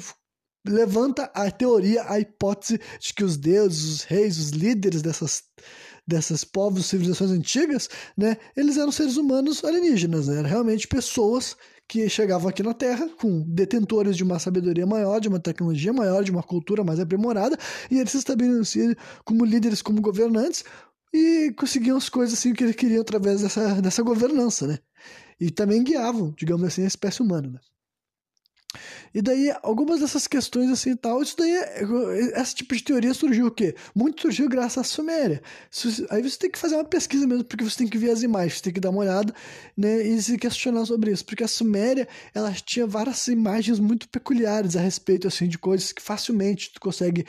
levanta 0.65 1.23
a 1.33 1.49
teoria, 1.49 2.05
a 2.07 2.19
hipótese 2.19 2.79
de 2.99 3.13
que 3.13 3.23
os 3.23 3.37
deuses, 3.37 3.83
os 3.83 4.03
reis, 4.03 4.37
os 4.37 4.49
líderes 4.51 5.01
dessas 5.01 5.43
dessas 6.07 6.43
povos, 6.43 6.87
civilizações 6.87 7.31
antigas, 7.31 7.87
né, 8.17 8.35
eles 8.57 8.75
eram 8.75 8.91
seres 8.91 9.17
humanos 9.17 9.63
alienígenas, 9.63 10.27
né, 10.27 10.39
eram 10.39 10.49
realmente 10.49 10.87
pessoas 10.87 11.55
que 11.91 12.07
chegavam 12.07 12.47
aqui 12.47 12.63
na 12.63 12.73
Terra 12.73 13.09
com 13.17 13.41
detentores 13.41 14.15
de 14.15 14.23
uma 14.23 14.39
sabedoria 14.39 14.85
maior, 14.85 15.19
de 15.19 15.27
uma 15.27 15.41
tecnologia 15.41 15.91
maior, 15.91 16.23
de 16.23 16.31
uma 16.31 16.41
cultura 16.41 16.85
mais 16.85 17.01
aprimorada, 17.01 17.57
e 17.91 17.99
eles 17.99 18.11
se 18.11 18.17
estabeleciam 18.17 18.95
como 19.25 19.43
líderes, 19.43 19.81
como 19.81 20.01
governantes, 20.01 20.63
e 21.13 21.53
conseguiam 21.57 21.97
as 21.97 22.07
coisas 22.07 22.39
assim 22.39 22.53
que 22.53 22.63
eles 22.63 22.77
queriam 22.77 23.01
através 23.01 23.41
dessa, 23.41 23.81
dessa 23.81 24.01
governança, 24.03 24.67
né? 24.67 24.79
E 25.37 25.51
também 25.51 25.83
guiavam, 25.83 26.33
digamos 26.37 26.65
assim, 26.65 26.83
a 26.85 26.87
espécie 26.87 27.21
humana, 27.21 27.49
né? 27.49 27.59
E 29.13 29.21
daí, 29.21 29.53
algumas 29.61 29.99
dessas 29.99 30.27
questões 30.27 30.69
assim 30.69 30.95
tal, 30.95 31.21
isso 31.21 31.35
daí, 31.37 31.51
esse 32.35 32.55
tipo 32.55 32.75
de 32.75 32.83
teoria 32.83 33.13
surgiu 33.13 33.47
o 33.47 33.51
quê? 33.51 33.75
Muito 33.93 34.21
surgiu 34.21 34.47
graças 34.47 34.77
à 34.77 34.83
Suméria. 34.83 35.41
Aí 36.09 36.21
você 36.21 36.37
tem 36.37 36.49
que 36.49 36.57
fazer 36.57 36.75
uma 36.75 36.85
pesquisa 36.85 37.27
mesmo, 37.27 37.43
porque 37.43 37.63
você 37.63 37.79
tem 37.79 37.87
que 37.87 37.97
ver 37.97 38.11
as 38.11 38.23
imagens, 38.23 38.55
você 38.55 38.63
tem 38.63 38.73
que 38.73 38.79
dar 38.79 38.89
uma 38.89 38.99
olhada, 38.99 39.33
né, 39.75 40.01
e 40.01 40.21
se 40.21 40.37
questionar 40.37 40.85
sobre 40.85 41.11
isso. 41.11 41.25
Porque 41.25 41.43
a 41.43 41.47
Suméria, 41.47 42.07
ela 42.33 42.51
tinha 42.53 42.87
várias 42.87 43.27
imagens 43.27 43.79
muito 43.79 44.07
peculiares 44.07 44.75
a 44.75 44.81
respeito, 44.81 45.27
assim, 45.27 45.47
de 45.47 45.57
coisas 45.57 45.91
que 45.91 46.01
facilmente 46.01 46.71
tu 46.73 46.79
consegue 46.79 47.25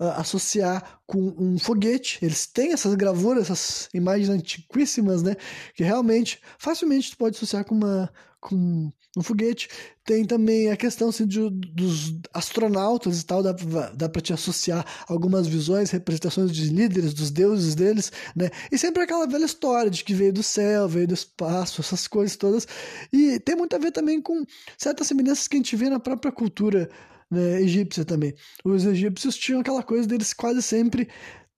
uh, 0.00 0.04
associar 0.16 1.00
com 1.06 1.34
um 1.38 1.58
foguete. 1.58 2.18
Eles 2.22 2.46
têm 2.46 2.72
essas 2.72 2.94
gravuras, 2.94 3.50
essas 3.50 3.88
imagens 3.92 4.30
antiquíssimas, 4.30 5.22
né, 5.22 5.36
que 5.74 5.84
realmente, 5.84 6.40
facilmente 6.58 7.10
tu 7.10 7.18
pode 7.18 7.36
associar 7.36 7.64
com 7.64 7.74
uma 7.74 8.10
com 8.46 8.92
um 9.16 9.22
foguete. 9.22 9.68
Tem 10.04 10.24
também 10.24 10.70
a 10.70 10.76
questão 10.76 11.08
assim, 11.08 11.26
de, 11.26 11.50
dos 11.50 12.16
astronautas 12.32 13.20
e 13.20 13.26
tal, 13.26 13.42
dá, 13.42 13.52
dá 13.92 14.08
para 14.08 14.22
te 14.22 14.32
associar 14.32 14.86
algumas 15.08 15.48
visões, 15.48 15.90
representações 15.90 16.52
de 16.52 16.68
líderes, 16.68 17.12
dos 17.12 17.32
deuses 17.32 17.74
deles, 17.74 18.12
né? 18.36 18.50
E 18.70 18.78
sempre 18.78 19.02
aquela 19.02 19.26
velha 19.26 19.44
história 19.44 19.90
de 19.90 20.04
que 20.04 20.14
veio 20.14 20.32
do 20.32 20.44
céu, 20.44 20.86
veio 20.86 21.08
do 21.08 21.14
espaço, 21.14 21.80
essas 21.80 22.06
coisas 22.06 22.36
todas. 22.36 22.68
E 23.12 23.40
tem 23.40 23.56
muito 23.56 23.74
a 23.74 23.78
ver 23.78 23.90
também 23.90 24.20
com 24.20 24.44
certas 24.78 25.08
semelhanças 25.08 25.48
que 25.48 25.56
a 25.56 25.58
gente 25.58 25.74
vê 25.74 25.90
na 25.90 25.98
própria 25.98 26.30
cultura 26.30 26.88
né, 27.28 27.60
egípcia 27.60 28.04
também. 28.04 28.32
Os 28.64 28.84
egípcios 28.84 29.36
tinham 29.36 29.60
aquela 29.60 29.82
coisa 29.82 30.06
deles 30.06 30.32
quase 30.32 30.62
sempre 30.62 31.08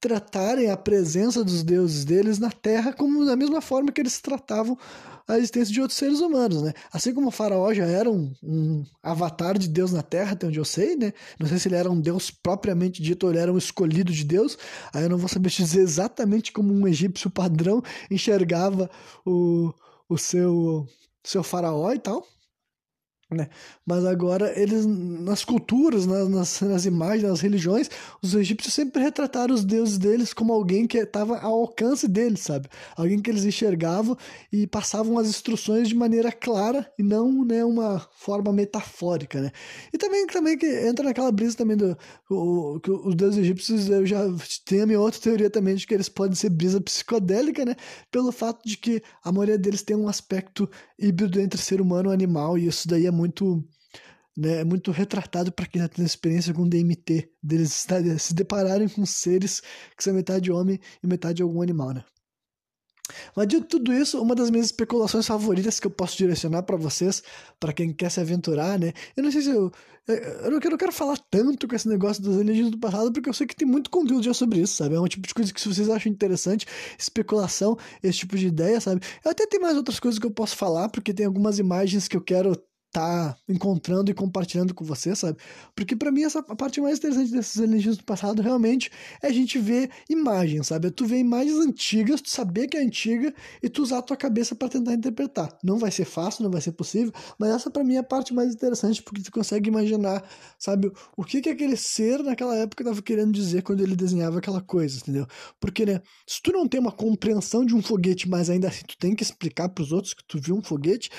tratarem 0.00 0.70
a 0.70 0.76
presença 0.76 1.42
dos 1.42 1.62
deuses 1.62 2.04
deles 2.04 2.38
na 2.38 2.50
Terra 2.50 2.92
como 2.92 3.24
da 3.24 3.36
mesma 3.36 3.60
forma 3.60 3.90
que 3.90 4.00
eles 4.00 4.20
tratavam 4.20 4.78
a 5.28 5.36
existência 5.36 5.74
de 5.74 5.80
outros 5.80 5.98
seres 5.98 6.20
humanos, 6.20 6.62
né? 6.62 6.72
Assim 6.90 7.12
como 7.12 7.28
o 7.28 7.30
faraó 7.30 7.74
já 7.74 7.84
era 7.84 8.10
um, 8.10 8.32
um, 8.42 8.82
avatar 9.02 9.58
de 9.58 9.68
Deus 9.68 9.92
na 9.92 10.02
Terra, 10.02 10.32
até 10.32 10.46
onde 10.46 10.58
eu 10.58 10.64
sei, 10.64 10.96
né? 10.96 11.12
Não 11.38 11.46
sei 11.46 11.58
se 11.58 11.68
ele 11.68 11.76
era 11.76 11.90
um 11.90 12.00
Deus 12.00 12.30
propriamente 12.30 13.02
dito 13.02 13.24
ou 13.24 13.30
ele 13.30 13.38
era 13.38 13.52
um 13.52 13.58
escolhido 13.58 14.10
de 14.10 14.24
Deus. 14.24 14.56
Aí 14.92 15.02
eu 15.02 15.10
não 15.10 15.18
vou 15.18 15.28
saber 15.28 15.50
dizer 15.50 15.82
exatamente 15.82 16.50
como 16.50 16.72
um 16.72 16.88
egípcio 16.88 17.28
padrão 17.28 17.82
enxergava 18.10 18.90
o, 19.26 19.74
o 20.08 20.16
seu, 20.16 20.86
seu 21.22 21.42
faraó 21.42 21.92
e 21.92 21.98
tal. 21.98 22.26
Né? 23.30 23.50
Mas 23.84 24.06
agora 24.06 24.58
eles 24.58 24.86
nas 24.86 25.44
culturas, 25.44 26.06
nas, 26.06 26.60
nas, 26.62 26.86
imagens, 26.86 27.28
nas 27.28 27.40
religiões, 27.42 27.90
os 28.22 28.34
egípcios 28.34 28.72
sempre 28.72 29.02
retrataram 29.02 29.54
os 29.54 29.66
deuses 29.66 29.98
deles 29.98 30.32
como 30.32 30.50
alguém 30.50 30.86
que 30.86 30.96
estava 30.96 31.38
ao 31.38 31.60
alcance 31.60 32.08
deles, 32.08 32.40
sabe? 32.40 32.70
Alguém 32.96 33.20
que 33.20 33.28
eles 33.28 33.44
enxergavam 33.44 34.16
e 34.50 34.66
passavam 34.66 35.18
as 35.18 35.28
instruções 35.28 35.88
de 35.88 35.94
maneira 35.94 36.32
clara 36.32 36.90
e 36.98 37.02
não 37.02 37.44
né, 37.44 37.62
uma 37.62 38.00
forma 38.16 38.50
metafórica, 38.50 39.42
né? 39.42 39.52
E 39.92 39.98
também, 39.98 40.26
também 40.26 40.56
que 40.56 40.66
entra 40.88 41.04
naquela 41.04 41.30
brisa 41.30 41.54
também 41.54 41.76
do 41.76 41.98
o, 42.30 42.80
que 42.80 42.90
os 42.90 43.14
deuses 43.14 43.40
egípcios, 43.40 43.90
eu 43.90 44.06
já 44.06 44.22
tenho 44.64 44.84
a 44.84 44.86
minha 44.86 45.00
outra 45.00 45.20
teoria 45.20 45.50
também 45.50 45.74
de 45.74 45.86
que 45.86 45.92
eles 45.92 46.08
podem 46.08 46.34
ser 46.34 46.48
brisa 46.48 46.80
psicodélica, 46.80 47.62
né? 47.62 47.76
Pelo 48.10 48.32
fato 48.32 48.66
de 48.66 48.78
que 48.78 49.02
a 49.22 49.30
maioria 49.30 49.58
deles 49.58 49.82
tem 49.82 49.94
um 49.94 50.08
aspecto 50.08 50.66
híbrido 50.98 51.40
entre 51.40 51.60
ser 51.60 51.80
humano 51.80 52.10
e 52.10 52.14
animal 52.14 52.58
e 52.58 52.66
isso 52.66 52.88
daí 52.88 53.06
é 53.06 53.10
muito 53.10 53.64
né, 54.36 54.60
é 54.60 54.64
muito 54.64 54.92
retratado 54.92 55.50
para 55.50 55.66
quem 55.66 55.82
já 55.82 55.88
tem 55.88 56.04
experiência 56.04 56.54
com 56.54 56.68
DMT, 56.68 57.28
deles 57.42 57.86
se 58.20 58.34
depararem 58.34 58.88
com 58.88 59.04
seres 59.04 59.60
que 59.96 60.04
são 60.04 60.14
metade 60.14 60.50
homem 60.52 60.78
e 61.02 61.06
metade 61.06 61.42
algum 61.42 61.60
animal, 61.60 61.92
né? 61.92 62.04
Mas 63.34 63.46
de 63.48 63.60
tudo 63.60 63.92
isso, 63.92 64.20
uma 64.20 64.34
das 64.34 64.50
minhas 64.50 64.66
especulações 64.66 65.26
favoritas 65.26 65.80
que 65.80 65.86
eu 65.86 65.90
posso 65.90 66.16
direcionar 66.16 66.62
para 66.62 66.76
vocês, 66.76 67.22
para 67.58 67.72
quem 67.72 67.92
quer 67.92 68.10
se 68.10 68.20
aventurar, 68.20 68.78
né? 68.78 68.92
Eu 69.16 69.22
não 69.22 69.32
sei 69.32 69.42
se 69.42 69.50
eu. 69.50 69.72
Eu 70.06 70.50
não, 70.50 70.58
quero, 70.58 70.74
eu 70.74 70.78
quero 70.78 70.92
falar 70.92 71.18
tanto 71.30 71.68
com 71.68 71.76
esse 71.76 71.86
negócio 71.86 72.22
dos 72.22 72.34
alienígenas 72.34 72.70
do 72.70 72.78
passado, 72.78 73.12
porque 73.12 73.28
eu 73.28 73.34
sei 73.34 73.46
que 73.46 73.54
tem 73.54 73.68
muito 73.68 73.90
conteúdo 73.90 74.22
já 74.22 74.32
sobre 74.32 74.60
isso, 74.60 74.74
sabe? 74.74 74.94
É 74.94 75.00
um 75.00 75.06
tipo 75.06 75.28
de 75.28 75.34
coisa 75.34 75.52
que 75.52 75.60
se 75.60 75.68
vocês 75.68 75.90
acham 75.90 76.10
interessante, 76.10 76.66
especulação, 76.98 77.76
esse 78.02 78.20
tipo 78.20 78.34
de 78.38 78.46
ideia, 78.46 78.80
sabe? 78.80 79.02
Eu 79.22 79.30
até 79.30 79.46
tenho 79.46 79.62
mais 79.62 79.76
outras 79.76 80.00
coisas 80.00 80.18
que 80.18 80.26
eu 80.26 80.30
posso 80.30 80.56
falar, 80.56 80.88
porque 80.88 81.12
tem 81.12 81.26
algumas 81.26 81.58
imagens 81.58 82.08
que 82.08 82.16
eu 82.16 82.22
quero 82.22 82.56
tá 82.90 83.36
encontrando 83.48 84.10
e 84.10 84.14
compartilhando 84.14 84.74
com 84.74 84.84
você, 84.84 85.14
sabe? 85.14 85.38
Porque 85.74 85.94
para 85.94 86.10
mim 86.10 86.22
essa 86.22 86.38
a 86.40 86.56
parte 86.56 86.80
mais 86.80 86.98
interessante 86.98 87.30
desses 87.30 87.58
alienígenas 87.60 87.98
do 87.98 88.04
passado 88.04 88.40
realmente 88.40 88.90
é 89.22 89.28
a 89.28 89.32
gente 89.32 89.58
ver 89.58 89.90
imagens, 90.08 90.68
sabe? 90.68 90.88
É 90.88 90.90
tu 90.90 91.06
ver 91.06 91.18
imagens 91.18 91.56
antigas, 91.58 92.20
tu 92.22 92.30
saber 92.30 92.66
que 92.66 92.76
é 92.76 92.80
antiga 92.80 93.34
e 93.62 93.68
tu 93.68 93.82
usar 93.82 93.98
a 93.98 94.02
tua 94.02 94.16
cabeça 94.16 94.54
para 94.54 94.68
tentar 94.68 94.94
interpretar. 94.94 95.56
Não 95.62 95.78
vai 95.78 95.90
ser 95.90 96.04
fácil, 96.04 96.44
não 96.44 96.50
vai 96.50 96.60
ser 96.60 96.72
possível, 96.72 97.12
mas 97.38 97.50
essa 97.50 97.70
para 97.70 97.84
mim 97.84 97.96
é 97.96 97.98
a 97.98 98.02
parte 98.02 98.32
mais 98.32 98.54
interessante 98.54 99.02
porque 99.02 99.22
tu 99.22 99.30
consegue 99.30 99.68
imaginar, 99.68 100.24
sabe, 100.58 100.90
o 101.16 101.24
que 101.24 101.40
que 101.40 101.50
aquele 101.50 101.76
ser 101.76 102.22
naquela 102.22 102.56
época 102.56 102.82
estava 102.82 103.02
querendo 103.02 103.32
dizer 103.32 103.62
quando 103.62 103.82
ele 103.82 103.96
desenhava 103.96 104.38
aquela 104.38 104.62
coisa, 104.62 104.98
entendeu? 104.98 105.26
Porque, 105.60 105.84
né, 105.84 106.00
se 106.26 106.40
tu 106.42 106.52
não 106.52 106.66
tem 106.66 106.80
uma 106.80 106.92
compreensão 106.92 107.64
de 107.64 107.74
um 107.74 107.82
foguete, 107.82 108.28
mas 108.28 108.48
ainda 108.48 108.68
assim 108.68 108.84
tu 108.86 108.96
tem 108.98 109.14
que 109.14 109.22
explicar 109.22 109.68
para 109.68 109.82
os 109.82 109.92
outros 109.92 110.14
que 110.14 110.24
tu 110.26 110.40
viu 110.40 110.56
um 110.56 110.62
foguete, 110.62 111.10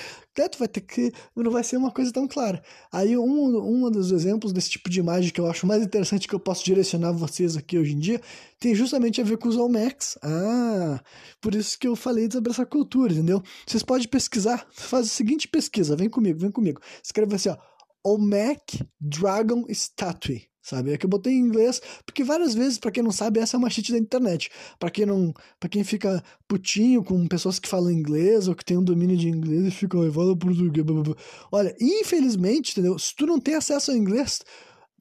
tu 0.48 0.58
vai 0.58 0.68
ter 0.68 0.80
que 0.80 1.12
não 1.36 1.50
vai 1.50 1.64
ser 1.64 1.76
uma 1.76 1.90
coisa 1.90 2.12
tão 2.12 2.26
clara. 2.28 2.62
Aí 2.92 3.16
um, 3.16 3.86
um 3.86 3.90
dos 3.90 4.12
exemplos 4.12 4.52
desse 4.52 4.70
tipo 4.70 4.88
de 4.88 5.00
imagem 5.00 5.32
que 5.32 5.40
eu 5.40 5.50
acho 5.50 5.66
mais 5.66 5.82
interessante 5.82 6.28
que 6.28 6.34
eu 6.34 6.40
posso 6.40 6.64
direcionar 6.64 7.12
vocês 7.12 7.56
aqui 7.56 7.78
hoje 7.78 7.92
em 7.92 7.98
dia 7.98 8.20
tem 8.58 8.74
justamente 8.74 9.20
a 9.20 9.24
ver 9.24 9.38
com 9.38 9.48
os 9.48 9.56
Olmecs. 9.56 10.18
Ah, 10.22 11.02
por 11.40 11.54
isso 11.54 11.78
que 11.78 11.88
eu 11.88 11.96
falei 11.96 12.28
sobre 12.30 12.50
essa 12.50 12.66
cultura, 12.66 13.12
entendeu? 13.12 13.42
Vocês 13.66 13.82
podem 13.82 14.06
pesquisar, 14.06 14.66
faz 14.70 15.06
a 15.06 15.08
seguinte 15.08 15.48
pesquisa, 15.48 15.96
vem 15.96 16.08
comigo, 16.08 16.38
vem 16.38 16.50
comigo. 16.50 16.80
Escreve 17.02 17.34
assim, 17.34 17.48
ó, 17.48 17.56
Dragon 19.00 19.64
Statue 19.68 20.49
sabe? 20.62 20.92
É 20.92 20.98
que 20.98 21.06
eu 21.06 21.10
botei 21.10 21.32
em 21.32 21.38
inglês, 21.40 21.80
porque 22.04 22.22
várias 22.24 22.54
vezes, 22.54 22.78
para 22.78 22.90
quem 22.90 23.02
não 23.02 23.12
sabe, 23.12 23.40
essa 23.40 23.56
é 23.56 23.58
uma 23.58 23.70
cheat 23.70 23.92
da 23.92 23.98
internet. 23.98 24.50
Para 24.78 24.90
quem 24.90 25.06
não, 25.06 25.32
para 25.58 25.68
quem 25.68 25.84
fica 25.84 26.22
putinho 26.46 27.02
com 27.02 27.26
pessoas 27.26 27.58
que 27.58 27.68
falam 27.68 27.90
inglês 27.90 28.48
ou 28.48 28.54
que 28.54 28.64
tem 28.64 28.76
um 28.78 28.84
domínio 28.84 29.16
de 29.16 29.28
inglês 29.28 29.66
e 29.66 29.70
fica, 29.70 29.98
oh, 29.98 30.12
fala 30.12 30.36
português, 30.36 30.84
blá, 30.84 31.02
blá. 31.02 31.16
Olha, 31.52 31.74
infelizmente, 31.80 32.72
entendeu? 32.72 32.98
Se 32.98 33.14
tu 33.14 33.26
não 33.26 33.40
tem 33.40 33.54
acesso 33.54 33.90
ao 33.90 33.96
inglês, 33.96 34.40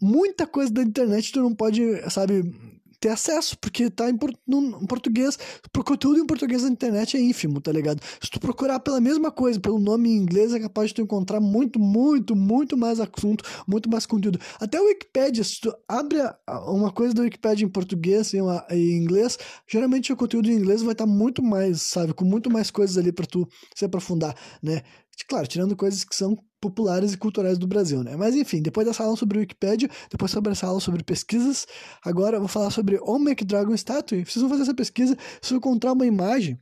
muita 0.02 0.48
coisa 0.48 0.72
da 0.72 0.82
internet 0.82 1.32
tu 1.32 1.42
não 1.42 1.54
pode, 1.54 1.82
sabe, 2.10 2.54
ter 3.00 3.10
acesso, 3.10 3.58
porque 3.60 3.90
tá 3.90 4.10
em, 4.10 4.18
no, 4.48 4.82
em 4.82 4.86
português. 4.86 5.38
Conteúdo 5.86 6.20
em 6.20 6.26
português 6.26 6.64
na 6.64 6.70
internet 6.70 7.18
é 7.18 7.22
ínfimo, 7.22 7.62
tá 7.62 7.72
ligado? 7.72 8.02
Se 8.22 8.30
tu 8.30 8.40
procurar 8.40 8.80
pela 8.80 9.00
mesma 9.00 9.32
coisa, 9.32 9.60
pelo 9.60 9.80
nome 9.80 10.10
em 10.10 10.18
inglês, 10.18 10.54
é 10.54 10.60
capaz 10.60 10.90
de 10.90 10.96
tu 10.96 11.02
encontrar 11.02 11.40
muito, 11.40 11.80
muito, 11.80 12.36
muito 12.36 12.78
mais 12.78 13.00
assunto, 13.00 13.44
muito 13.68 13.90
mais 13.90 14.06
conteúdo. 14.06 14.40
Até 14.60 14.80
o 14.80 14.86
Wikipedia, 14.86 15.44
se 15.44 15.62
tu 15.62 15.74
abre 15.88 16.20
uma 16.68 16.92
coisa 16.92 17.14
do 17.14 17.22
Wikipedia 17.22 17.66
em 17.66 17.70
português 17.70 18.34
e 18.34 18.38
em 18.38 18.98
inglês, 18.98 19.38
geralmente 19.68 20.12
o 20.12 20.18
conteúdo 20.18 20.50
em 20.50 20.56
inglês 20.56 20.82
vai 20.82 20.92
estar 20.92 21.06
tá 21.06 21.12
muito 21.12 21.42
mais, 21.42 21.82
sabe, 21.82 22.14
com 22.14 22.26
muito 22.26 22.50
mais 22.50 22.70
coisas 22.70 22.98
ali 22.98 23.12
para 23.12 23.26
tu 23.26 23.48
se 23.76 23.86
aprofundar, 23.86 24.36
né? 24.62 24.82
Claro, 25.28 25.48
tirando 25.48 25.76
coisas 25.76 26.04
que 26.04 26.16
são 26.16 26.38
populares 26.60 27.14
e 27.14 27.18
culturais 27.18 27.58
do 27.58 27.68
Brasil, 27.68 28.04
né? 28.04 28.16
Mas 28.16 28.36
enfim, 28.36 28.62
depois 28.62 28.86
dessa 28.86 29.04
aula 29.04 29.16
sobre 29.16 29.40
Wikipedia, 29.40 29.90
depois 30.10 30.32
sobre 30.32 30.52
essa 30.52 30.68
aula 30.68 30.80
sobre 30.80 31.04
pesquisas, 31.04 31.66
agora 32.04 32.38
eu 32.38 32.42
vou 32.42 32.50
falar 32.50 32.72
sobre 32.72 33.00
Olmec 33.02 33.44
Dragon 33.46 33.76
Statue. 33.76 34.26
Vocês 34.26 34.42
vão 34.42 34.50
fazer 34.50 34.64
essa 34.64 34.74
pesquisa, 34.74 35.16
vocês 35.16 35.50
vão 35.50 35.58
encontrar 35.58 35.94
uma 35.94 36.06
imagem 36.06 36.60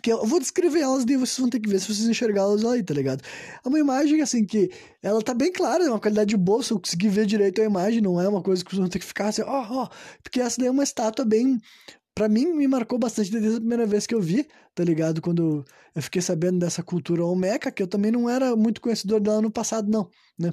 que 0.00 0.10
eu 0.10 0.24
vou 0.24 0.38
descrever 0.38 0.80
elas 0.80 1.04
e 1.04 1.16
vocês 1.16 1.38
vão 1.38 1.50
ter 1.50 1.60
que 1.60 1.68
ver 1.68 1.80
se 1.80 1.92
vocês 1.92 2.08
enxergá-las 2.08 2.64
aí, 2.64 2.82
tá 2.82 2.94
ligado? 2.94 3.22
É 3.64 3.68
uma 3.68 3.78
imagem, 3.78 4.22
assim, 4.22 4.44
que 4.44 4.70
ela 5.02 5.20
tá 5.20 5.34
bem 5.34 5.52
clara, 5.52 5.84
é 5.84 5.88
uma 5.88 6.00
qualidade 6.00 6.36
boa, 6.36 6.62
se 6.62 6.72
eu 6.72 6.80
conseguir 6.80 7.08
ver 7.08 7.26
direito 7.26 7.60
a 7.60 7.64
imagem, 7.64 8.00
não 8.00 8.20
é 8.20 8.28
uma 8.28 8.42
coisa 8.42 8.64
que 8.64 8.70
vocês 8.70 8.80
vão 8.80 8.88
ter 8.88 8.98
que 8.98 9.04
ficar 9.04 9.28
assim, 9.28 9.42
ó, 9.42 9.46
oh, 9.46 9.74
ó, 9.74 9.84
oh, 9.84 9.88
porque 10.22 10.40
essa 10.40 10.58
daí 10.58 10.68
é 10.68 10.70
uma 10.70 10.84
estátua 10.84 11.24
bem 11.24 11.58
para 12.14 12.28
mim 12.28 12.46
me 12.46 12.68
marcou 12.68 12.98
bastante 12.98 13.30
desde 13.30 13.56
a 13.56 13.60
primeira 13.60 13.86
vez 13.86 14.06
que 14.06 14.14
eu 14.14 14.20
vi, 14.20 14.46
tá 14.74 14.84
ligado? 14.84 15.20
Quando 15.22 15.64
eu 15.94 16.02
fiquei 16.02 16.20
sabendo 16.22 16.58
dessa 16.58 16.82
cultura 16.82 17.24
olmeca, 17.24 17.72
que 17.72 17.82
eu 17.82 17.86
também 17.86 18.10
não 18.10 18.28
era 18.28 18.54
muito 18.56 18.80
conhecedor 18.80 19.20
dela 19.20 19.40
no 19.40 19.50
passado, 19.50 19.90
não, 19.90 20.10
né? 20.38 20.52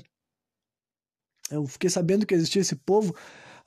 Eu 1.51 1.65
fiquei 1.65 1.89
sabendo 1.89 2.25
que 2.25 2.33
existia 2.33 2.61
esse 2.61 2.75
povo 2.75 3.15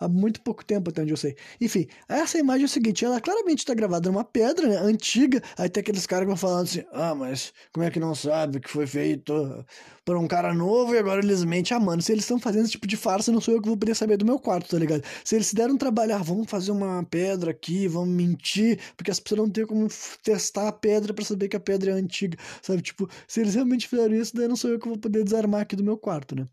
há 0.03 0.09
muito 0.09 0.41
pouco 0.41 0.65
tempo, 0.65 0.91
até 0.91 1.03
onde 1.03 1.13
eu 1.13 1.17
sei. 1.17 1.37
Enfim, 1.61 1.87
essa 2.09 2.39
imagem 2.39 2.63
é 2.63 2.67
o 2.67 2.69
seguinte: 2.69 3.05
ela 3.05 3.21
claramente 3.21 3.61
está 3.61 3.75
gravada 3.75 4.11
numa 4.11 4.25
pedra 4.25 4.67
né, 4.67 4.77
antiga. 4.77 5.43
Aí 5.57 5.69
tem 5.69 5.81
aqueles 5.81 6.07
caras 6.07 6.25
que 6.25 6.29
vão 6.29 6.37
falando 6.37 6.65
assim: 6.65 6.85
ah, 6.93 7.15
mas 7.15 7.53
como 7.73 7.85
é 7.87 7.91
que 7.91 8.01
não 8.01 8.15
sabe 8.15 8.61
que 8.61 8.69
foi 8.69 8.87
feito 8.87 9.65
por 10.05 10.17
um 10.17 10.27
cara 10.27 10.53
novo 10.53 10.95
e 10.95 10.99
agora 10.99 11.21
eles 11.21 11.45
mentem? 11.45 11.77
Ah, 11.77 11.81
mano, 11.81 12.03
se 12.03 12.13
eles 12.13 12.25
estão 12.25 12.39
fazendo 12.39 12.65
esse 12.65 12.73
tipo 12.73 12.87
de 12.87 12.97
farsa, 12.97 13.31
não 13.33 13.41
sou 13.41 13.55
eu 13.55 13.63
que 13.63 13.69
vou 13.69 13.77
poder 13.77 13.95
saber 13.95 14.17
do 14.17 14.25
meu 14.25 14.39
quarto, 14.39 14.71
tá 14.71 14.79
ligado? 14.79 15.05
Se 15.25 15.37
eles 15.37 15.47
se 15.47 15.55
deram 15.55 15.75
um 15.75 15.79
trabalho, 15.79 16.15
ah, 16.15 16.19
vamos 16.19 16.51
fazer 16.51 16.73
uma 16.73 17.05
pedra 17.05 17.51
aqui, 17.53 17.87
vamos 17.87 18.15
mentir, 18.15 18.81
porque 18.97 19.11
as 19.11 19.21
pessoas 19.21 19.41
não 19.43 19.51
têm 19.51 19.67
como 19.67 19.89
testar 20.23 20.69
a 20.69 20.73
pedra 20.73 21.15
para 21.15 21.25
saber 21.25 21.49
que 21.49 21.57
a 21.57 21.61
pedra 21.61 21.93
é 21.93 21.95
antiga, 21.95 22.37
sabe? 22.61 22.83
Tipo, 22.83 23.09
se 23.27 23.41
eles 23.41 23.55
realmente 23.55 23.89
fizeram 23.89 24.15
isso, 24.15 24.35
daí 24.35 24.49
não 24.49 24.57
sou 24.57 24.71
eu 24.71 24.79
que 24.79 24.89
vou 24.89 24.99
poder 24.99 25.23
desarmar 25.25 25.63
aqui 25.63 25.77
do 25.77 25.85
meu 25.85 25.97
quarto, 25.97 26.35
né? 26.35 26.47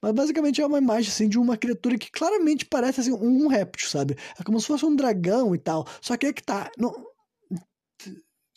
Mas 0.00 0.12
basicamente 0.12 0.60
é 0.60 0.66
uma 0.66 0.78
imagem 0.78 1.10
assim 1.10 1.28
de 1.28 1.38
uma 1.38 1.56
criatura 1.56 1.98
que 1.98 2.10
claramente 2.10 2.64
parece 2.64 2.95
assim 3.00 3.12
um, 3.12 3.44
um 3.44 3.48
réptil, 3.48 3.88
sabe? 3.88 4.16
É 4.38 4.42
como 4.42 4.60
se 4.60 4.66
fosse 4.66 4.84
um 4.86 4.94
dragão 4.96 5.54
e 5.54 5.58
tal. 5.58 5.86
Só 6.00 6.16
que 6.16 6.26
é 6.26 6.32
que 6.32 6.42
tá, 6.42 6.70
não, 6.78 6.92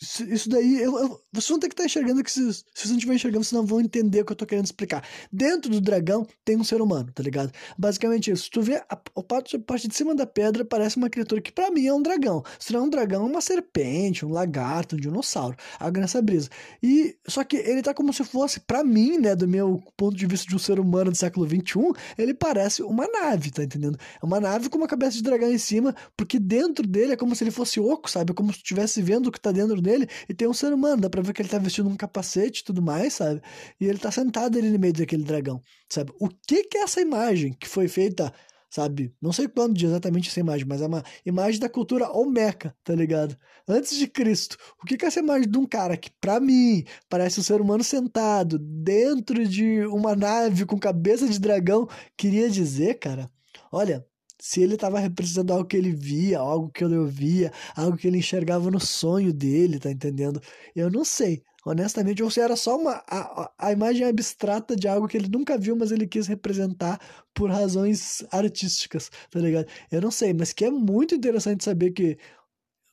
isso 0.02 0.48
daí, 0.48 0.80
eu, 0.80 0.98
eu, 0.98 1.20
vocês 1.30 1.48
vão 1.48 1.58
ter 1.58 1.68
que 1.68 1.74
estar 1.74 1.82
tá 1.82 1.86
enxergando 1.86 2.24
que 2.24 2.32
se, 2.32 2.40
se 2.54 2.64
vocês 2.74 2.88
não 2.88 2.96
estiver 2.96 3.14
enxergando, 3.14 3.44
vocês 3.44 3.52
não 3.52 3.66
vão 3.66 3.82
entender 3.82 4.22
o 4.22 4.24
que 4.24 4.32
eu 4.32 4.36
tô 4.36 4.46
querendo 4.46 4.64
explicar. 4.64 5.06
Dentro 5.30 5.70
do 5.70 5.78
dragão 5.78 6.26
tem 6.42 6.56
um 6.56 6.64
ser 6.64 6.80
humano, 6.80 7.12
tá 7.12 7.22
ligado? 7.22 7.52
Basicamente 7.76 8.30
isso. 8.30 8.44
Se 8.44 8.50
tu 8.50 8.62
vê 8.62 8.76
a, 8.76 8.84
a, 8.92 9.22
parte, 9.22 9.56
a 9.56 9.60
parte 9.60 9.88
de 9.88 9.94
cima 9.94 10.14
da 10.14 10.24
pedra, 10.24 10.64
parece 10.64 10.96
uma 10.96 11.10
criatura 11.10 11.42
que 11.42 11.52
para 11.52 11.70
mim 11.70 11.86
é 11.86 11.92
um 11.92 12.00
dragão. 12.00 12.42
Se 12.58 12.72
não 12.72 12.80
é 12.80 12.82
um 12.84 12.88
dragão, 12.88 13.26
é 13.26 13.26
uma 13.26 13.42
serpente, 13.42 14.24
um 14.24 14.30
lagarto, 14.30 14.96
um 14.96 14.98
dinossauro. 14.98 15.54
Algo 15.78 16.00
nessa 16.00 16.22
brisa. 16.22 16.48
E, 16.82 17.14
só 17.28 17.44
que 17.44 17.58
ele 17.58 17.82
tá 17.82 17.92
como 17.92 18.10
se 18.14 18.24
fosse, 18.24 18.58
para 18.58 18.82
mim, 18.82 19.18
né, 19.18 19.36
do 19.36 19.46
meu 19.46 19.82
ponto 19.98 20.16
de 20.16 20.26
vista 20.26 20.48
de 20.48 20.56
um 20.56 20.58
ser 20.58 20.80
humano 20.80 21.10
do 21.10 21.16
século 21.16 21.46
XXI, 21.46 21.92
ele 22.16 22.32
parece 22.32 22.82
uma 22.82 23.06
nave, 23.06 23.50
tá 23.50 23.62
entendendo? 23.62 23.98
É 24.22 24.24
uma 24.24 24.40
nave 24.40 24.70
com 24.70 24.78
uma 24.78 24.88
cabeça 24.88 25.18
de 25.18 25.22
dragão 25.22 25.52
em 25.52 25.58
cima, 25.58 25.94
porque 26.16 26.38
dentro 26.38 26.86
dele 26.86 27.12
é 27.12 27.16
como 27.16 27.36
se 27.36 27.44
ele 27.44 27.50
fosse 27.50 27.78
oco, 27.78 28.10
sabe? 28.10 28.30
É 28.30 28.34
como 28.34 28.50
se 28.50 28.60
estivesse 28.60 29.02
vendo 29.02 29.26
o 29.26 29.32
que 29.32 29.38
tá 29.38 29.52
dentro 29.52 29.78
dele 29.82 29.89
dele 29.90 30.08
e 30.28 30.34
tem 30.34 30.48
um 30.48 30.54
ser 30.54 30.72
humano, 30.72 31.02
dá 31.02 31.10
pra 31.10 31.22
ver 31.22 31.32
que 31.32 31.42
ele 31.42 31.48
tá 31.48 31.58
vestindo 31.58 31.88
um 31.88 31.96
capacete 31.96 32.60
e 32.60 32.64
tudo 32.64 32.80
mais, 32.80 33.14
sabe? 33.14 33.42
E 33.80 33.86
ele 33.86 33.98
tá 33.98 34.10
sentado 34.10 34.58
ali 34.58 34.70
no 34.70 34.78
meio 34.78 34.92
daquele 34.92 35.24
dragão, 35.24 35.62
sabe? 35.88 36.12
O 36.20 36.28
que 36.28 36.64
que 36.64 36.78
é 36.78 36.82
essa 36.82 37.00
imagem 37.00 37.52
que 37.52 37.68
foi 37.68 37.88
feita, 37.88 38.32
sabe? 38.70 39.14
Não 39.20 39.32
sei 39.32 39.48
quando 39.48 39.74
de 39.74 39.86
exatamente 39.86 40.28
essa 40.28 40.40
imagem, 40.40 40.66
mas 40.66 40.80
é 40.80 40.86
uma 40.86 41.02
imagem 41.26 41.60
da 41.60 41.68
cultura 41.68 42.10
Olmeca, 42.10 42.74
tá 42.84 42.94
ligado? 42.94 43.36
Antes 43.68 43.96
de 43.96 44.06
Cristo. 44.06 44.56
O 44.82 44.86
que 44.86 44.96
que 44.96 45.04
é 45.04 45.08
essa 45.08 45.20
imagem 45.20 45.48
de 45.50 45.58
um 45.58 45.66
cara 45.66 45.96
que, 45.96 46.10
pra 46.20 46.40
mim, 46.40 46.84
parece 47.08 47.40
um 47.40 47.42
ser 47.42 47.60
humano 47.60 47.84
sentado 47.84 48.58
dentro 48.58 49.46
de 49.46 49.84
uma 49.86 50.14
nave 50.14 50.64
com 50.64 50.78
cabeça 50.78 51.28
de 51.28 51.38
dragão, 51.38 51.88
queria 52.16 52.48
dizer, 52.48 52.98
cara? 52.98 53.28
Olha, 53.72 54.04
se 54.40 54.62
ele 54.62 54.74
estava 54.74 54.98
representando 54.98 55.52
algo 55.52 55.66
que 55.66 55.76
ele 55.76 55.92
via, 55.92 56.38
algo 56.38 56.70
que 56.70 56.82
ele 56.82 56.96
ouvia, 56.96 57.52
algo 57.76 57.96
que 57.96 58.06
ele 58.08 58.18
enxergava 58.18 58.70
no 58.70 58.80
sonho 58.80 59.32
dele, 59.32 59.78
tá 59.78 59.90
entendendo? 59.90 60.40
Eu 60.74 60.90
não 60.90 61.04
sei, 61.04 61.42
honestamente, 61.64 62.22
ou 62.22 62.30
se 62.30 62.40
era 62.40 62.56
só 62.56 62.76
uma 62.78 63.02
a, 63.06 63.52
a 63.58 63.72
imagem 63.72 64.06
abstrata 64.06 64.74
de 64.74 64.88
algo 64.88 65.06
que 65.06 65.16
ele 65.16 65.28
nunca 65.28 65.58
viu, 65.58 65.76
mas 65.76 65.92
ele 65.92 66.06
quis 66.06 66.26
representar 66.26 66.98
por 67.34 67.50
razões 67.50 68.24
artísticas, 68.32 69.10
tá 69.30 69.38
ligado? 69.40 69.66
Eu 69.90 70.00
não 70.00 70.10
sei, 70.10 70.32
mas 70.32 70.52
que 70.52 70.64
é 70.64 70.70
muito 70.70 71.14
interessante 71.14 71.62
saber 71.64 71.90
que 71.92 72.18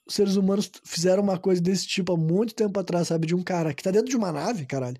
os 0.07 0.15
seres 0.15 0.35
humanos 0.35 0.71
fizeram 0.85 1.23
uma 1.23 1.37
coisa 1.37 1.61
desse 1.61 1.87
tipo 1.87 2.13
há 2.13 2.17
muito 2.17 2.55
tempo 2.55 2.79
atrás, 2.79 3.07
sabe? 3.09 3.27
De 3.27 3.35
um 3.35 3.43
cara 3.43 3.73
que 3.73 3.83
tá 3.83 3.91
dentro 3.91 4.09
de 4.09 4.17
uma 4.17 4.31
nave, 4.31 4.65
caralho 4.65 4.97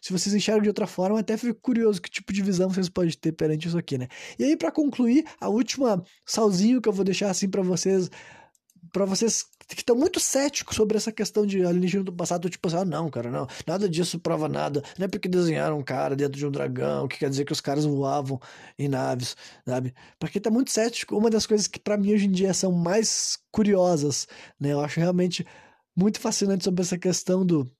se 0.00 0.12
vocês 0.12 0.34
enxergam 0.34 0.62
de 0.62 0.68
outra 0.68 0.86
forma, 0.86 1.18
até 1.20 1.36
fico 1.36 1.60
curioso 1.60 2.00
que 2.00 2.10
tipo 2.10 2.32
de 2.32 2.42
visão 2.42 2.68
vocês 2.68 2.88
podem 2.88 3.12
ter 3.12 3.32
perante 3.32 3.68
isso 3.68 3.78
aqui, 3.78 3.98
né? 3.98 4.08
E 4.38 4.44
aí, 4.44 4.56
para 4.56 4.70
concluir, 4.70 5.24
a 5.40 5.48
última 5.48 6.02
salzinho 6.26 6.80
que 6.80 6.88
eu 6.88 6.92
vou 6.92 7.04
deixar 7.04 7.30
assim 7.30 7.48
para 7.48 7.62
vocês, 7.62 8.10
para 8.92 9.04
vocês 9.04 9.46
que 9.74 9.82
estão 9.82 9.94
muito 9.94 10.18
céticos 10.18 10.76
sobre 10.76 10.96
essa 10.96 11.12
questão 11.12 11.44
de 11.44 11.62
alienígena 11.64 12.04
do 12.04 12.12
passado, 12.12 12.48
tipo 12.48 12.66
assim, 12.68 12.78
ah, 12.78 12.84
não, 12.84 13.10
cara, 13.10 13.30
não, 13.30 13.46
nada 13.66 13.88
disso 13.88 14.18
prova 14.18 14.48
nada, 14.48 14.82
não 14.98 15.04
é 15.04 15.08
porque 15.08 15.28
desenharam 15.28 15.78
um 15.78 15.82
cara 15.82 16.16
dentro 16.16 16.38
de 16.38 16.46
um 16.46 16.50
dragão, 16.50 17.06
que 17.06 17.18
quer 17.18 17.28
dizer 17.28 17.44
que 17.44 17.52
os 17.52 17.60
caras 17.60 17.84
voavam 17.84 18.40
em 18.78 18.88
naves, 18.88 19.36
sabe? 19.66 19.94
Pra 20.18 20.28
quem 20.30 20.40
tá 20.40 20.50
muito 20.50 20.70
cético, 20.70 21.16
uma 21.16 21.28
das 21.28 21.46
coisas 21.46 21.66
que 21.66 21.78
para 21.78 21.98
mim 21.98 22.14
hoje 22.14 22.26
em 22.26 22.30
dia 22.30 22.54
são 22.54 22.72
mais 22.72 23.38
curiosas, 23.50 24.26
né? 24.58 24.72
Eu 24.72 24.80
acho 24.80 25.00
realmente 25.00 25.46
muito 25.94 26.20
fascinante 26.20 26.64
sobre 26.64 26.82
essa 26.82 26.96
questão 26.96 27.44
do 27.44 27.70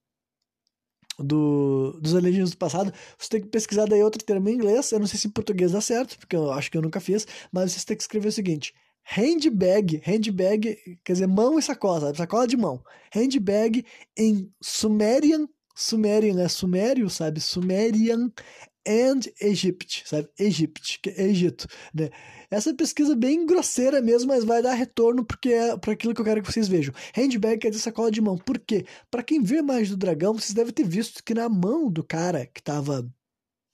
do, 1.19 1.99
dos 2.01 2.15
alienígenas 2.15 2.51
do 2.51 2.57
passado, 2.57 2.93
você 3.19 3.29
tem 3.29 3.41
que 3.41 3.49
pesquisar 3.49 3.87
daí 3.87 4.03
outro 4.03 4.23
termo 4.25 4.49
em 4.49 4.55
inglês. 4.55 4.93
Eu 4.93 5.01
não 5.01 5.07
sei 5.07 5.19
se 5.19 5.29
em 5.29 5.31
português 5.31 5.73
dá 5.73 5.81
certo, 5.81 6.19
porque 6.19 6.37
eu 6.37 6.53
acho 6.53 6.71
que 6.71 6.79
eu 6.79 6.83
nunca 6.83 7.01
fiz, 7.01 7.27
mas 7.53 7.73
você 7.73 7.87
tem 7.87 7.97
que 7.97 8.03
escrever 8.03 8.29
o 8.29 8.33
seguinte: 8.33 8.75
handbag, 9.03 10.01
handbag, 10.05 10.77
quer 11.05 11.13
dizer, 11.13 11.27
mão 11.27 11.59
e 11.59 11.63
sacola? 11.63 12.15
Sacola 12.15 12.47
de 12.47 12.57
mão. 12.57 12.83
Handbag 13.13 13.85
em 14.17 14.51
Sumerian, 14.61 15.49
Sumerian 15.75 16.41
é 16.41 16.49
sumério, 16.49 17.09
sabe? 17.09 17.41
Sumerian 17.41 18.31
and 18.89 19.21
Egypt, 19.41 20.03
sabe? 20.07 20.29
Egypt, 20.39 20.99
que 21.03 21.11
é 21.11 21.25
Egito, 21.25 21.67
né? 21.95 22.09
Essa 22.51 22.73
pesquisa 22.73 23.13
é 23.13 23.17
bem 23.17 23.45
grosseira 23.45 24.01
mesmo, 24.01 24.29
mas 24.29 24.43
vai 24.43 24.63
dar 24.63 24.73
retorno 24.73 25.23
porque 25.25 25.51
é 25.51 25.77
para 25.77 25.93
aquilo 25.93 26.15
que 26.15 26.21
eu 26.21 26.25
quero 26.25 26.43
que 26.43 26.51
vocês 26.51 26.67
vejam. 26.67 26.95
Handbag 27.15 27.59
quer 27.59 27.69
dizer 27.69 27.83
sacola 27.83 28.11
de 28.11 28.23
mão. 28.23 28.39
Por 28.39 28.59
quê? 28.59 28.87
Para 29.11 29.23
quem 29.23 29.43
vê 29.43 29.61
mais 29.61 29.91
do 29.91 29.97
dragão, 29.97 30.33
vocês 30.33 30.55
devem 30.55 30.73
ter 30.73 30.89
visto 30.89 31.23
que 31.23 31.35
na 31.35 31.49
mão 31.49 31.91
do 31.91 32.03
cara 32.03 32.47
que 32.47 32.63
tava 32.63 33.07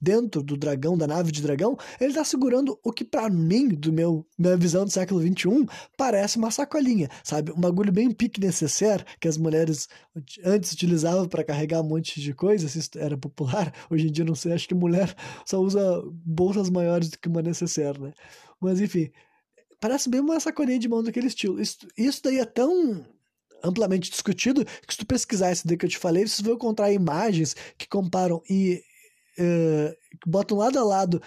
dentro 0.05 0.43
do 0.43 0.55
dragão, 0.55 0.95
da 0.95 1.07
nave 1.07 1.31
de 1.31 1.41
dragão, 1.41 1.75
ele 1.99 2.11
está 2.11 2.23
segurando 2.23 2.79
o 2.83 2.91
que 2.91 3.03
para 3.03 3.27
mim, 3.27 3.69
do 3.69 3.91
meu 3.91 4.23
minha 4.37 4.55
visão 4.55 4.85
do 4.85 4.91
século 4.91 5.19
21, 5.19 5.65
parece 5.97 6.37
uma 6.37 6.51
sacolinha, 6.51 7.09
sabe? 7.23 7.51
Um 7.51 7.59
bagulho 7.59 7.91
bem 7.91 8.11
pique 8.11 8.39
necessaire 8.39 9.03
que 9.19 9.27
as 9.27 9.35
mulheres 9.35 9.89
antes 10.43 10.71
utilizavam 10.71 11.27
para 11.27 11.43
carregar 11.43 11.81
um 11.81 11.87
monte 11.87 12.21
de 12.21 12.33
coisas, 12.35 12.75
isso 12.75 12.91
era 12.97 13.17
popular. 13.17 13.73
Hoje 13.89 14.07
em 14.07 14.11
dia 14.11 14.23
não 14.23 14.35
sei, 14.35 14.53
acho 14.53 14.67
que 14.67 14.75
mulher 14.75 15.15
só 15.43 15.59
usa 15.59 16.03
bolsas 16.23 16.69
maiores 16.69 17.09
do 17.09 17.17
que 17.17 17.27
uma 17.27 17.41
necessaire, 17.41 17.99
né? 17.99 18.13
Mas 18.61 18.79
enfim, 18.79 19.09
parece 19.81 20.07
bem 20.07 20.21
uma 20.21 20.39
sacolinha 20.39 20.77
de 20.77 20.87
mão 20.87 21.01
daquele 21.01 21.27
estilo. 21.27 21.59
Isso, 21.59 21.79
isso 21.97 22.21
daí 22.23 22.37
é 22.37 22.45
tão 22.45 23.03
amplamente 23.63 24.11
discutido 24.11 24.63
que 24.63 24.93
se 24.93 24.99
tu 24.99 25.05
pesquisar 25.07 25.51
esse 25.51 25.65
daí 25.65 25.75
que 25.75 25.85
eu 25.87 25.89
te 25.89 25.97
falei, 25.97 26.27
vocês 26.27 26.41
vão 26.41 26.53
encontrar 26.53 26.91
imagens 26.91 27.55
que 27.75 27.87
comparam 27.87 28.43
e 28.47 28.83
uh, 29.39 29.95
botam 30.25 30.57
lado 30.57 30.79
a 30.79 30.83
lado 30.83 31.21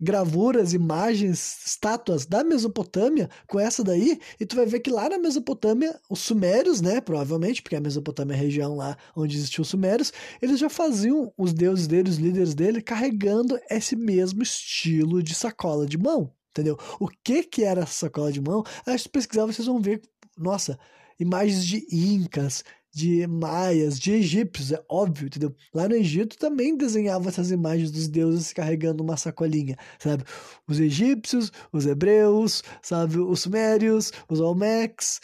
gravuras, 0.00 0.72
imagens, 0.72 1.58
estátuas 1.66 2.24
da 2.24 2.42
Mesopotâmia 2.42 3.28
com 3.46 3.60
essa 3.60 3.84
daí, 3.84 4.18
e 4.40 4.46
tu 4.46 4.56
vai 4.56 4.64
ver 4.64 4.80
que 4.80 4.90
lá 4.90 5.10
na 5.10 5.18
Mesopotâmia, 5.18 6.00
os 6.08 6.20
sumérios, 6.20 6.80
né, 6.80 7.00
provavelmente, 7.02 7.60
porque 7.60 7.76
a 7.76 7.80
Mesopotâmia 7.80 8.32
é 8.34 8.36
a 8.36 8.40
região 8.40 8.74
lá 8.74 8.96
onde 9.14 9.36
existiam 9.36 9.62
os 9.62 9.68
sumérios, 9.68 10.10
eles 10.40 10.58
já 10.58 10.70
faziam 10.70 11.30
os 11.36 11.52
deuses 11.52 11.86
deles, 11.86 12.14
os 12.14 12.18
líderes 12.18 12.54
dele, 12.54 12.80
carregando 12.80 13.60
esse 13.70 13.94
mesmo 13.94 14.42
estilo 14.42 15.22
de 15.22 15.34
sacola 15.34 15.84
de 15.84 15.98
mão, 15.98 16.32
entendeu? 16.50 16.78
O 16.98 17.06
que 17.22 17.42
que 17.42 17.62
era 17.62 17.82
essa 17.82 18.06
sacola 18.06 18.32
de 18.32 18.40
mão? 18.40 18.64
Acho 18.86 19.04
que 19.04 19.10
pesquisar 19.10 19.44
vocês 19.44 19.66
vão 19.66 19.80
ver, 19.82 20.00
nossa, 20.38 20.78
imagens 21.18 21.66
de 21.66 21.86
incas, 21.92 22.64
de 22.92 23.26
maias, 23.26 23.98
de 23.98 24.12
egípcios, 24.12 24.72
é 24.72 24.82
óbvio, 24.88 25.26
entendeu? 25.26 25.54
Lá 25.72 25.88
no 25.88 25.94
Egito 25.94 26.36
também 26.36 26.76
desenhava 26.76 27.28
essas 27.28 27.50
imagens 27.50 27.90
dos 27.90 28.08
deuses 28.08 28.52
carregando 28.52 29.02
uma 29.02 29.16
sacolinha, 29.16 29.76
sabe? 29.98 30.24
Os 30.66 30.80
egípcios, 30.80 31.52
os 31.72 31.86
hebreus, 31.86 32.62
sabe? 32.82 33.18
Os 33.18 33.42
sumérios, 33.42 34.12
os 34.28 34.40
olmecs, 34.40 35.20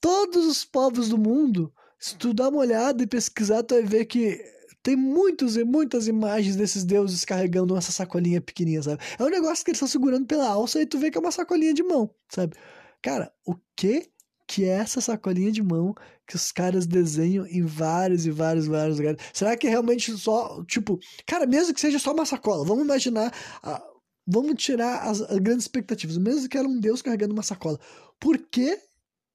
todos 0.00 0.46
os 0.46 0.64
povos 0.64 1.08
do 1.08 1.18
mundo. 1.18 1.72
Se 1.98 2.16
tu 2.16 2.32
dá 2.32 2.48
uma 2.48 2.58
olhada 2.58 3.02
e 3.02 3.06
pesquisar, 3.06 3.64
tu 3.64 3.74
vai 3.74 3.82
ver 3.82 4.04
que 4.04 4.40
tem 4.82 4.94
muitos 4.94 5.56
e 5.56 5.64
muitas 5.64 6.06
imagens 6.06 6.54
desses 6.54 6.84
deuses 6.84 7.24
carregando 7.24 7.76
essa 7.76 7.90
sacolinha 7.90 8.40
pequenininha, 8.40 8.82
sabe? 8.82 9.02
É 9.18 9.24
um 9.24 9.28
negócio 9.28 9.64
que 9.64 9.70
eles 9.70 9.78
estão 9.78 9.88
segurando 9.88 10.26
pela 10.26 10.48
alça 10.48 10.80
e 10.80 10.86
tu 10.86 10.98
vê 10.98 11.10
que 11.10 11.18
é 11.18 11.20
uma 11.20 11.32
sacolinha 11.32 11.74
de 11.74 11.82
mão, 11.82 12.08
sabe? 12.28 12.54
Cara, 13.02 13.32
o 13.44 13.56
que 13.76 14.08
que 14.48 14.64
é 14.64 14.68
essa 14.68 15.00
sacolinha 15.00 15.52
de 15.52 15.62
mão 15.62 15.94
que 16.26 16.34
os 16.34 16.50
caras 16.50 16.86
desenham 16.86 17.46
em 17.46 17.62
vários 17.62 18.24
e 18.24 18.30
vários, 18.30 18.66
vários 18.66 18.96
lugares. 18.96 19.20
Será 19.32 19.54
que 19.56 19.66
é 19.66 19.70
realmente 19.70 20.16
só, 20.16 20.64
tipo, 20.64 20.98
cara, 21.26 21.46
mesmo 21.46 21.74
que 21.74 21.80
seja 21.80 21.98
só 21.98 22.12
uma 22.12 22.24
sacola, 22.24 22.64
vamos 22.64 22.82
imaginar, 22.82 23.30
ah, 23.62 23.84
vamos 24.26 24.54
tirar 24.56 25.02
as, 25.02 25.20
as, 25.20 25.38
grandes 25.38 25.64
expectativas, 25.64 26.16
mesmo 26.16 26.48
que 26.48 26.56
era 26.56 26.66
um 26.66 26.80
deus 26.80 27.02
carregando 27.02 27.34
uma 27.34 27.42
sacola. 27.42 27.78
Por 28.18 28.38
que 28.38 28.78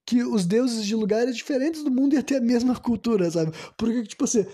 que 0.05 0.21
os 0.23 0.45
deuses 0.45 0.85
de 0.85 0.95
lugares 0.95 1.37
diferentes 1.37 1.81
do 1.81 1.91
mundo 1.91 2.13
iam 2.13 2.23
ter 2.23 2.37
a 2.37 2.41
mesma 2.41 2.75
cultura, 2.75 3.29
sabe? 3.31 3.53
Porque, 3.77 4.03
tipo 4.03 4.25
assim, 4.25 4.45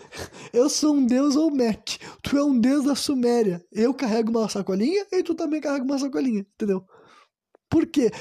eu 0.54 0.70
sou 0.70 0.94
um 0.94 1.06
deus 1.06 1.36
Olmec, 1.36 1.98
tu 2.22 2.38
é 2.38 2.44
um 2.44 2.60
deus 2.60 2.86
da 2.86 2.94
Suméria, 2.94 3.66
eu 3.72 3.94
carrego 3.94 4.30
uma 4.30 4.48
sacolinha 4.48 5.08
e 5.12 5.24
tu 5.24 5.34
também 5.34 5.60
carrega 5.60 5.84
uma 5.84 5.98
sacolinha, 5.98 6.42
entendeu? 6.42 6.86
Por 7.68 7.88
quê? 7.88 8.12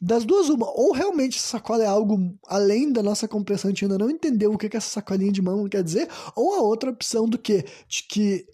Das 0.00 0.24
duas, 0.24 0.48
uma, 0.48 0.66
ou 0.70 0.92
realmente 0.92 1.36
essa 1.36 1.48
sacola 1.48 1.84
é 1.84 1.86
algo 1.86 2.34
além 2.46 2.90
da 2.90 3.02
nossa 3.02 3.28
compreensão, 3.28 3.68
a 3.68 3.70
gente 3.70 3.84
ainda 3.84 3.98
não 3.98 4.10
entendeu 4.10 4.50
o 4.50 4.56
que, 4.56 4.68
que 4.68 4.76
essa 4.76 4.88
sacolinha 4.88 5.30
de 5.30 5.42
mão 5.42 5.68
quer 5.68 5.84
dizer, 5.84 6.08
ou 6.34 6.54
a 6.54 6.62
outra 6.62 6.90
opção 6.90 7.28
do 7.28 7.36
que? 7.36 7.64
De 7.86 8.04
que 8.08 8.46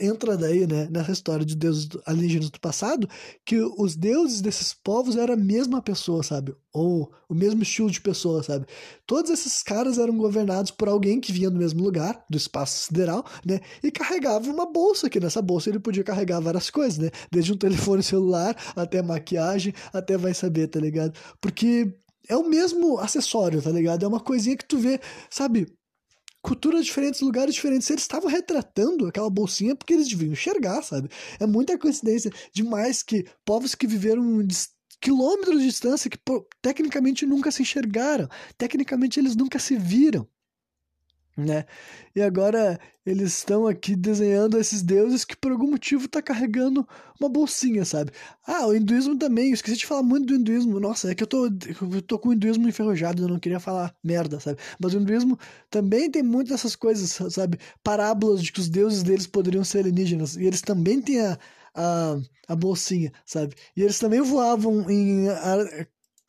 entra 0.00 0.36
daí, 0.36 0.66
né, 0.66 0.88
nessa 0.90 1.12
história 1.12 1.44
de 1.44 1.56
deuses 1.56 1.88
alienígenas 2.06 2.50
do 2.50 2.60
passado, 2.60 3.08
que 3.44 3.60
os 3.76 3.96
deuses 3.96 4.40
desses 4.40 4.72
povos 4.72 5.16
eram 5.16 5.34
a 5.34 5.36
mesma 5.36 5.82
pessoa, 5.82 6.22
sabe? 6.22 6.54
Ou 6.72 7.12
o 7.28 7.34
mesmo 7.34 7.62
estilo 7.62 7.90
de 7.90 8.00
pessoa, 8.00 8.42
sabe? 8.42 8.66
Todos 9.06 9.30
esses 9.30 9.62
caras 9.62 9.98
eram 9.98 10.16
governados 10.16 10.70
por 10.70 10.88
alguém 10.88 11.20
que 11.20 11.32
vinha 11.32 11.50
do 11.50 11.58
mesmo 11.58 11.82
lugar, 11.82 12.24
do 12.30 12.36
espaço 12.36 12.86
sideral, 12.86 13.24
né? 13.44 13.60
E 13.82 13.90
carregava 13.90 14.50
uma 14.50 14.66
bolsa, 14.66 15.08
que 15.10 15.20
nessa 15.20 15.42
bolsa 15.42 15.70
ele 15.70 15.80
podia 15.80 16.04
carregar 16.04 16.40
várias 16.40 16.70
coisas, 16.70 16.98
né? 16.98 17.10
Desde 17.30 17.52
um 17.52 17.56
telefone 17.56 18.02
celular 18.02 18.56
até 18.76 19.02
maquiagem, 19.02 19.74
até 19.92 20.16
vai 20.16 20.34
saber, 20.34 20.68
tá 20.68 20.80
ligado? 20.80 21.18
Porque 21.40 21.92
é 22.28 22.36
o 22.36 22.48
mesmo 22.48 22.98
acessório, 22.98 23.62
tá 23.62 23.70
ligado? 23.70 24.04
É 24.04 24.08
uma 24.08 24.20
coisinha 24.20 24.56
que 24.56 24.66
tu 24.66 24.78
vê, 24.78 25.00
sabe? 25.30 25.66
Culturas 26.42 26.84
diferentes, 26.84 27.20
lugares 27.20 27.54
diferentes. 27.54 27.88
Eles 27.90 28.02
estavam 28.02 28.30
retratando 28.30 29.06
aquela 29.06 29.30
bolsinha 29.30 29.74
porque 29.74 29.92
eles 29.92 30.08
deviam 30.08 30.32
enxergar, 30.32 30.82
sabe? 30.82 31.08
É 31.38 31.46
muita 31.46 31.78
coincidência 31.78 32.30
demais 32.52 33.02
que 33.02 33.26
povos 33.44 33.74
que 33.74 33.86
viveram 33.86 34.46
quilômetros 35.00 35.60
de 35.60 35.66
distância, 35.66 36.10
que 36.10 36.18
pô, 36.18 36.46
tecnicamente 36.60 37.24
nunca 37.24 37.50
se 37.50 37.62
enxergaram, 37.62 38.28
tecnicamente 38.56 39.20
eles 39.20 39.36
nunca 39.36 39.58
se 39.58 39.76
viram 39.76 40.28
né? 41.38 41.64
E 42.14 42.20
agora 42.20 42.78
eles 43.06 43.38
estão 43.38 43.66
aqui 43.66 43.94
desenhando 43.94 44.58
esses 44.58 44.82
deuses 44.82 45.24
que 45.24 45.36
por 45.36 45.52
algum 45.52 45.70
motivo 45.70 46.08
tá 46.08 46.20
carregando 46.20 46.86
uma 47.20 47.28
bolsinha, 47.28 47.84
sabe? 47.84 48.10
Ah, 48.44 48.66
o 48.66 48.74
hinduísmo 48.74 49.16
também, 49.16 49.48
eu 49.48 49.54
esqueci 49.54 49.76
de 49.76 49.86
falar 49.86 50.02
muito 50.02 50.26
do 50.26 50.34
hinduísmo. 50.34 50.80
Nossa, 50.80 51.10
é 51.10 51.14
que 51.14 51.22
eu 51.22 51.26
tô, 51.26 51.46
eu 51.46 52.02
tô 52.02 52.18
com 52.18 52.30
o 52.30 52.32
hinduísmo 52.32 52.68
enferrujado, 52.68 53.22
eu 53.22 53.28
não 53.28 53.38
queria 53.38 53.60
falar 53.60 53.94
merda, 54.02 54.40
sabe? 54.40 54.58
Mas 54.80 54.94
o 54.94 54.98
hinduísmo 54.98 55.38
também 55.70 56.10
tem 56.10 56.22
muitas 56.22 56.50
dessas 56.50 56.74
coisas, 56.76 57.32
sabe? 57.32 57.58
Parábolas 57.82 58.42
de 58.42 58.52
que 58.52 58.60
os 58.60 58.68
deuses 58.68 59.02
deles 59.02 59.26
poderiam 59.26 59.64
ser 59.64 59.80
alienígenas. 59.80 60.36
E 60.36 60.44
eles 60.44 60.60
também 60.60 61.00
têm 61.00 61.20
a, 61.20 61.38
a, 61.74 62.16
a 62.48 62.56
bolsinha, 62.56 63.12
sabe? 63.24 63.54
E 63.76 63.82
eles 63.82 63.98
também 63.98 64.20
voavam 64.20 64.90
em 64.90 65.28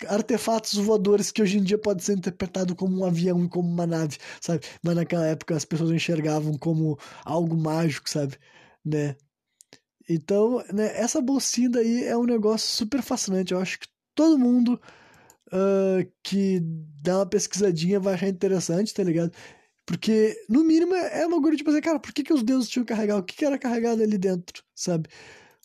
artefatos 0.08 0.76
voadores 0.76 1.32
que 1.32 1.42
hoje 1.42 1.58
em 1.58 1.64
dia 1.64 1.78
pode 1.78 2.04
ser 2.04 2.18
interpretado 2.18 2.76
como 2.76 3.00
um 3.00 3.06
avião 3.06 3.44
e 3.44 3.50
como 3.50 3.70
uma 3.70 3.88
nave, 3.88 4.18
sabe? 4.42 4.66
Mas 4.84 4.96
naquela 4.96 5.26
época 5.26 5.56
as 5.56 5.66
pessoas 5.66 5.92
enxergavam 5.92 6.58
como 6.58 6.98
algo 7.26 7.56
mágico, 7.58 8.10
sabe? 8.10 8.38
Né? 8.86 9.16
Então, 10.10 10.64
né, 10.74 10.92
essa 10.98 11.22
bolsinha 11.22 11.70
daí 11.70 12.06
é 12.06 12.18
um 12.18 12.26
negócio 12.26 12.68
super 12.68 13.02
fascinante. 13.02 13.54
Eu 13.54 13.60
acho 13.60 13.80
que 13.80 13.88
todo 14.16 14.40
mundo 14.40 14.80
uh, 15.48 16.12
que 16.24 16.60
dá 17.02 17.20
uma 17.20 17.26
pesquisadinha 17.26 18.00
vai 18.00 18.16
achar 18.16 18.28
interessante, 18.28 18.94
tá 18.94 19.04
ligado? 19.04 19.32
Porque, 19.86 20.36
no 20.48 20.64
mínimo, 20.64 20.94
é 20.96 21.26
uma 21.26 21.42
coisa 21.42 21.58
tipo 21.58 21.70
assim, 21.72 21.82
cara, 21.82 22.00
por 22.00 22.14
que, 22.14 22.24
que 22.24 22.34
os 22.34 22.44
deuses 22.44 22.70
tinham 22.70 22.86
que 22.86 22.94
carregar? 22.94 23.18
O 23.18 23.24
que, 23.24 23.36
que 23.36 23.46
era 23.46 23.58
carregado 23.58 24.04
ali 24.04 24.18
dentro, 24.18 24.64
sabe? 24.76 25.10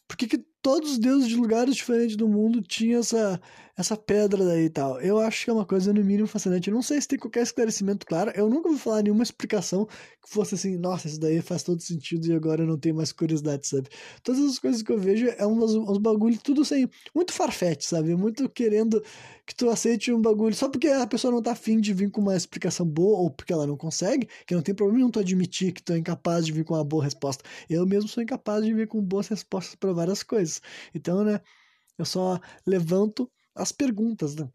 Por 0.08 0.16
que, 0.16 0.26
que 0.26 0.38
todos 0.62 0.92
os 0.92 0.98
deuses 0.98 1.28
de 1.28 1.36
lugares 1.36 1.76
diferentes 1.76 2.16
do 2.16 2.26
mundo 2.26 2.62
tinham 2.62 3.00
essa, 3.00 3.40
essa 3.76 3.96
pedra 3.96 4.44
daí 4.44 4.66
e 4.66 4.70
tal. 4.70 5.00
Eu 5.00 5.18
acho 5.18 5.44
que 5.44 5.50
é 5.50 5.52
uma 5.52 5.66
coisa 5.66 5.92
no 5.92 6.04
mínimo 6.04 6.28
fascinante. 6.28 6.68
Eu 6.68 6.74
não 6.74 6.82
sei 6.82 7.00
se 7.00 7.08
tem 7.08 7.18
qualquer 7.18 7.42
esclarecimento 7.42 8.06
claro. 8.06 8.30
Eu 8.34 8.48
nunca 8.48 8.68
vou 8.68 8.78
falar 8.78 9.02
nenhuma 9.02 9.22
explicação 9.22 9.86
que 9.86 10.28
fosse 10.28 10.54
assim, 10.54 10.76
nossa, 10.76 11.08
isso 11.08 11.18
daí 11.18 11.42
faz 11.42 11.62
todo 11.62 11.80
sentido 11.82 12.26
e 12.26 12.32
agora 12.32 12.62
eu 12.62 12.66
não 12.66 12.78
tenho 12.78 12.94
mais 12.94 13.12
curiosidade, 13.12 13.66
sabe? 13.66 13.88
Todas 14.22 14.42
as 14.42 14.58
coisas 14.58 14.82
que 14.82 14.92
eu 14.92 14.98
vejo 14.98 15.26
é 15.26 15.46
uns, 15.46 15.74
uns 15.74 15.98
bagulhos 15.98 16.40
tudo 16.42 16.62
assim, 16.62 16.88
muito 17.14 17.32
farfetch, 17.32 17.82
sabe? 17.82 18.14
Muito 18.14 18.48
querendo 18.48 19.02
que 19.46 19.54
tu 19.54 19.68
aceite 19.68 20.12
um 20.12 20.22
bagulho 20.22 20.54
só 20.54 20.68
porque 20.68 20.88
a 20.88 21.06
pessoa 21.06 21.32
não 21.32 21.42
tá 21.42 21.52
afim 21.52 21.80
de 21.80 21.92
vir 21.92 22.10
com 22.10 22.20
uma 22.20 22.36
explicação 22.36 22.86
boa 22.86 23.18
ou 23.18 23.30
porque 23.30 23.52
ela 23.52 23.66
não 23.66 23.76
consegue, 23.76 24.28
que 24.46 24.54
não 24.54 24.62
tem 24.62 24.74
problema 24.74 24.98
nenhum 24.98 25.10
tu 25.10 25.18
admitir 25.18 25.72
que 25.72 25.82
tu 25.82 25.92
é 25.92 25.98
incapaz 25.98 26.46
de 26.46 26.52
vir 26.52 26.64
com 26.64 26.74
uma 26.74 26.84
boa 26.84 27.02
resposta. 27.04 27.44
Eu 27.68 27.84
mesmo 27.86 28.08
sou 28.08 28.22
incapaz 28.22 28.64
de 28.64 28.72
vir 28.72 28.86
com 28.86 29.02
boas 29.02 29.28
respostas 29.28 29.74
para 29.74 29.92
várias 29.92 30.22
coisas. 30.22 30.62
Então, 30.94 31.24
né, 31.24 31.40
eu 31.98 32.04
só 32.04 32.40
levanto 32.66 33.30
as 33.54 33.72
perguntas, 33.72 34.34
né? 34.34 34.48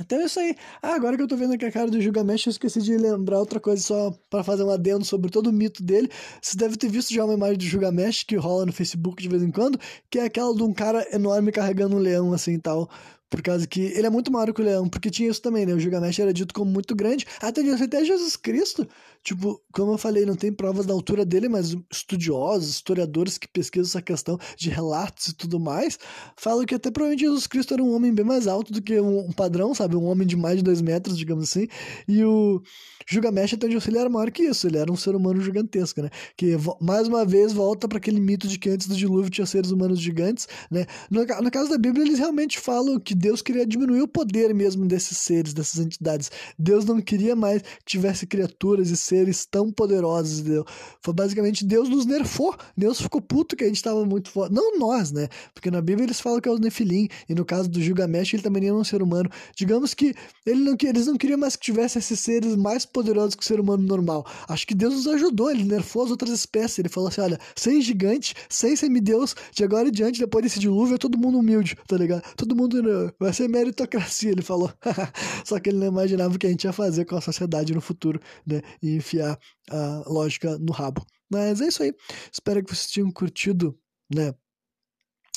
Então 0.00 0.20
é 0.20 0.24
isso 0.24 0.38
aí. 0.38 0.54
Ah, 0.80 0.94
agora 0.94 1.16
que 1.16 1.22
eu 1.22 1.28
tô 1.28 1.36
vendo 1.36 1.54
aqui 1.54 1.64
a 1.64 1.72
cara 1.72 1.90
do 1.90 2.00
Gilgamesh, 2.00 2.46
eu 2.46 2.50
esqueci 2.50 2.80
de 2.80 2.96
lembrar 2.96 3.40
outra 3.40 3.58
coisa 3.58 3.82
só 3.82 4.12
para 4.30 4.44
fazer 4.44 4.62
um 4.62 4.70
adendo 4.70 5.04
sobre 5.04 5.30
todo 5.30 5.48
o 5.48 5.52
mito 5.52 5.82
dele. 5.82 6.08
Você 6.40 6.56
deve 6.56 6.76
ter 6.76 6.88
visto 6.88 7.12
já 7.12 7.24
uma 7.24 7.34
imagem 7.34 7.58
do 7.58 7.64
Gilgamesh 7.64 8.22
que 8.22 8.36
rola 8.36 8.64
no 8.66 8.72
Facebook 8.72 9.20
de 9.20 9.28
vez 9.28 9.42
em 9.42 9.50
quando, 9.50 9.78
que 10.08 10.18
é 10.20 10.24
aquela 10.24 10.54
de 10.54 10.62
um 10.62 10.72
cara 10.72 11.04
enorme 11.12 11.50
carregando 11.50 11.96
um 11.96 11.98
leão 11.98 12.32
assim 12.32 12.54
e 12.54 12.58
tal. 12.60 12.88
Por 13.30 13.42
causa 13.42 13.66
que 13.66 13.80
ele 13.80 14.06
é 14.06 14.10
muito 14.10 14.32
maior 14.32 14.52
que 14.52 14.60
o 14.60 14.64
leão, 14.64 14.88
porque 14.88 15.10
tinha 15.10 15.28
isso 15.28 15.42
também, 15.42 15.66
né? 15.66 15.74
O 15.74 15.78
Gilgamesh 15.78 16.18
era 16.18 16.32
dito 16.32 16.54
como 16.54 16.70
muito 16.70 16.94
grande. 16.96 17.26
Até, 17.40 17.60
até 17.60 18.04
Jesus 18.04 18.36
Cristo, 18.36 18.88
tipo, 19.22 19.60
como 19.72 19.92
eu 19.92 19.98
falei, 19.98 20.24
não 20.24 20.34
tem 20.34 20.50
provas 20.50 20.86
da 20.86 20.94
altura 20.94 21.24
dele, 21.26 21.48
mas 21.48 21.76
estudiosos, 21.92 22.70
historiadores 22.70 23.36
que 23.36 23.46
pesquisam 23.46 23.88
essa 23.88 24.02
questão 24.02 24.38
de 24.56 24.70
relatos 24.70 25.28
e 25.28 25.34
tudo 25.34 25.60
mais, 25.60 25.98
falam 26.36 26.64
que 26.64 26.74
até 26.74 26.90
provavelmente 26.90 27.26
Jesus 27.26 27.46
Cristo 27.46 27.74
era 27.74 27.82
um 27.82 27.94
homem 27.94 28.12
bem 28.14 28.24
mais 28.24 28.46
alto 28.46 28.72
do 28.72 28.80
que 28.80 28.98
um, 28.98 29.30
padrão, 29.32 29.74
sabe? 29.74 29.94
Um 29.94 30.06
homem 30.06 30.26
de 30.26 30.36
mais 30.36 30.56
de 30.56 30.62
dois 30.62 30.80
metros, 30.80 31.18
digamos 31.18 31.44
assim. 31.44 31.68
E 32.06 32.24
o 32.24 32.62
Gilgamesh, 33.10 33.54
até 33.54 33.66
onde 33.66 33.76
ele 33.76 33.98
era 33.98 34.08
maior 34.08 34.30
que 34.30 34.44
isso. 34.44 34.66
Ele 34.66 34.78
era 34.78 34.90
um 34.90 34.96
ser 34.96 35.14
humano 35.14 35.40
gigantesco, 35.40 36.00
né? 36.02 36.10
Que, 36.36 36.56
mais 36.80 37.08
uma 37.08 37.24
vez, 37.24 37.52
volta 37.52 37.86
para 37.86 37.98
aquele 37.98 38.20
mito 38.20 38.48
de 38.48 38.58
que 38.58 38.70
antes 38.70 38.86
do 38.86 38.96
dilúvio 38.96 39.30
tinha 39.30 39.46
seres 39.46 39.70
humanos 39.70 40.00
gigantes, 40.00 40.48
né? 40.70 40.86
No, 41.10 41.24
no 41.24 41.50
caso 41.50 41.70
da 41.70 41.78
Bíblia, 41.78 42.04
eles 42.04 42.18
realmente 42.18 42.58
falam 42.58 42.98
que 42.98 43.14
Deus 43.18 43.42
queria 43.42 43.66
diminuir 43.66 44.02
o 44.02 44.06
poder 44.06 44.54
mesmo 44.54 44.86
desses 44.86 45.18
seres, 45.18 45.52
dessas 45.52 45.84
entidades. 45.84 46.30
Deus 46.56 46.84
não 46.84 47.00
queria 47.00 47.34
mais 47.34 47.62
que 47.62 47.84
tivesse 47.84 48.26
criaturas 48.26 48.90
e 48.90 48.96
seres 48.96 49.44
tão 49.44 49.72
poderosos, 49.72 50.38
entendeu? 50.38 50.64
Foi 51.02 51.12
basicamente 51.12 51.64
Deus 51.64 51.88
nos 51.88 52.06
nerfou. 52.06 52.54
Deus 52.76 53.00
ficou 53.00 53.20
puto 53.20 53.56
que 53.56 53.64
a 53.64 53.66
gente 53.66 53.82
tava 53.82 54.04
muito 54.04 54.30
forte. 54.30 54.54
Não 54.54 54.78
nós, 54.78 55.10
né? 55.10 55.28
Porque 55.52 55.68
na 55.68 55.80
Bíblia 55.80 56.06
eles 56.06 56.20
falam 56.20 56.40
que 56.40 56.48
é 56.48 56.52
os 56.52 56.60
Nefilim, 56.60 57.08
e 57.28 57.34
no 57.34 57.44
caso 57.44 57.68
do 57.68 57.80
Gilgamesh 57.80 58.34
ele 58.34 58.42
também 58.42 58.64
era 58.64 58.74
um 58.74 58.84
ser 58.84 59.02
humano. 59.02 59.28
Digamos 59.56 59.94
que 59.94 60.14
ele 60.46 60.60
não, 60.60 60.76
eles 60.80 61.06
não 61.08 61.16
queriam 61.16 61.38
mais 61.38 61.56
que 61.56 61.64
tivesse 61.64 61.98
esses 61.98 62.20
seres 62.20 62.54
mais 62.54 62.86
poderosos 62.86 63.34
que 63.34 63.42
o 63.42 63.46
ser 63.46 63.58
humano 63.58 63.82
normal. 63.82 64.24
Acho 64.48 64.64
que 64.64 64.76
Deus 64.76 64.94
nos 64.94 65.08
ajudou, 65.08 65.50
ele 65.50 65.64
nerfou 65.64 66.04
as 66.04 66.10
outras 66.12 66.30
espécies. 66.30 66.78
Ele 66.78 66.88
falou 66.88 67.08
assim: 67.08 67.20
olha, 67.20 67.38
sem 67.56 67.80
gigante, 67.80 68.34
sem 68.48 68.76
semideus, 68.76 69.34
de 69.52 69.64
agora 69.64 69.88
em 69.88 69.92
diante, 69.92 70.20
depois 70.20 70.44
desse 70.44 70.60
dilúvio, 70.60 70.94
é 70.94 70.98
todo 70.98 71.18
mundo 71.18 71.38
humilde, 71.38 71.76
tá 71.88 71.96
ligado? 71.96 72.22
Todo 72.36 72.54
mundo 72.54 72.78
vai 73.18 73.32
ser 73.32 73.48
meritocracia, 73.48 74.30
ele 74.30 74.42
falou. 74.42 74.72
Só 75.44 75.58
que 75.58 75.70
ele 75.70 75.78
não 75.78 75.86
imaginava 75.86 76.34
o 76.34 76.38
que 76.38 76.46
a 76.46 76.50
gente 76.50 76.64
ia 76.64 76.72
fazer 76.72 77.04
com 77.04 77.16
a 77.16 77.20
sociedade 77.20 77.74
no 77.74 77.80
futuro, 77.80 78.20
né? 78.46 78.60
E 78.82 78.96
enfiar 78.96 79.38
a 79.70 80.04
lógica 80.06 80.58
no 80.58 80.72
rabo. 80.72 81.04
Mas 81.30 81.60
é 81.60 81.68
isso 81.68 81.82
aí. 81.82 81.92
Espero 82.32 82.64
que 82.64 82.74
vocês 82.74 82.90
tenham 82.90 83.10
curtido, 83.10 83.78
né? 84.12 84.34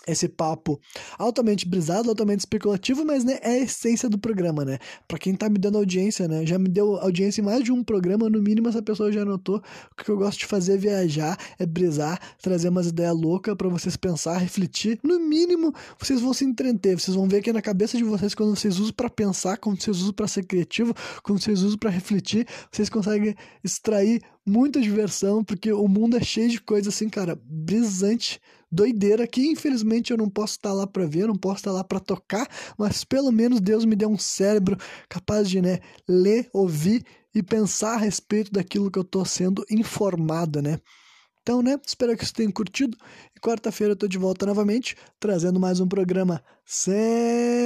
Esse 0.07 0.27
papo 0.27 0.79
altamente 1.17 1.67
brisado, 1.67 2.09
altamente 2.09 2.39
especulativo, 2.39 3.05
mas 3.05 3.23
né, 3.23 3.37
é 3.41 3.51
a 3.51 3.59
essência 3.59 4.09
do 4.09 4.17
programa, 4.17 4.65
né? 4.65 4.79
Para 5.07 5.19
quem 5.19 5.35
tá 5.35 5.47
me 5.47 5.59
dando 5.59 5.77
audiência, 5.77 6.27
né? 6.27 6.45
Já 6.45 6.57
me 6.57 6.67
deu 6.67 6.97
audiência 6.97 7.41
em 7.41 7.45
mais 7.45 7.63
de 7.63 7.71
um 7.71 7.83
programa, 7.83 8.29
no 8.29 8.41
mínimo 8.41 8.67
essa 8.67 8.81
pessoa 8.81 9.11
já 9.11 9.23
notou. 9.23 9.61
O 9.91 10.03
que 10.03 10.09
eu 10.09 10.17
gosto 10.17 10.39
de 10.39 10.45
fazer 10.45 10.73
é 10.73 10.77
viajar, 10.77 11.37
é 11.59 11.65
brisar, 11.65 12.19
trazer 12.41 12.69
umas 12.69 12.87
ideias 12.87 13.15
loucas 13.15 13.55
para 13.55 13.69
vocês 13.69 13.95
pensar, 13.95 14.37
refletir. 14.37 14.99
No 15.03 15.19
mínimo, 15.19 15.73
vocês 15.99 16.19
vão 16.19 16.33
se 16.33 16.45
entreter, 16.45 16.99
vocês 16.99 17.15
vão 17.15 17.27
ver 17.27 17.41
que 17.41 17.53
na 17.53 17.61
cabeça 17.61 17.97
de 17.97 18.03
vocês, 18.03 18.33
quando 18.33 18.55
vocês 18.55 18.79
usam 18.79 18.93
para 18.93 19.09
pensar, 19.09 19.57
quando 19.57 19.81
vocês 19.81 19.97
usam 19.97 20.13
para 20.13 20.27
ser 20.27 20.43
criativo, 20.43 20.93
quando 21.23 21.41
vocês 21.41 21.61
usam 21.61 21.77
para 21.77 21.89
refletir, 21.89 22.47
vocês 22.71 22.89
conseguem 22.89 23.35
extrair 23.63 24.21
muita 24.45 24.81
diversão, 24.81 25.43
porque 25.43 25.71
o 25.71 25.87
mundo 25.87 26.17
é 26.17 26.23
cheio 26.23 26.49
de 26.49 26.59
coisas 26.59 26.93
assim, 26.93 27.07
cara, 27.07 27.39
brisante 27.45 28.39
doideira 28.71 29.27
que 29.27 29.41
infelizmente 29.41 30.11
eu 30.11 30.17
não 30.17 30.29
posso 30.29 30.53
estar 30.53 30.73
lá 30.73 30.87
para 30.87 31.05
ver, 31.05 31.27
não 31.27 31.35
posso 31.35 31.57
estar 31.57 31.71
lá 31.71 31.83
para 31.83 31.99
tocar, 31.99 32.47
mas 32.77 33.03
pelo 33.03 33.31
menos 33.31 33.59
Deus 33.59 33.83
me 33.85 33.95
deu 33.95 34.09
um 34.09 34.17
cérebro 34.17 34.77
capaz 35.09 35.49
de, 35.49 35.61
né, 35.61 35.79
ler, 36.07 36.49
ouvir 36.53 37.03
e 37.33 37.43
pensar 37.43 37.93
a 37.95 37.97
respeito 37.97 38.51
daquilo 38.51 38.91
que 38.91 38.99
eu 38.99 39.03
estou 39.03 39.25
sendo 39.25 39.65
informado, 39.69 40.61
né? 40.61 40.79
Então, 41.41 41.61
né, 41.61 41.79
espero 41.85 42.15
que 42.15 42.19
vocês 42.19 42.31
tenham 42.31 42.51
curtido. 42.51 42.95
E 43.35 43.39
quarta-feira 43.39 43.93
eu 43.93 43.97
tô 43.97 44.07
de 44.07 44.17
volta 44.17 44.45
novamente, 44.45 44.95
trazendo 45.19 45.59
mais 45.59 45.79
um 45.79 45.87
programa 45.87 46.43
sem 46.65 47.57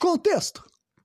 contexto. 0.00 0.69